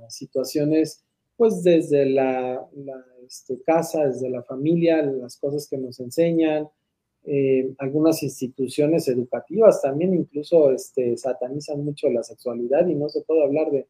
situaciones, 0.09 1.05
pues 1.41 1.62
desde 1.62 2.05
la 2.05 2.68
este, 3.26 3.62
casa, 3.62 4.09
desde 4.09 4.28
la 4.28 4.43
familia, 4.43 5.01
las 5.01 5.38
cosas 5.38 5.66
que 5.66 5.78
nos 5.78 5.99
enseñan, 5.99 6.68
eh, 7.24 7.72
algunas 7.78 8.22
instituciones 8.22 9.09
educativas 9.09 9.80
también 9.80 10.12
incluso 10.12 10.70
este, 10.70 11.16
satanizan 11.16 11.82
mucho 11.82 12.11
la 12.11 12.22
sexualidad 12.22 12.86
y 12.88 12.95
no 12.95 13.09
se 13.09 13.22
puede 13.22 13.43
hablar 13.43 13.70
de, 13.70 13.86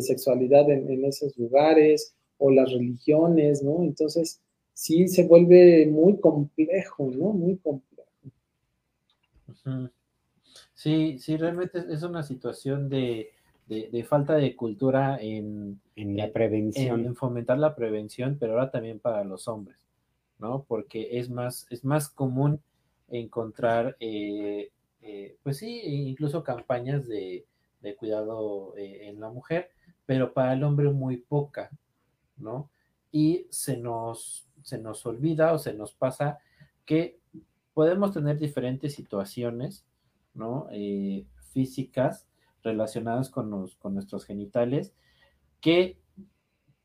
sexualidad 0.00 0.70
en, 0.70 1.04
esos 1.04 1.36
lugares 1.36 2.14
o 2.38 2.50
las 2.50 2.72
religiones, 2.72 3.62
¿no? 3.62 3.82
Entonces, 3.82 4.40
sí 4.72 5.06
se 5.06 5.24
vuelve 5.26 5.86
muy 5.88 6.18
complejo, 6.18 7.10
¿no? 7.14 7.34
Muy 7.34 7.58
complejo. 7.58 8.10
Sí, 10.72 11.18
sí, 11.18 11.36
realmente 11.36 11.84
es 11.90 12.02
una 12.02 12.22
situación 12.22 12.88
de, 12.88 13.35
de, 13.66 14.04
falta 14.04 14.34
de 14.34 14.54
cultura 14.54 15.18
en, 15.20 15.80
en 15.96 16.16
la 16.16 16.32
prevención. 16.32 17.04
En, 17.04 17.16
fomentar 17.16 17.58
la 17.58 17.74
prevención, 17.74 18.36
pero 18.38 18.52
ahora 18.52 18.70
también 18.70 19.00
para 19.00 19.24
los 19.24 19.48
hombres. 19.48 19.76
¿no? 20.38 20.64
Porque 20.68 21.18
es 21.18 21.30
más, 21.30 21.66
es 21.70 21.84
más 21.84 22.08
común 22.08 22.60
encontrar, 23.08 23.96
eh, 24.00 24.70
eh, 25.02 25.36
pues 25.42 25.58
sí, 25.58 25.80
incluso 25.84 26.44
campañas 26.44 27.06
de, 27.06 27.44
cuidado 27.98 28.76
eh, 28.76 29.08
en 29.08 29.20
la 29.20 29.30
mujer, 29.30 29.70
pero 30.06 30.32
para 30.32 30.54
el 30.54 30.64
hombre 30.64 30.90
muy 30.90 31.18
poca, 31.18 31.70
¿no? 32.36 32.68
Y 33.12 33.46
se 33.50 33.76
nos, 33.76 34.48
se 34.64 34.78
nos 34.78 35.06
olvida 35.06 35.52
o 35.52 35.58
se 35.60 35.72
nos 35.72 35.94
pasa 35.94 36.40
que 36.84 37.20
podemos 37.74 38.12
tener 38.12 38.38
diferentes 38.38 38.92
situaciones, 38.92 39.86
¿no? 40.34 40.68
físicas 41.52 42.25
relacionadas 42.66 43.30
con, 43.30 43.68
con 43.78 43.94
nuestros 43.94 44.26
genitales 44.26 44.94
que 45.60 45.98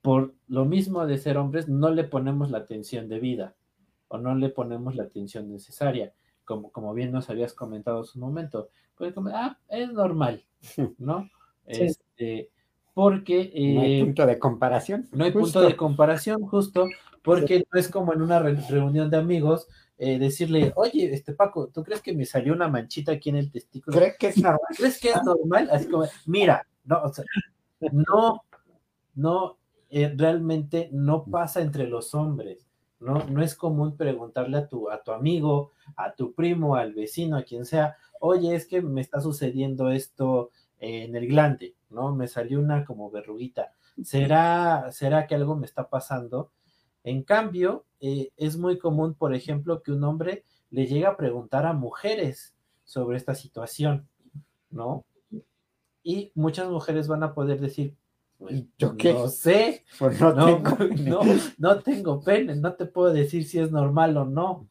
por 0.01 0.33
lo 0.47 0.65
mismo 0.65 1.05
de 1.05 1.17
ser 1.17 1.37
hombres 1.37 1.67
no 1.67 1.91
le 1.91 2.03
ponemos 2.03 2.49
la 2.49 2.59
atención 2.59 3.07
debida 3.09 3.55
o 4.07 4.17
no 4.17 4.35
le 4.35 4.49
ponemos 4.49 4.95
la 4.95 5.03
atención 5.03 5.49
necesaria, 5.49 6.13
como, 6.43 6.71
como 6.71 6.93
bien 6.93 7.11
nos 7.11 7.29
habías 7.29 7.53
comentado 7.53 8.01
hace 8.01 8.17
un 8.17 8.21
momento. 8.21 8.69
Pues 8.95 9.13
como, 9.13 9.29
ah, 9.29 9.57
es 9.69 9.91
normal, 9.91 10.43
¿no? 10.97 11.29
Este, 11.65 12.49
porque... 12.93 13.51
no 13.73 13.81
hay 13.81 14.01
eh, 14.01 14.03
punto 14.03 14.25
de 14.25 14.39
comparación. 14.39 15.07
No 15.13 15.23
hay 15.23 15.31
punto 15.31 15.61
de 15.61 15.77
comparación, 15.77 16.41
justo, 16.41 16.87
porque 17.23 17.63
no 17.71 17.79
es 17.79 17.87
como 17.87 18.13
en 18.13 18.21
una 18.21 18.39
reunión 18.39 19.09
de 19.09 19.17
amigos 19.17 19.67
eh, 20.03 20.17
decirle, 20.17 20.73
oye, 20.77 21.13
este 21.13 21.31
Paco, 21.33 21.67
¿tú 21.67 21.83
crees 21.83 22.01
que 22.01 22.11
me 22.11 22.25
salió 22.25 22.53
una 22.53 22.67
manchita 22.67 23.11
aquí 23.11 23.29
en 23.29 23.35
el 23.35 23.51
testículo? 23.51 23.95
¿Crees 23.95 24.17
que 24.17 24.27
es 24.29 24.37
normal? 24.39 24.75
¿Crees 24.75 24.99
que 24.99 25.09
es 25.09 25.23
normal? 25.23 25.69
Así 25.71 25.87
como, 25.87 26.05
mira, 26.25 26.65
no, 26.85 27.03
o 27.03 27.13
sea, 27.13 27.23
no, 27.91 28.41
no, 29.13 29.59
eh, 29.91 30.11
realmente 30.17 30.89
no 30.91 31.23
pasa 31.25 31.61
entre 31.61 31.85
los 31.85 32.15
hombres. 32.15 32.67
¿no? 32.99 33.23
No 33.29 33.43
es 33.43 33.53
común 33.53 33.95
preguntarle 33.95 34.57
a 34.57 34.67
tu, 34.67 34.89
a 34.89 35.03
tu 35.03 35.11
amigo, 35.11 35.73
a 35.95 36.15
tu 36.15 36.33
primo, 36.33 36.75
al 36.75 36.95
vecino, 36.95 37.37
a 37.37 37.43
quien 37.43 37.65
sea, 37.65 37.95
oye, 38.19 38.55
es 38.55 38.65
que 38.65 38.81
me 38.81 39.01
está 39.01 39.21
sucediendo 39.21 39.91
esto 39.91 40.49
en 40.79 41.15
el 41.15 41.27
glande, 41.27 41.75
¿no? 41.91 42.15
Me 42.15 42.27
salió 42.27 42.59
una 42.59 42.85
como 42.85 43.11
verruguita. 43.11 43.75
¿Será, 44.03 44.91
será 44.91 45.27
que 45.27 45.35
algo 45.35 45.55
me 45.55 45.67
está 45.67 45.87
pasando? 45.89 46.51
En 47.03 47.21
cambio, 47.21 47.85
eh, 48.01 48.31
es 48.35 48.57
muy 48.57 48.77
común, 48.77 49.13
por 49.13 49.33
ejemplo, 49.33 49.81
que 49.81 49.91
un 49.91 50.03
hombre 50.03 50.43
le 50.69 50.87
llegue 50.87 51.05
a 51.05 51.17
preguntar 51.17 51.65
a 51.65 51.73
mujeres 51.73 52.55
sobre 52.83 53.17
esta 53.17 53.35
situación, 53.35 54.07
¿no? 54.69 55.05
Y 56.03 56.31
muchas 56.33 56.69
mujeres 56.69 57.07
van 57.07 57.23
a 57.23 57.33
poder 57.33 57.61
decir, 57.61 57.95
¿Yo 58.77 58.97
qué? 58.97 59.13
No 59.13 59.27
sé. 59.27 59.85
Pues 59.99 60.19
no, 60.19 60.33
tengo 60.33 60.77
no, 61.03 61.21
no, 61.57 61.79
tengo 61.79 62.23
pene, 62.23 62.55
no 62.55 62.73
te 62.73 62.85
puedo 62.85 63.13
decir 63.13 63.45
si 63.45 63.59
es 63.59 63.71
normal 63.71 64.17
o 64.17 64.25
no, 64.25 64.67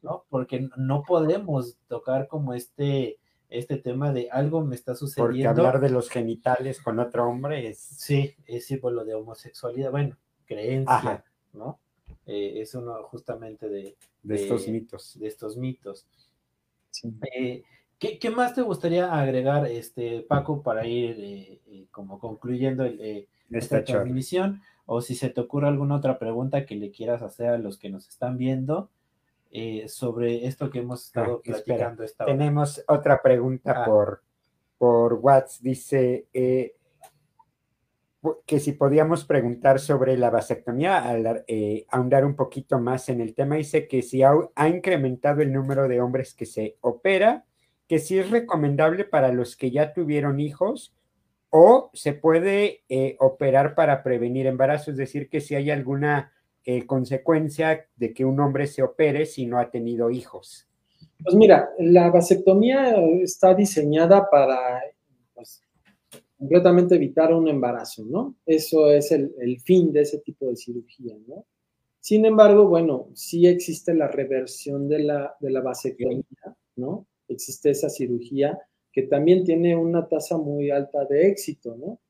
¿no? 0.00 0.24
Porque 0.28 0.68
no 0.76 1.02
podemos 1.02 1.76
tocar 1.88 2.26
como 2.26 2.54
este, 2.54 3.18
este 3.48 3.76
tema 3.76 4.12
de 4.12 4.30
algo 4.30 4.64
me 4.64 4.74
está 4.74 4.94
sucediendo. 4.94 5.28
Porque 5.28 5.46
hablar 5.46 5.80
de 5.80 5.90
los 5.90 6.08
genitales 6.08 6.80
con 6.80 6.98
otro 6.98 7.28
hombre 7.28 7.68
es. 7.68 7.78
Sí, 7.80 8.34
es 8.46 8.66
símbolo 8.66 9.04
de 9.04 9.14
homosexualidad, 9.14 9.90
bueno, 9.90 10.16
creencia, 10.46 11.24
¿no? 11.52 11.78
Eh, 12.26 12.60
es 12.60 12.74
uno 12.74 13.02
justamente 13.04 13.68
de, 13.68 13.96
de, 14.22 14.34
estos 14.34 14.68
mitos. 14.68 15.18
De 15.18 15.26
estos 15.26 15.56
mitos. 15.56 16.06
Eh, 17.34 17.62
¿Qué, 18.02 18.30
más 18.30 18.52
te 18.52 18.62
gustaría 18.62 19.12
agregar, 19.12 19.64
este, 19.66 20.22
Paco, 20.22 20.60
para 20.60 20.84
ir 20.84 21.16
eh, 21.20 21.60
eh, 21.68 21.86
como 21.92 22.18
concluyendo 22.18 22.84
eh, 22.84 23.28
esta 23.48 23.84
transmisión? 23.84 24.60
O 24.86 25.00
si 25.00 25.14
se 25.14 25.30
te 25.30 25.40
ocurre 25.40 25.68
alguna 25.68 25.94
otra 25.94 26.18
pregunta 26.18 26.66
que 26.66 26.74
le 26.74 26.90
quieras 26.90 27.22
hacer 27.22 27.50
a 27.50 27.58
los 27.58 27.78
que 27.78 27.90
nos 27.90 28.08
están 28.08 28.36
viendo 28.36 28.90
sobre 29.86 30.46
esto 30.46 30.70
que 30.70 30.78
hemos 30.80 31.04
estado 31.04 31.36
ah, 31.36 31.40
platicando 31.44 32.02
esta 32.02 32.24
Tenemos 32.24 32.82
otra 32.88 33.22
pregunta 33.22 33.82
ah. 33.82 33.84
por, 33.84 34.22
por 34.78 35.14
WhatsApp. 35.14 35.62
Dice 35.62 36.26
que 38.46 38.60
si 38.60 38.72
podíamos 38.72 39.24
preguntar 39.24 39.80
sobre 39.80 40.16
la 40.16 40.30
vasectomía, 40.30 40.98
al, 40.98 41.44
ahondar 41.88 42.24
un 42.24 42.36
poquito 42.36 42.78
más 42.78 43.08
en 43.08 43.20
el 43.20 43.34
tema, 43.34 43.56
dice 43.56 43.88
que 43.88 44.02
si 44.02 44.22
ha, 44.22 44.32
ha 44.54 44.68
incrementado 44.68 45.42
el 45.42 45.52
número 45.52 45.88
de 45.88 46.00
hombres 46.00 46.34
que 46.34 46.46
se 46.46 46.76
opera 46.80 47.44
que 47.92 47.98
sí 47.98 48.18
es 48.18 48.30
recomendable 48.30 49.04
para 49.04 49.32
los 49.32 49.54
que 49.54 49.70
ya 49.70 49.92
tuvieron 49.92 50.40
hijos 50.40 50.94
o 51.50 51.90
se 51.92 52.14
puede 52.14 52.84
eh, 52.88 53.16
operar 53.20 53.74
para 53.74 54.02
prevenir 54.02 54.46
embarazo, 54.46 54.90
es 54.90 54.96
decir, 54.96 55.28
que 55.28 55.42
si 55.42 55.54
hay 55.54 55.70
alguna 55.70 56.32
eh, 56.64 56.86
consecuencia 56.86 57.86
de 57.96 58.14
que 58.14 58.24
un 58.24 58.40
hombre 58.40 58.66
se 58.66 58.82
opere 58.82 59.26
si 59.26 59.44
no 59.44 59.58
ha 59.58 59.70
tenido 59.70 60.10
hijos. 60.10 60.66
Pues 61.22 61.34
mira, 61.34 61.68
la 61.78 62.08
vasectomía 62.08 62.96
está 63.22 63.54
diseñada 63.54 64.26
para 64.30 64.80
pues, 65.34 65.62
completamente 66.42 66.96
evitar 66.96 67.32
un 67.32 67.46
embarazo, 67.46 68.04
¿no? 68.04 68.34
Eso 68.44 68.90
es 68.90 69.12
el, 69.12 69.32
el, 69.38 69.60
fin 69.60 69.92
de 69.92 70.00
ese 70.00 70.18
tipo 70.18 70.48
de 70.48 70.56
cirugía, 70.56 71.16
¿no? 71.28 71.46
Sin 72.00 72.24
embargo, 72.24 72.66
bueno, 72.66 73.10
sí 73.14 73.46
existe 73.46 73.94
la 73.94 74.08
reversión 74.08 74.88
de 74.88 74.98
la, 75.04 75.36
de 75.38 75.50
la 75.52 75.60
vasectomía, 75.60 76.56
¿no? 76.74 77.06
existe 77.28 77.70
esa 77.70 77.88
cirugía 77.88 78.58
que 78.92 79.04
también 79.04 79.44
tiene 79.44 79.76
una 79.76 80.08
tasa 80.08 80.36
muy 80.36 80.70
alta 80.70 81.04
de 81.04 81.28
éxito, 81.28 81.76
¿no? 81.76 82.00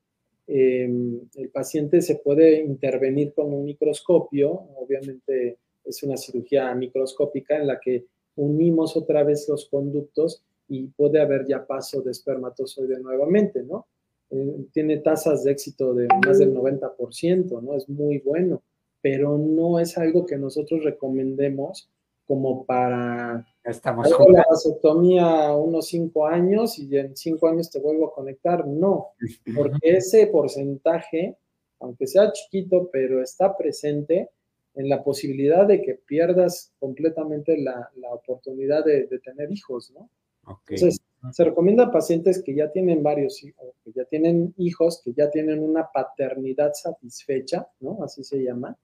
Em, 0.47 1.21
el 1.35 1.49
paciente 1.49 2.01
se 2.01 2.15
puede 2.15 2.59
intervenir 2.59 3.33
con 3.33 3.53
un 3.53 3.63
microscopio, 3.63 4.51
obviamente 4.75 5.59
es 5.85 6.01
una 6.01 6.17
cirugía 6.17 6.73
microscópica 6.73 7.55
en 7.55 7.67
la 7.67 7.79
que 7.79 8.07
unimos 8.35 8.97
otra 8.97 9.23
vez 9.23 9.47
los 9.47 9.69
conductos 9.69 10.43
y 10.67 10.87
puede 10.87 11.21
haber 11.21 11.45
ya 11.47 11.67
paso 11.67 12.01
de 12.01 12.09
espermatozoide 12.09 12.99
nuevamente, 12.99 13.61
¿no? 13.61 13.85
Eh, 14.33 14.65
tiene 14.71 14.97
tasas 14.97 15.43
de 15.43 15.51
éxito 15.51 15.93
de 15.93 16.07
más 16.25 16.39
del 16.39 16.53
90%, 16.55 17.61
¿no? 17.61 17.75
Es 17.75 17.87
muy 17.87 18.19
bueno, 18.19 18.63
pero 19.01 19.37
no 19.37 19.79
es 19.79 19.97
algo 19.97 20.25
que 20.25 20.37
nosotros 20.37 20.83
recomendemos 20.83 21.89
como 22.25 22.65
para 22.65 23.45
Estamos 23.63 24.11
hago 24.11 24.29
la 24.29 24.45
vasectomía 24.49 25.53
unos 25.55 25.87
cinco 25.87 26.27
años 26.27 26.77
y 26.79 26.97
en 26.97 27.15
cinco 27.15 27.47
años 27.47 27.69
te 27.69 27.79
vuelvo 27.79 28.07
a 28.07 28.13
conectar. 28.13 28.67
No, 28.67 29.11
porque 29.55 29.77
ese 29.81 30.27
porcentaje, 30.27 31.37
aunque 31.79 32.07
sea 32.07 32.31
chiquito, 32.33 32.89
pero 32.91 33.21
está 33.21 33.55
presente 33.55 34.29
en 34.75 34.89
la 34.89 35.03
posibilidad 35.03 35.65
de 35.65 35.81
que 35.81 35.93
pierdas 35.93 36.73
completamente 36.79 37.57
la, 37.57 37.89
oportunidad 38.11 38.83
de, 38.83 39.07
tener 39.23 39.51
hijos, 39.51 39.91
¿no? 39.91 40.09
Entonces, 40.47 41.01
se 41.31 41.43
recomienda 41.43 41.85
a 41.85 41.91
pacientes 41.91 42.43
que 42.43 42.53
ya 42.53 42.69
tienen 42.71 43.01
varios 43.01 43.43
hijos, 43.43 43.67
que 43.83 43.91
ya 43.93 44.03
tienen 44.05 44.53
hijos, 44.57 45.01
que 45.03 45.13
ya 45.13 45.29
tienen 45.31 45.63
una 45.63 45.89
paternidad 45.91 46.73
satisfecha, 46.73 47.67
¿no? 47.79 48.03
Así 48.03 48.23
se 48.23 48.43
llama 48.43 48.77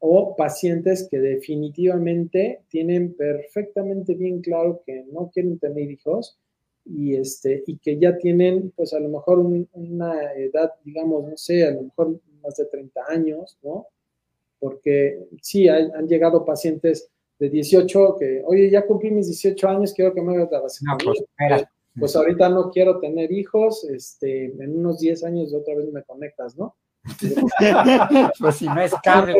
o 0.00 0.36
pacientes 0.36 1.08
que 1.10 1.18
definitivamente 1.18 2.62
tienen 2.68 3.14
perfectamente 3.14 4.14
bien 4.14 4.40
claro 4.40 4.82
que 4.86 5.04
no 5.10 5.30
quieren 5.32 5.58
tener 5.58 5.90
hijos 5.90 6.38
y, 6.84 7.16
este, 7.16 7.64
y 7.66 7.78
que 7.78 7.98
ya 7.98 8.16
tienen, 8.16 8.72
pues 8.76 8.92
a 8.94 9.00
lo 9.00 9.08
mejor 9.08 9.40
una 9.40 10.32
edad, 10.34 10.72
digamos, 10.84 11.28
no 11.28 11.36
sé, 11.36 11.66
a 11.66 11.72
lo 11.72 11.82
mejor 11.82 12.20
más 12.42 12.56
de 12.56 12.66
30 12.66 13.00
años, 13.08 13.58
¿no? 13.62 13.88
Porque 14.60 15.26
sí, 15.42 15.68
han, 15.68 16.06
llegado 16.06 16.44
pacientes 16.44 17.10
de 17.38 17.48
18 17.48 18.16
que, 18.18 18.42
oye, 18.44 18.70
ya 18.70 18.86
cumplí 18.86 19.10
mis 19.10 19.28
18 19.28 19.68
años, 19.68 19.92
quiero 19.92 20.12
que 20.12 20.22
me 20.22 20.34
hagas 20.34 20.50
la 20.50 20.60
vasectomía. 20.60 21.14
pues, 21.38 21.64
pues, 21.98 22.16
ahorita 22.16 22.48
no 22.48 22.70
quiero 22.70 22.98
tener 23.00 23.32
hijos, 23.32 23.84
este, 23.84 24.46
en 24.46 24.78
unos 24.78 25.00
10 25.00 25.24
años 25.24 25.54
otra 25.54 25.74
vez 25.74 25.92
me 25.92 26.02
conectas, 26.02 26.56
¿no? 26.56 26.76
pues 28.38 28.56
si 28.56 28.66
no 28.66 28.80
es 28.80 28.92
cable, 29.02 29.34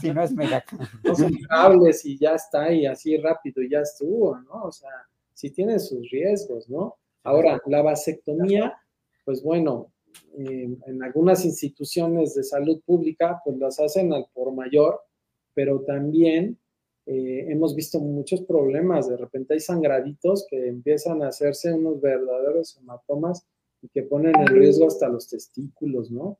si 0.00 0.12
no 0.12 0.22
es 0.22 0.32
mega. 0.32 0.64
No 1.04 1.14
son 1.14 1.32
cables 1.48 2.04
y 2.06 2.16
ya 2.16 2.34
está, 2.34 2.72
y 2.72 2.86
así 2.86 3.16
rápido 3.16 3.62
ya 3.62 3.80
estuvo, 3.80 4.38
¿no? 4.38 4.64
O 4.64 4.72
sea, 4.72 4.90
sí 5.34 5.50
tiene 5.50 5.78
sus 5.78 6.08
riesgos, 6.10 6.68
¿no? 6.68 6.96
Ahora, 7.22 7.60
la 7.66 7.82
vasectomía, 7.82 8.78
pues 9.24 9.42
bueno, 9.42 9.92
en 10.36 11.02
algunas 11.02 11.44
instituciones 11.44 12.34
de 12.34 12.44
salud 12.44 12.80
pública, 12.84 13.40
pues 13.44 13.58
las 13.58 13.78
hacen 13.78 14.12
al 14.12 14.26
por 14.32 14.52
mayor, 14.52 15.00
pero 15.54 15.80
también 15.80 16.58
eh, 17.06 17.46
hemos 17.48 17.74
visto 17.74 17.98
muchos 17.98 18.42
problemas. 18.42 19.08
De 19.08 19.16
repente 19.16 19.54
hay 19.54 19.60
sangraditos 19.60 20.46
que 20.48 20.68
empiezan 20.68 21.22
a 21.22 21.28
hacerse 21.28 21.72
unos 21.72 22.00
verdaderos 22.00 22.76
hematomas 22.76 23.46
y 23.82 23.88
que 23.88 24.02
ponen 24.02 24.34
en 24.38 24.46
riesgo 24.46 24.86
hasta 24.86 25.08
los 25.08 25.28
testículos, 25.28 26.10
¿no? 26.10 26.38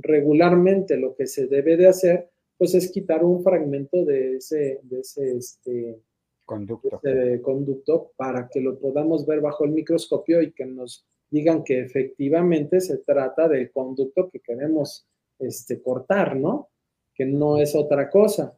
regularmente 0.00 0.96
lo 0.96 1.14
que 1.14 1.26
se 1.26 1.46
debe 1.46 1.76
de 1.76 1.88
hacer, 1.88 2.30
pues 2.56 2.74
es 2.74 2.90
quitar 2.90 3.22
un 3.22 3.42
fragmento 3.42 4.02
de 4.04 4.36
ese, 4.36 4.80
de 4.82 5.00
ese 5.00 5.36
este, 5.36 6.00
conducto. 6.46 6.98
conducto 7.42 8.12
para 8.16 8.48
que 8.48 8.60
lo 8.60 8.78
podamos 8.78 9.26
ver 9.26 9.42
bajo 9.42 9.64
el 9.64 9.72
microscopio 9.72 10.40
y 10.40 10.52
que 10.52 10.64
nos 10.64 11.06
digan 11.30 11.62
que 11.62 11.80
efectivamente 11.80 12.80
se 12.80 12.98
trata 12.98 13.48
del 13.48 13.70
conducto 13.70 14.30
que 14.30 14.40
queremos 14.40 15.06
este, 15.38 15.82
cortar, 15.82 16.36
¿no? 16.36 16.70
que 17.14 17.26
no 17.26 17.58
es 17.58 17.74
otra 17.74 18.08
cosa. 18.08 18.56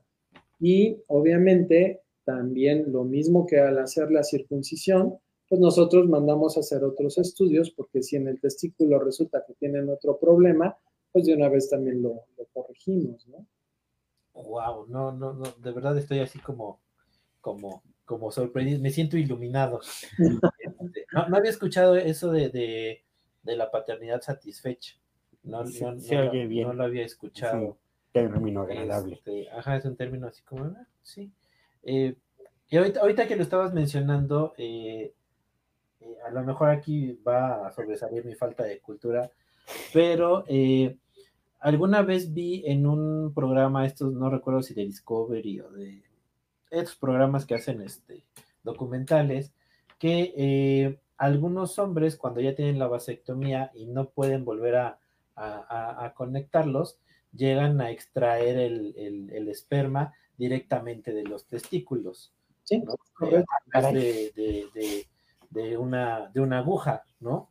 Y 0.60 1.02
obviamente 1.08 2.02
también 2.24 2.92
lo 2.92 3.04
mismo 3.04 3.46
que 3.46 3.58
al 3.58 3.78
hacer 3.78 4.12
la 4.12 4.22
circuncisión, 4.22 5.18
pues 5.48 5.60
nosotros 5.60 6.08
mandamos 6.08 6.56
a 6.56 6.60
hacer 6.60 6.84
otros 6.84 7.18
estudios 7.18 7.70
porque 7.72 8.02
si 8.02 8.16
en 8.16 8.28
el 8.28 8.40
testículo 8.40 9.00
resulta 9.00 9.42
que 9.44 9.54
tienen 9.54 9.88
otro 9.88 10.18
problema, 10.18 10.76
pues 11.10 11.26
de 11.26 11.34
una 11.34 11.48
vez 11.48 11.68
también 11.68 12.02
lo, 12.02 12.26
corregimos, 12.52 13.26
¿no? 13.26 13.46
Wow, 14.34 14.86
no, 14.86 15.12
no, 15.12 15.32
no, 15.32 15.42
de 15.42 15.72
verdad 15.72 15.98
estoy 15.98 16.20
así 16.20 16.38
como, 16.38 16.80
como, 17.40 17.82
como 18.04 18.30
sorprendido, 18.30 18.80
me 18.80 18.90
siento 18.90 19.16
iluminado. 19.16 19.80
no, 20.18 21.36
había 21.36 21.50
escuchado 21.50 21.96
eso 21.96 22.30
de, 22.30 23.02
la 23.42 23.70
paternidad 23.70 24.20
satisfecha. 24.20 24.96
No, 25.42 25.64
no, 25.64 26.72
lo 26.74 26.84
había 26.84 27.04
escuchado. 27.04 27.78
Término 28.12 28.62
agradable. 28.62 29.14
Este, 29.14 29.50
ajá, 29.50 29.76
es 29.76 29.84
un 29.84 29.96
término 29.96 30.26
así 30.26 30.42
como, 30.42 30.64
ah, 30.64 30.86
sí. 31.02 31.30
Eh, 31.82 32.16
y 32.68 32.76
ahorita, 32.76 33.26
que 33.26 33.36
lo 33.36 33.42
estabas 33.42 33.74
mencionando, 33.74 34.54
eh, 34.56 35.12
eh, 36.00 36.16
a 36.26 36.30
lo 36.30 36.42
mejor 36.44 36.70
aquí 36.70 37.18
va 37.26 37.66
a 37.66 37.72
sobresalir 37.72 38.24
mi 38.24 38.34
falta 38.34 38.64
de 38.64 38.80
cultura, 38.80 39.30
pero 39.92 40.44
alguna 41.58 42.02
vez 42.02 42.32
vi 42.32 42.62
en 42.66 42.86
un 42.86 43.34
programa, 43.34 43.86
estos 43.86 44.12
no 44.12 44.30
recuerdo 44.30 44.62
si 44.62 44.74
de 44.74 44.84
Discovery 44.84 45.60
o 45.60 45.70
de 45.70 46.02
estos 46.70 46.94
programas 46.96 47.44
que 47.44 47.56
hacen 47.56 47.82
este, 47.82 48.24
documentales, 48.62 49.52
que 49.98 50.98
algunos 51.16 51.78
hombres 51.78 52.16
cuando 52.16 52.40
ya 52.40 52.54
tienen 52.54 52.78
la 52.78 52.86
vasectomía 52.86 53.70
y 53.74 53.86
no 53.86 54.08
pueden 54.08 54.44
volver 54.44 54.76
a, 54.76 54.96
conectarlos, 56.14 56.98
llegan 57.32 57.80
a 57.80 57.90
extraer 57.90 58.58
el 58.58 59.48
esperma 59.48 60.14
directamente 60.40 61.12
de 61.12 61.24
los 61.24 61.44
testículos. 61.46 62.32
Sí, 62.64 62.82
de, 65.50 65.76
una, 65.76 66.30
de 66.32 66.40
una 66.40 66.58
aguja, 66.58 67.02
¿no? 67.20 67.48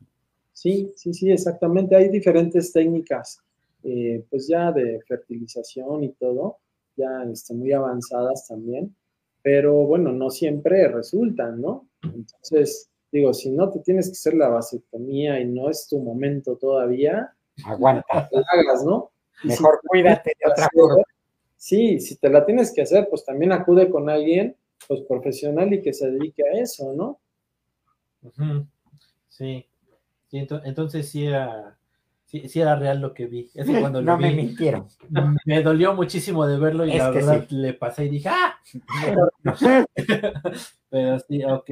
Sí, 0.52 0.92
sí, 0.96 1.14
sí, 1.14 1.30
exactamente. 1.30 1.94
Hay 1.94 2.08
diferentes 2.08 2.72
técnicas, 2.72 3.40
eh, 3.84 4.24
pues 4.28 4.48
ya 4.48 4.72
de 4.72 5.00
fertilización 5.06 6.02
y 6.04 6.08
todo, 6.12 6.58
ya 6.96 7.24
este, 7.30 7.54
muy 7.54 7.72
avanzadas 7.72 8.48
también, 8.48 8.94
pero 9.42 9.86
bueno, 9.86 10.10
no 10.12 10.30
siempre 10.30 10.88
resultan, 10.88 11.60
¿no? 11.60 11.86
Entonces, 12.02 12.90
digo, 13.12 13.32
si 13.32 13.50
no 13.50 13.70
te 13.70 13.80
tienes 13.80 14.08
que 14.08 14.12
hacer 14.12 14.34
la 14.34 14.48
vasectomía 14.48 15.38
y 15.40 15.46
no 15.46 15.70
es 15.70 15.86
tu 15.86 16.00
momento 16.00 16.56
todavía, 16.56 17.32
aguanta. 17.64 18.28
hagas, 18.52 18.84
¿no? 18.84 19.10
Mejor 19.42 19.80
cuídate 19.86 20.32
de 20.38 20.50
otra 20.50 20.68
cosa 20.72 21.02
sí, 21.60 22.00
si 22.00 22.16
te 22.16 22.30
la 22.30 22.44
tienes 22.44 22.72
que 22.72 22.82
hacer, 22.82 23.06
pues 23.08 23.24
también 23.24 23.52
acude 23.52 23.90
con 23.90 24.08
alguien, 24.08 24.56
pues 24.88 25.02
profesional 25.02 25.72
y 25.74 25.82
que 25.82 25.92
se 25.92 26.10
dedique 26.10 26.42
a 26.42 26.58
eso, 26.58 26.92
¿no? 26.94 27.20
Sí. 29.28 29.66
entonces 30.32 31.08
sí 31.08 31.26
era, 31.26 31.76
sí, 32.24 32.48
era 32.54 32.76
real 32.76 33.00
lo 33.00 33.12
que 33.12 33.26
vi. 33.26 33.50
cuando 33.80 34.00
no 34.00 34.16
me 34.16 34.32
mintieron. 34.32 34.88
Me 35.44 35.62
dolió 35.62 35.94
muchísimo 35.94 36.46
de 36.46 36.58
verlo 36.58 36.86
y 36.86 36.96
la 36.96 37.10
verdad 37.10 37.46
le 37.50 37.74
pasé 37.74 38.06
y 38.06 38.08
dije, 38.08 38.30
¡ah! 38.30 38.58
Pero 40.90 41.18
sí, 41.20 41.44
ok. 41.44 41.70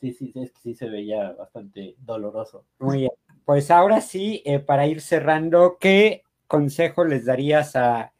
Sí, 0.00 0.12
sí, 0.12 0.32
sí, 0.32 0.50
sí 0.62 0.74
se 0.74 0.88
veía 0.88 1.32
bastante 1.32 1.94
doloroso. 1.98 2.64
Muy 2.78 3.00
bien. 3.00 3.12
Pues 3.44 3.70
ahora 3.70 4.00
sí, 4.00 4.42
eh, 4.46 4.58
para 4.58 4.86
ir 4.86 5.02
cerrando, 5.02 5.76
¿qué 5.78 6.22
consejo 6.50 7.04
les 7.04 7.24
darías 7.26 7.76
a 7.76 8.12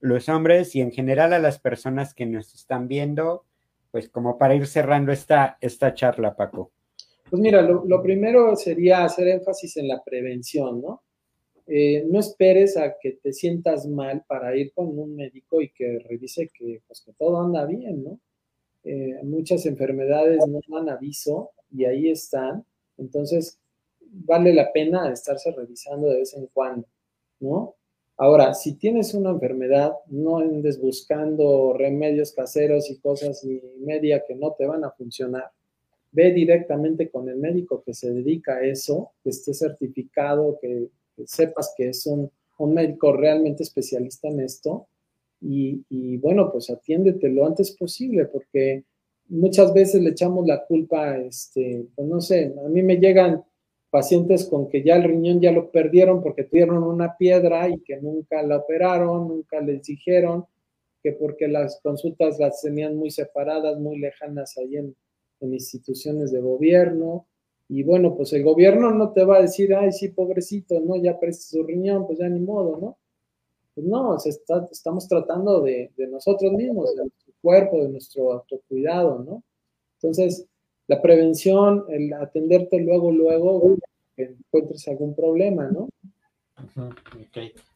los 0.00 0.28
hombres 0.28 0.74
y 0.74 0.80
en 0.80 0.90
general 0.90 1.32
a 1.32 1.38
las 1.38 1.60
personas 1.60 2.14
que 2.14 2.26
nos 2.26 2.52
están 2.52 2.88
viendo, 2.88 3.44
pues 3.92 4.08
como 4.08 4.36
para 4.36 4.56
ir 4.56 4.66
cerrando 4.66 5.12
esta, 5.12 5.56
esta 5.60 5.94
charla, 5.94 6.34
Paco? 6.34 6.72
Pues 7.30 7.40
mira, 7.40 7.62
lo, 7.62 8.02
primero 8.02 8.56
sería 8.56 9.04
hacer 9.04 9.28
énfasis 9.28 9.76
en 9.76 9.88
la 9.88 10.02
prevención, 10.02 10.82
¿no? 10.82 11.02
Eh, 11.68 12.04
no 12.08 12.20
esperes 12.20 12.76
a 12.76 12.96
que 13.00 13.12
te 13.22 13.32
sientas 13.32 13.86
mal 13.86 14.24
para 14.26 14.54
ir 14.56 14.72
con 14.72 14.98
un 14.98 15.16
médico 15.16 15.60
y 15.62 15.70
que 15.70 16.00
revise 16.08 16.50
que, 16.52 16.82
pues, 16.86 17.00
que 17.00 17.12
todo 17.12 17.40
anda 17.40 17.64
bien, 17.66 18.02
¿no? 18.04 18.20
Eh, 18.84 19.18
muchas 19.22 19.64
enfermedades 19.66 20.46
no 20.46 20.60
dan 20.68 20.88
aviso 20.88 21.50
y 21.72 21.84
ahí 21.84 22.10
están, 22.10 22.64
entonces 22.98 23.58
vale 24.00 24.54
la 24.54 24.72
pena 24.72 25.12
estarse 25.12 25.50
revisando 25.52 26.08
de 26.08 26.18
vez 26.18 26.34
en 26.34 26.46
cuando, 26.46 26.86
¿no? 27.40 27.74
Ahora, 28.18 28.54
si 28.54 28.74
tienes 28.74 29.12
una 29.12 29.30
enfermedad, 29.30 29.92
no 30.06 30.38
andes 30.38 30.80
buscando 30.80 31.74
remedios 31.74 32.32
caseros 32.32 32.90
y 32.90 32.98
cosas 32.98 33.44
y 33.44 33.60
media 33.80 34.24
que 34.26 34.34
no 34.34 34.52
te 34.52 34.66
van 34.66 34.84
a 34.84 34.90
funcionar. 34.90 35.50
Ve 36.12 36.32
directamente 36.32 37.10
con 37.10 37.28
el 37.28 37.36
médico 37.36 37.82
que 37.84 37.92
se 37.92 38.10
dedica 38.10 38.54
a 38.56 38.64
eso, 38.64 39.12
que 39.22 39.30
esté 39.30 39.52
certificado, 39.52 40.58
que, 40.62 40.88
sepas 41.26 41.74
que 41.76 41.90
es 41.90 42.06
un, 42.06 42.30
médico 42.58 43.12
realmente 43.12 43.62
especialista 43.62 44.28
en 44.28 44.40
esto. 44.40 44.86
Y, 45.42 45.84
y, 45.90 46.16
bueno, 46.16 46.50
pues 46.50 46.70
atiéndete 46.70 47.28
lo 47.28 47.44
antes 47.44 47.72
posible, 47.72 48.24
porque 48.24 48.84
muchas 49.28 49.74
veces 49.74 50.00
le 50.00 50.10
echamos 50.10 50.46
la 50.46 50.64
culpa, 50.64 51.18
este, 51.18 51.84
pues 51.94 52.08
no 52.08 52.22
sé, 52.22 52.54
a 52.64 52.68
mí 52.68 52.82
me 52.82 52.96
llegan 52.96 53.44
pacientes 53.96 54.44
con 54.44 54.68
que 54.68 54.82
ya 54.82 54.96
el 54.96 55.04
riñón 55.04 55.40
ya 55.40 55.50
lo 55.52 55.70
perdieron 55.70 56.22
porque 56.22 56.44
tuvieron 56.44 56.82
una 56.82 57.16
piedra 57.16 57.66
y 57.70 57.80
que 57.80 57.96
nunca 57.96 58.42
la 58.42 58.58
operaron, 58.58 59.26
nunca 59.26 59.58
les 59.62 59.84
dijeron 59.84 60.44
que 61.02 61.12
porque 61.12 61.48
las 61.48 61.80
consultas 61.82 62.38
las 62.38 62.60
tenían 62.60 62.94
muy 62.94 63.10
separadas, 63.10 63.80
muy 63.80 63.98
lejanas 63.98 64.58
ahí 64.58 64.76
en, 64.76 64.94
instituciones 65.40 66.30
de 66.30 66.42
gobierno. 66.42 67.26
Y 67.70 67.84
bueno, 67.84 68.14
pues 68.14 68.34
el 68.34 68.44
gobierno 68.44 68.90
no 68.90 69.14
te 69.14 69.24
va 69.24 69.38
a 69.38 69.40
decir, 69.40 69.74
ay, 69.74 69.92
sí, 69.92 70.08
pobrecito, 70.08 70.78
¿no? 70.78 70.96
Ya 70.96 71.18
preste 71.18 71.56
su 71.56 71.64
riñón, 71.64 72.06
pues 72.06 72.18
ya 72.18 72.28
ni 72.28 72.40
modo, 72.40 72.76
¿no? 72.78 72.98
Pues 73.74 73.86
no, 73.86 74.14
estamos 74.70 75.08
tratando 75.08 75.62
de, 75.62 75.90
nosotros 76.10 76.52
mismos, 76.52 76.94
de 76.94 77.10
cuerpo, 77.40 77.82
de 77.82 77.88
nuestro 77.88 78.30
autocuidado, 78.34 79.24
¿no? 79.24 79.42
Entonces, 79.94 80.46
la 80.88 81.02
prevención, 81.02 81.84
el 81.88 82.12
atenderte 82.12 82.80
luego, 82.80 83.10
luego, 83.10 83.76
que 84.14 84.24
encuentres 84.24 84.86
algún 84.88 85.14
problema, 85.14 85.68
¿no? 85.68 85.88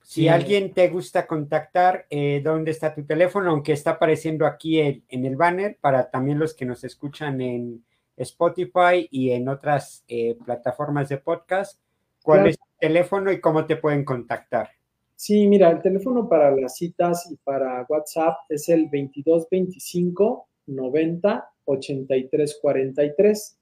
Si 0.02 0.28
alguien 0.28 0.72
te 0.72 0.88
gusta 0.88 1.26
contactar, 1.26 2.06
eh, 2.11 2.40
¿dónde 2.42 2.70
está 2.70 2.94
tu 2.94 3.04
teléfono? 3.04 3.50
Aunque 3.50 3.72
está 3.72 3.92
apareciendo 3.92 4.46
aquí 4.46 4.80
en 4.80 5.24
el 5.24 5.36
banner 5.36 5.76
para 5.80 6.11
también 6.11 6.38
los 6.38 6.54
que 6.54 6.64
nos 6.64 6.82
escuchan 6.82 7.40
en 7.40 7.84
Spotify 8.16 9.08
y 9.11 9.30
en 9.30 9.48
otras 9.48 10.04
eh, 10.08 10.36
plataformas 10.44 11.08
de 11.08 11.18
podcast. 11.18 11.80
¿Cuál 12.22 12.48
es 12.48 12.58
tu 12.58 12.66
teléfono 12.78 13.32
y 13.32 13.40
cómo 13.40 13.66
te 13.66 13.76
pueden 13.76 14.04
contactar? 14.04 14.70
Sí, 15.16 15.46
mira, 15.46 15.70
el 15.70 15.80
teléfono 15.80 16.28
para 16.28 16.54
las 16.54 16.76
citas 16.76 17.30
y 17.30 17.36
para 17.36 17.86
WhatsApp 17.88 18.38
es 18.48 18.68
el 18.68 18.84
2225 18.84 20.48
90 20.66 21.50
8343. 21.70 23.58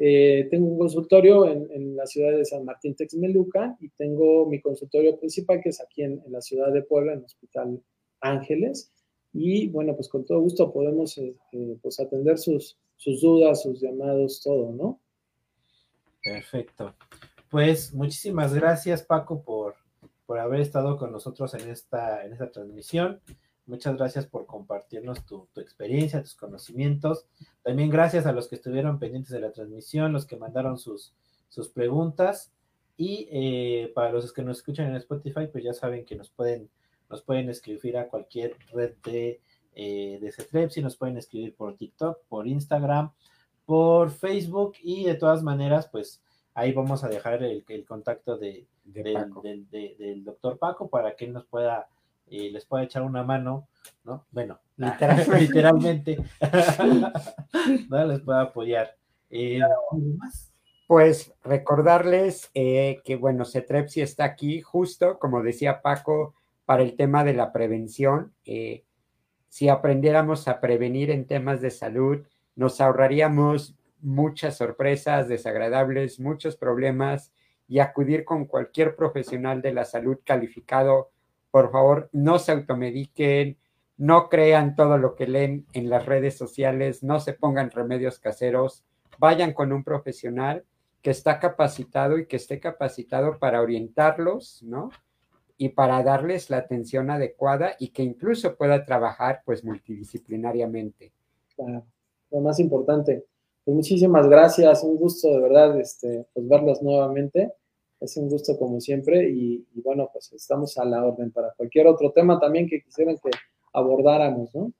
Eh, 0.00 0.46
tengo 0.50 0.66
un 0.68 0.78
consultorio 0.78 1.50
en, 1.50 1.96
la 1.96 2.06
ciudad 2.06 2.30
de 2.30 2.44
San 2.44 2.64
Martín 2.64 2.94
Texmeluca 2.94 3.76
y 3.80 3.88
tengo 3.90 4.46
mi 4.46 4.60
consultorio 4.60 5.18
principal 5.18 5.60
que 5.60 5.70
es 5.70 5.80
aquí 5.80 6.04
en, 6.04 6.22
la 6.28 6.40
ciudad 6.40 6.72
de 6.72 6.82
Puebla, 6.82 7.12
en 7.12 7.18
el 7.18 7.24
Hospital 7.24 7.82
Ángeles. 8.20 8.92
Y 9.32 9.68
bueno, 9.68 9.94
pues 9.94 10.08
con 10.08 10.24
todo 10.24 10.40
gusto 10.40 10.72
podemos 10.72 11.18
eh, 11.18 11.34
eh, 11.52 11.76
pues 11.82 11.98
atender 12.00 12.38
sus, 12.38 12.78
sus 12.96 13.20
dudas, 13.20 13.62
sus 13.62 13.80
llamados, 13.80 14.40
todo, 14.42 14.72
¿no? 14.72 15.00
Perfecto. 16.22 16.94
Pues 17.50 17.92
muchísimas 17.92 18.54
gracias, 18.54 19.02
Paco, 19.02 19.42
por, 19.42 19.74
por 20.26 20.38
haber 20.38 20.60
estado 20.60 20.96
con 20.96 21.10
nosotros 21.10 21.54
en 21.54 21.70
esta, 21.70 22.24
en 22.24 22.32
esta 22.32 22.50
transmisión. 22.50 23.20
Muchas 23.68 23.98
gracias 23.98 24.26
por 24.26 24.46
compartirnos 24.46 25.26
tu, 25.26 25.46
experiencia, 25.56 26.22
tus 26.22 26.34
conocimientos. 26.34 27.26
También 27.62 27.90
gracias 27.90 28.24
a 28.24 28.32
los 28.32 28.48
que 28.48 28.54
estuvieron 28.54 28.98
pendientes 28.98 29.30
de 29.30 29.40
la 29.40 29.52
transmisión, 29.52 30.14
los 30.14 30.24
que 30.24 30.36
mandaron 30.36 30.78
sus, 30.78 31.12
sus 31.50 31.68
preguntas. 31.68 32.50
Y 32.96 33.28
eh, 33.30 33.92
para 33.94 34.10
los 34.10 34.32
que 34.32 34.42
nos 34.42 34.56
escuchan 34.56 34.86
en 34.86 34.96
Spotify, 34.96 35.48
pues 35.52 35.62
ya 35.64 35.74
saben 35.74 36.06
que 36.06 36.16
nos 36.16 36.30
pueden, 36.30 36.70
nos 37.10 37.20
pueden 37.20 37.50
escribir 37.50 37.98
a 37.98 38.08
cualquier 38.08 38.56
red 38.72 38.94
de, 39.04 39.42
eh, 39.74 40.18
de 40.18 40.82
nos 40.82 40.96
pueden 40.96 41.18
escribir 41.18 41.54
por 41.54 41.76
TikTok, 41.76 42.22
por 42.26 42.48
Instagram, 42.48 43.12
por 43.66 44.10
Facebook 44.10 44.76
y 44.82 45.04
de 45.04 45.14
todas 45.14 45.42
maneras, 45.42 45.90
pues 45.92 46.22
ahí 46.54 46.72
vamos 46.72 47.04
a 47.04 47.08
dejar 47.08 47.42
el, 47.42 47.62
contacto 47.86 48.38
de, 48.38 48.66
del 48.82 50.24
doctor 50.24 50.58
Paco 50.58 50.88
para 50.88 51.14
que 51.14 51.26
él 51.26 51.34
nos 51.34 51.44
pueda 51.44 51.86
y 52.30 52.50
les 52.50 52.64
pueda 52.64 52.84
echar 52.84 53.02
una 53.02 53.22
mano, 53.22 53.68
¿no? 54.04 54.26
Bueno, 54.30 54.60
literalmente, 54.76 56.18
¿no? 57.88 58.04
Les 58.06 58.20
pueda 58.20 58.42
apoyar. 58.42 58.96
Eh, 59.30 59.60
pues 60.86 61.34
recordarles 61.44 62.50
eh, 62.54 63.02
que, 63.04 63.16
bueno, 63.16 63.44
Cetrepsi 63.44 64.00
está 64.00 64.24
aquí 64.24 64.62
justo, 64.62 65.18
como 65.18 65.42
decía 65.42 65.82
Paco, 65.82 66.34
para 66.64 66.82
el 66.82 66.96
tema 66.96 67.24
de 67.24 67.34
la 67.34 67.52
prevención. 67.52 68.32
Eh, 68.44 68.84
si 69.48 69.68
aprendiéramos 69.68 70.48
a 70.48 70.60
prevenir 70.60 71.10
en 71.10 71.26
temas 71.26 71.60
de 71.60 71.70
salud, 71.70 72.26
nos 72.56 72.80
ahorraríamos 72.80 73.76
muchas 74.00 74.56
sorpresas 74.56 75.28
desagradables, 75.28 76.20
muchos 76.20 76.56
problemas 76.56 77.32
y 77.66 77.80
acudir 77.80 78.24
con 78.24 78.46
cualquier 78.46 78.96
profesional 78.96 79.60
de 79.60 79.74
la 79.74 79.84
salud 79.84 80.18
calificado. 80.24 81.10
Por 81.58 81.72
favor, 81.72 82.08
no 82.12 82.38
se 82.38 82.52
automediquen, 82.52 83.58
no 83.96 84.28
crean 84.28 84.76
todo 84.76 84.96
lo 84.96 85.16
que 85.16 85.26
leen 85.26 85.66
en 85.72 85.90
las 85.90 86.06
redes 86.06 86.38
sociales, 86.38 87.02
no 87.02 87.18
se 87.18 87.32
pongan 87.32 87.72
remedios 87.72 88.20
caseros, 88.20 88.84
vayan 89.18 89.52
con 89.52 89.72
un 89.72 89.82
profesional 89.82 90.64
que 91.02 91.10
está 91.10 91.40
capacitado 91.40 92.16
y 92.16 92.28
que 92.28 92.36
esté 92.36 92.60
capacitado 92.60 93.40
para 93.40 93.60
orientarlos, 93.60 94.62
¿no? 94.62 94.90
Y 95.56 95.70
para 95.70 96.00
darles 96.04 96.48
la 96.48 96.58
atención 96.58 97.10
adecuada 97.10 97.72
y 97.80 97.88
que 97.88 98.04
incluso 98.04 98.54
pueda 98.54 98.84
trabajar 98.84 99.42
pues 99.44 99.64
multidisciplinariamente. 99.64 101.12
Claro, 101.56 101.84
lo 102.30 102.40
más 102.40 102.60
importante. 102.60 103.24
Pues 103.64 103.74
muchísimas 103.74 104.28
gracias, 104.28 104.84
un 104.84 104.96
gusto 104.96 105.26
de 105.26 105.40
verdad 105.40 105.76
este, 105.80 106.24
pues 106.32 106.48
verlos 106.48 106.80
nuevamente. 106.82 107.52
Es 108.00 108.16
un 108.16 108.28
gusto 108.28 108.56
como 108.58 108.80
siempre 108.80 109.28
y, 109.28 109.66
y, 109.74 109.80
bueno, 109.82 110.08
pues 110.12 110.32
estamos 110.32 110.78
a 110.78 110.84
la 110.84 111.04
orden 111.04 111.30
para 111.32 111.52
cualquier 111.56 111.86
otro 111.86 112.12
tema 112.12 112.38
también 112.38 112.68
que 112.68 112.82
quisieran 112.82 113.16
que 113.16 113.30
abordáramos, 113.72 114.54
¿no? 114.54 114.72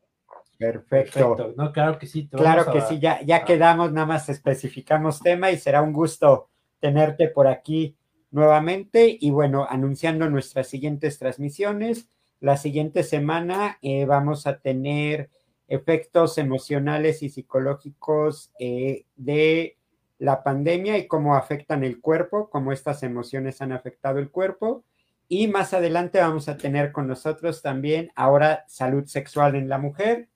Perfecto. 0.59 1.55
No, 1.57 1.73
claro 1.73 1.99
que 1.99 2.07
sí. 2.07 2.29
Claro 2.29 2.71
que 2.73 2.81
sí, 2.81 2.99
ya, 2.99 3.23
ya 3.23 3.45
quedamos, 3.45 3.93
nada 3.93 4.07
más 4.07 4.29
especificamos 4.29 5.21
tema 5.21 5.53
y 5.53 5.57
será 5.57 5.83
un 5.83 5.93
gusto 5.93 6.49
tenerte 6.81 7.29
por 7.29 7.47
aquí 7.47 7.97
nuevamente 8.33 9.17
y 9.21 9.31
bueno, 9.31 9.67
anunciando 9.69 10.29
nuestras 10.29 10.67
siguientes 10.67 11.19
transmisiones. 11.19 12.09
La 12.41 12.57
siguiente 12.57 13.05
semana 13.05 13.79
eh, 13.83 14.05
vamos 14.05 14.49
a 14.49 14.59
tener 14.59 15.31
efectos 15.69 16.39
emocionales 16.39 17.23
y 17.23 17.29
psicológicos 17.29 18.51
eh, 18.59 19.05
de 19.15 19.78
la 20.19 20.43
pandemia 20.43 20.99
y 20.99 21.07
cómo 21.07 21.37
afectan 21.37 21.85
el 21.85 22.01
cuerpo, 22.01 22.51
cómo 22.51 22.73
estas 22.73 23.03
emociones 23.03 23.61
han 23.63 23.73
afectado 23.73 24.19
el 24.19 24.31
cuerpo. 24.31 24.85
Y 25.29 25.49
más 25.49 25.75
adelante 25.75 26.21
vamos 26.21 26.49
a 26.49 26.57
tener 26.57 26.93
con 26.93 27.07
nosotros 27.07 27.63
también 27.63 28.11
ahora 28.15 28.65
salud 28.67 29.05
sexual 29.07 29.55
en 29.55 29.69
la 29.69 29.79
mujer 29.79 30.29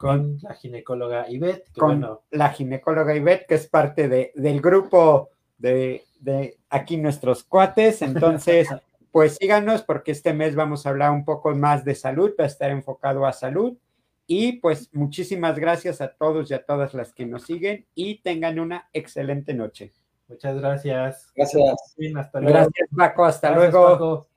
con 0.00 0.38
la 0.40 0.54
ginecóloga 0.54 1.28
Ivette. 1.28 1.70
con 1.78 2.20
la 2.30 2.48
ginecóloga 2.48 3.14
Ivette, 3.14 3.46
que 3.46 3.56
es 3.56 3.66
parte 3.68 4.08
de, 4.08 4.32
del 4.34 4.62
grupo 4.62 5.28
de, 5.58 6.04
de, 6.20 6.56
aquí 6.70 6.96
nuestros 6.96 7.44
cuates. 7.44 8.00
Entonces, 8.00 8.66
pues 9.12 9.36
síganos 9.36 9.82
porque 9.82 10.12
este 10.12 10.32
mes 10.32 10.54
vamos 10.54 10.86
a 10.86 10.88
hablar 10.88 11.10
un 11.10 11.26
poco 11.26 11.54
más 11.54 11.84
de 11.84 11.94
salud, 11.94 12.32
va 12.40 12.44
a 12.44 12.46
estar 12.46 12.70
enfocado 12.70 13.26
a 13.26 13.34
salud. 13.34 13.76
Y 14.32 14.52
pues 14.60 14.88
muchísimas 14.92 15.58
gracias 15.58 16.00
a 16.00 16.12
todos 16.12 16.52
y 16.52 16.54
a 16.54 16.64
todas 16.64 16.94
las 16.94 17.12
que 17.12 17.26
nos 17.26 17.46
siguen 17.46 17.88
y 17.96 18.22
tengan 18.22 18.60
una 18.60 18.88
excelente 18.92 19.54
noche. 19.54 19.92
Muchas 20.28 20.56
gracias. 20.60 21.32
Gracias. 21.34 21.64
hasta 22.16 22.38
luego. 22.38 22.54
Gracias, 22.54 22.88
Paco. 22.96 23.24
Hasta 23.24 23.52
luego. 23.52 24.28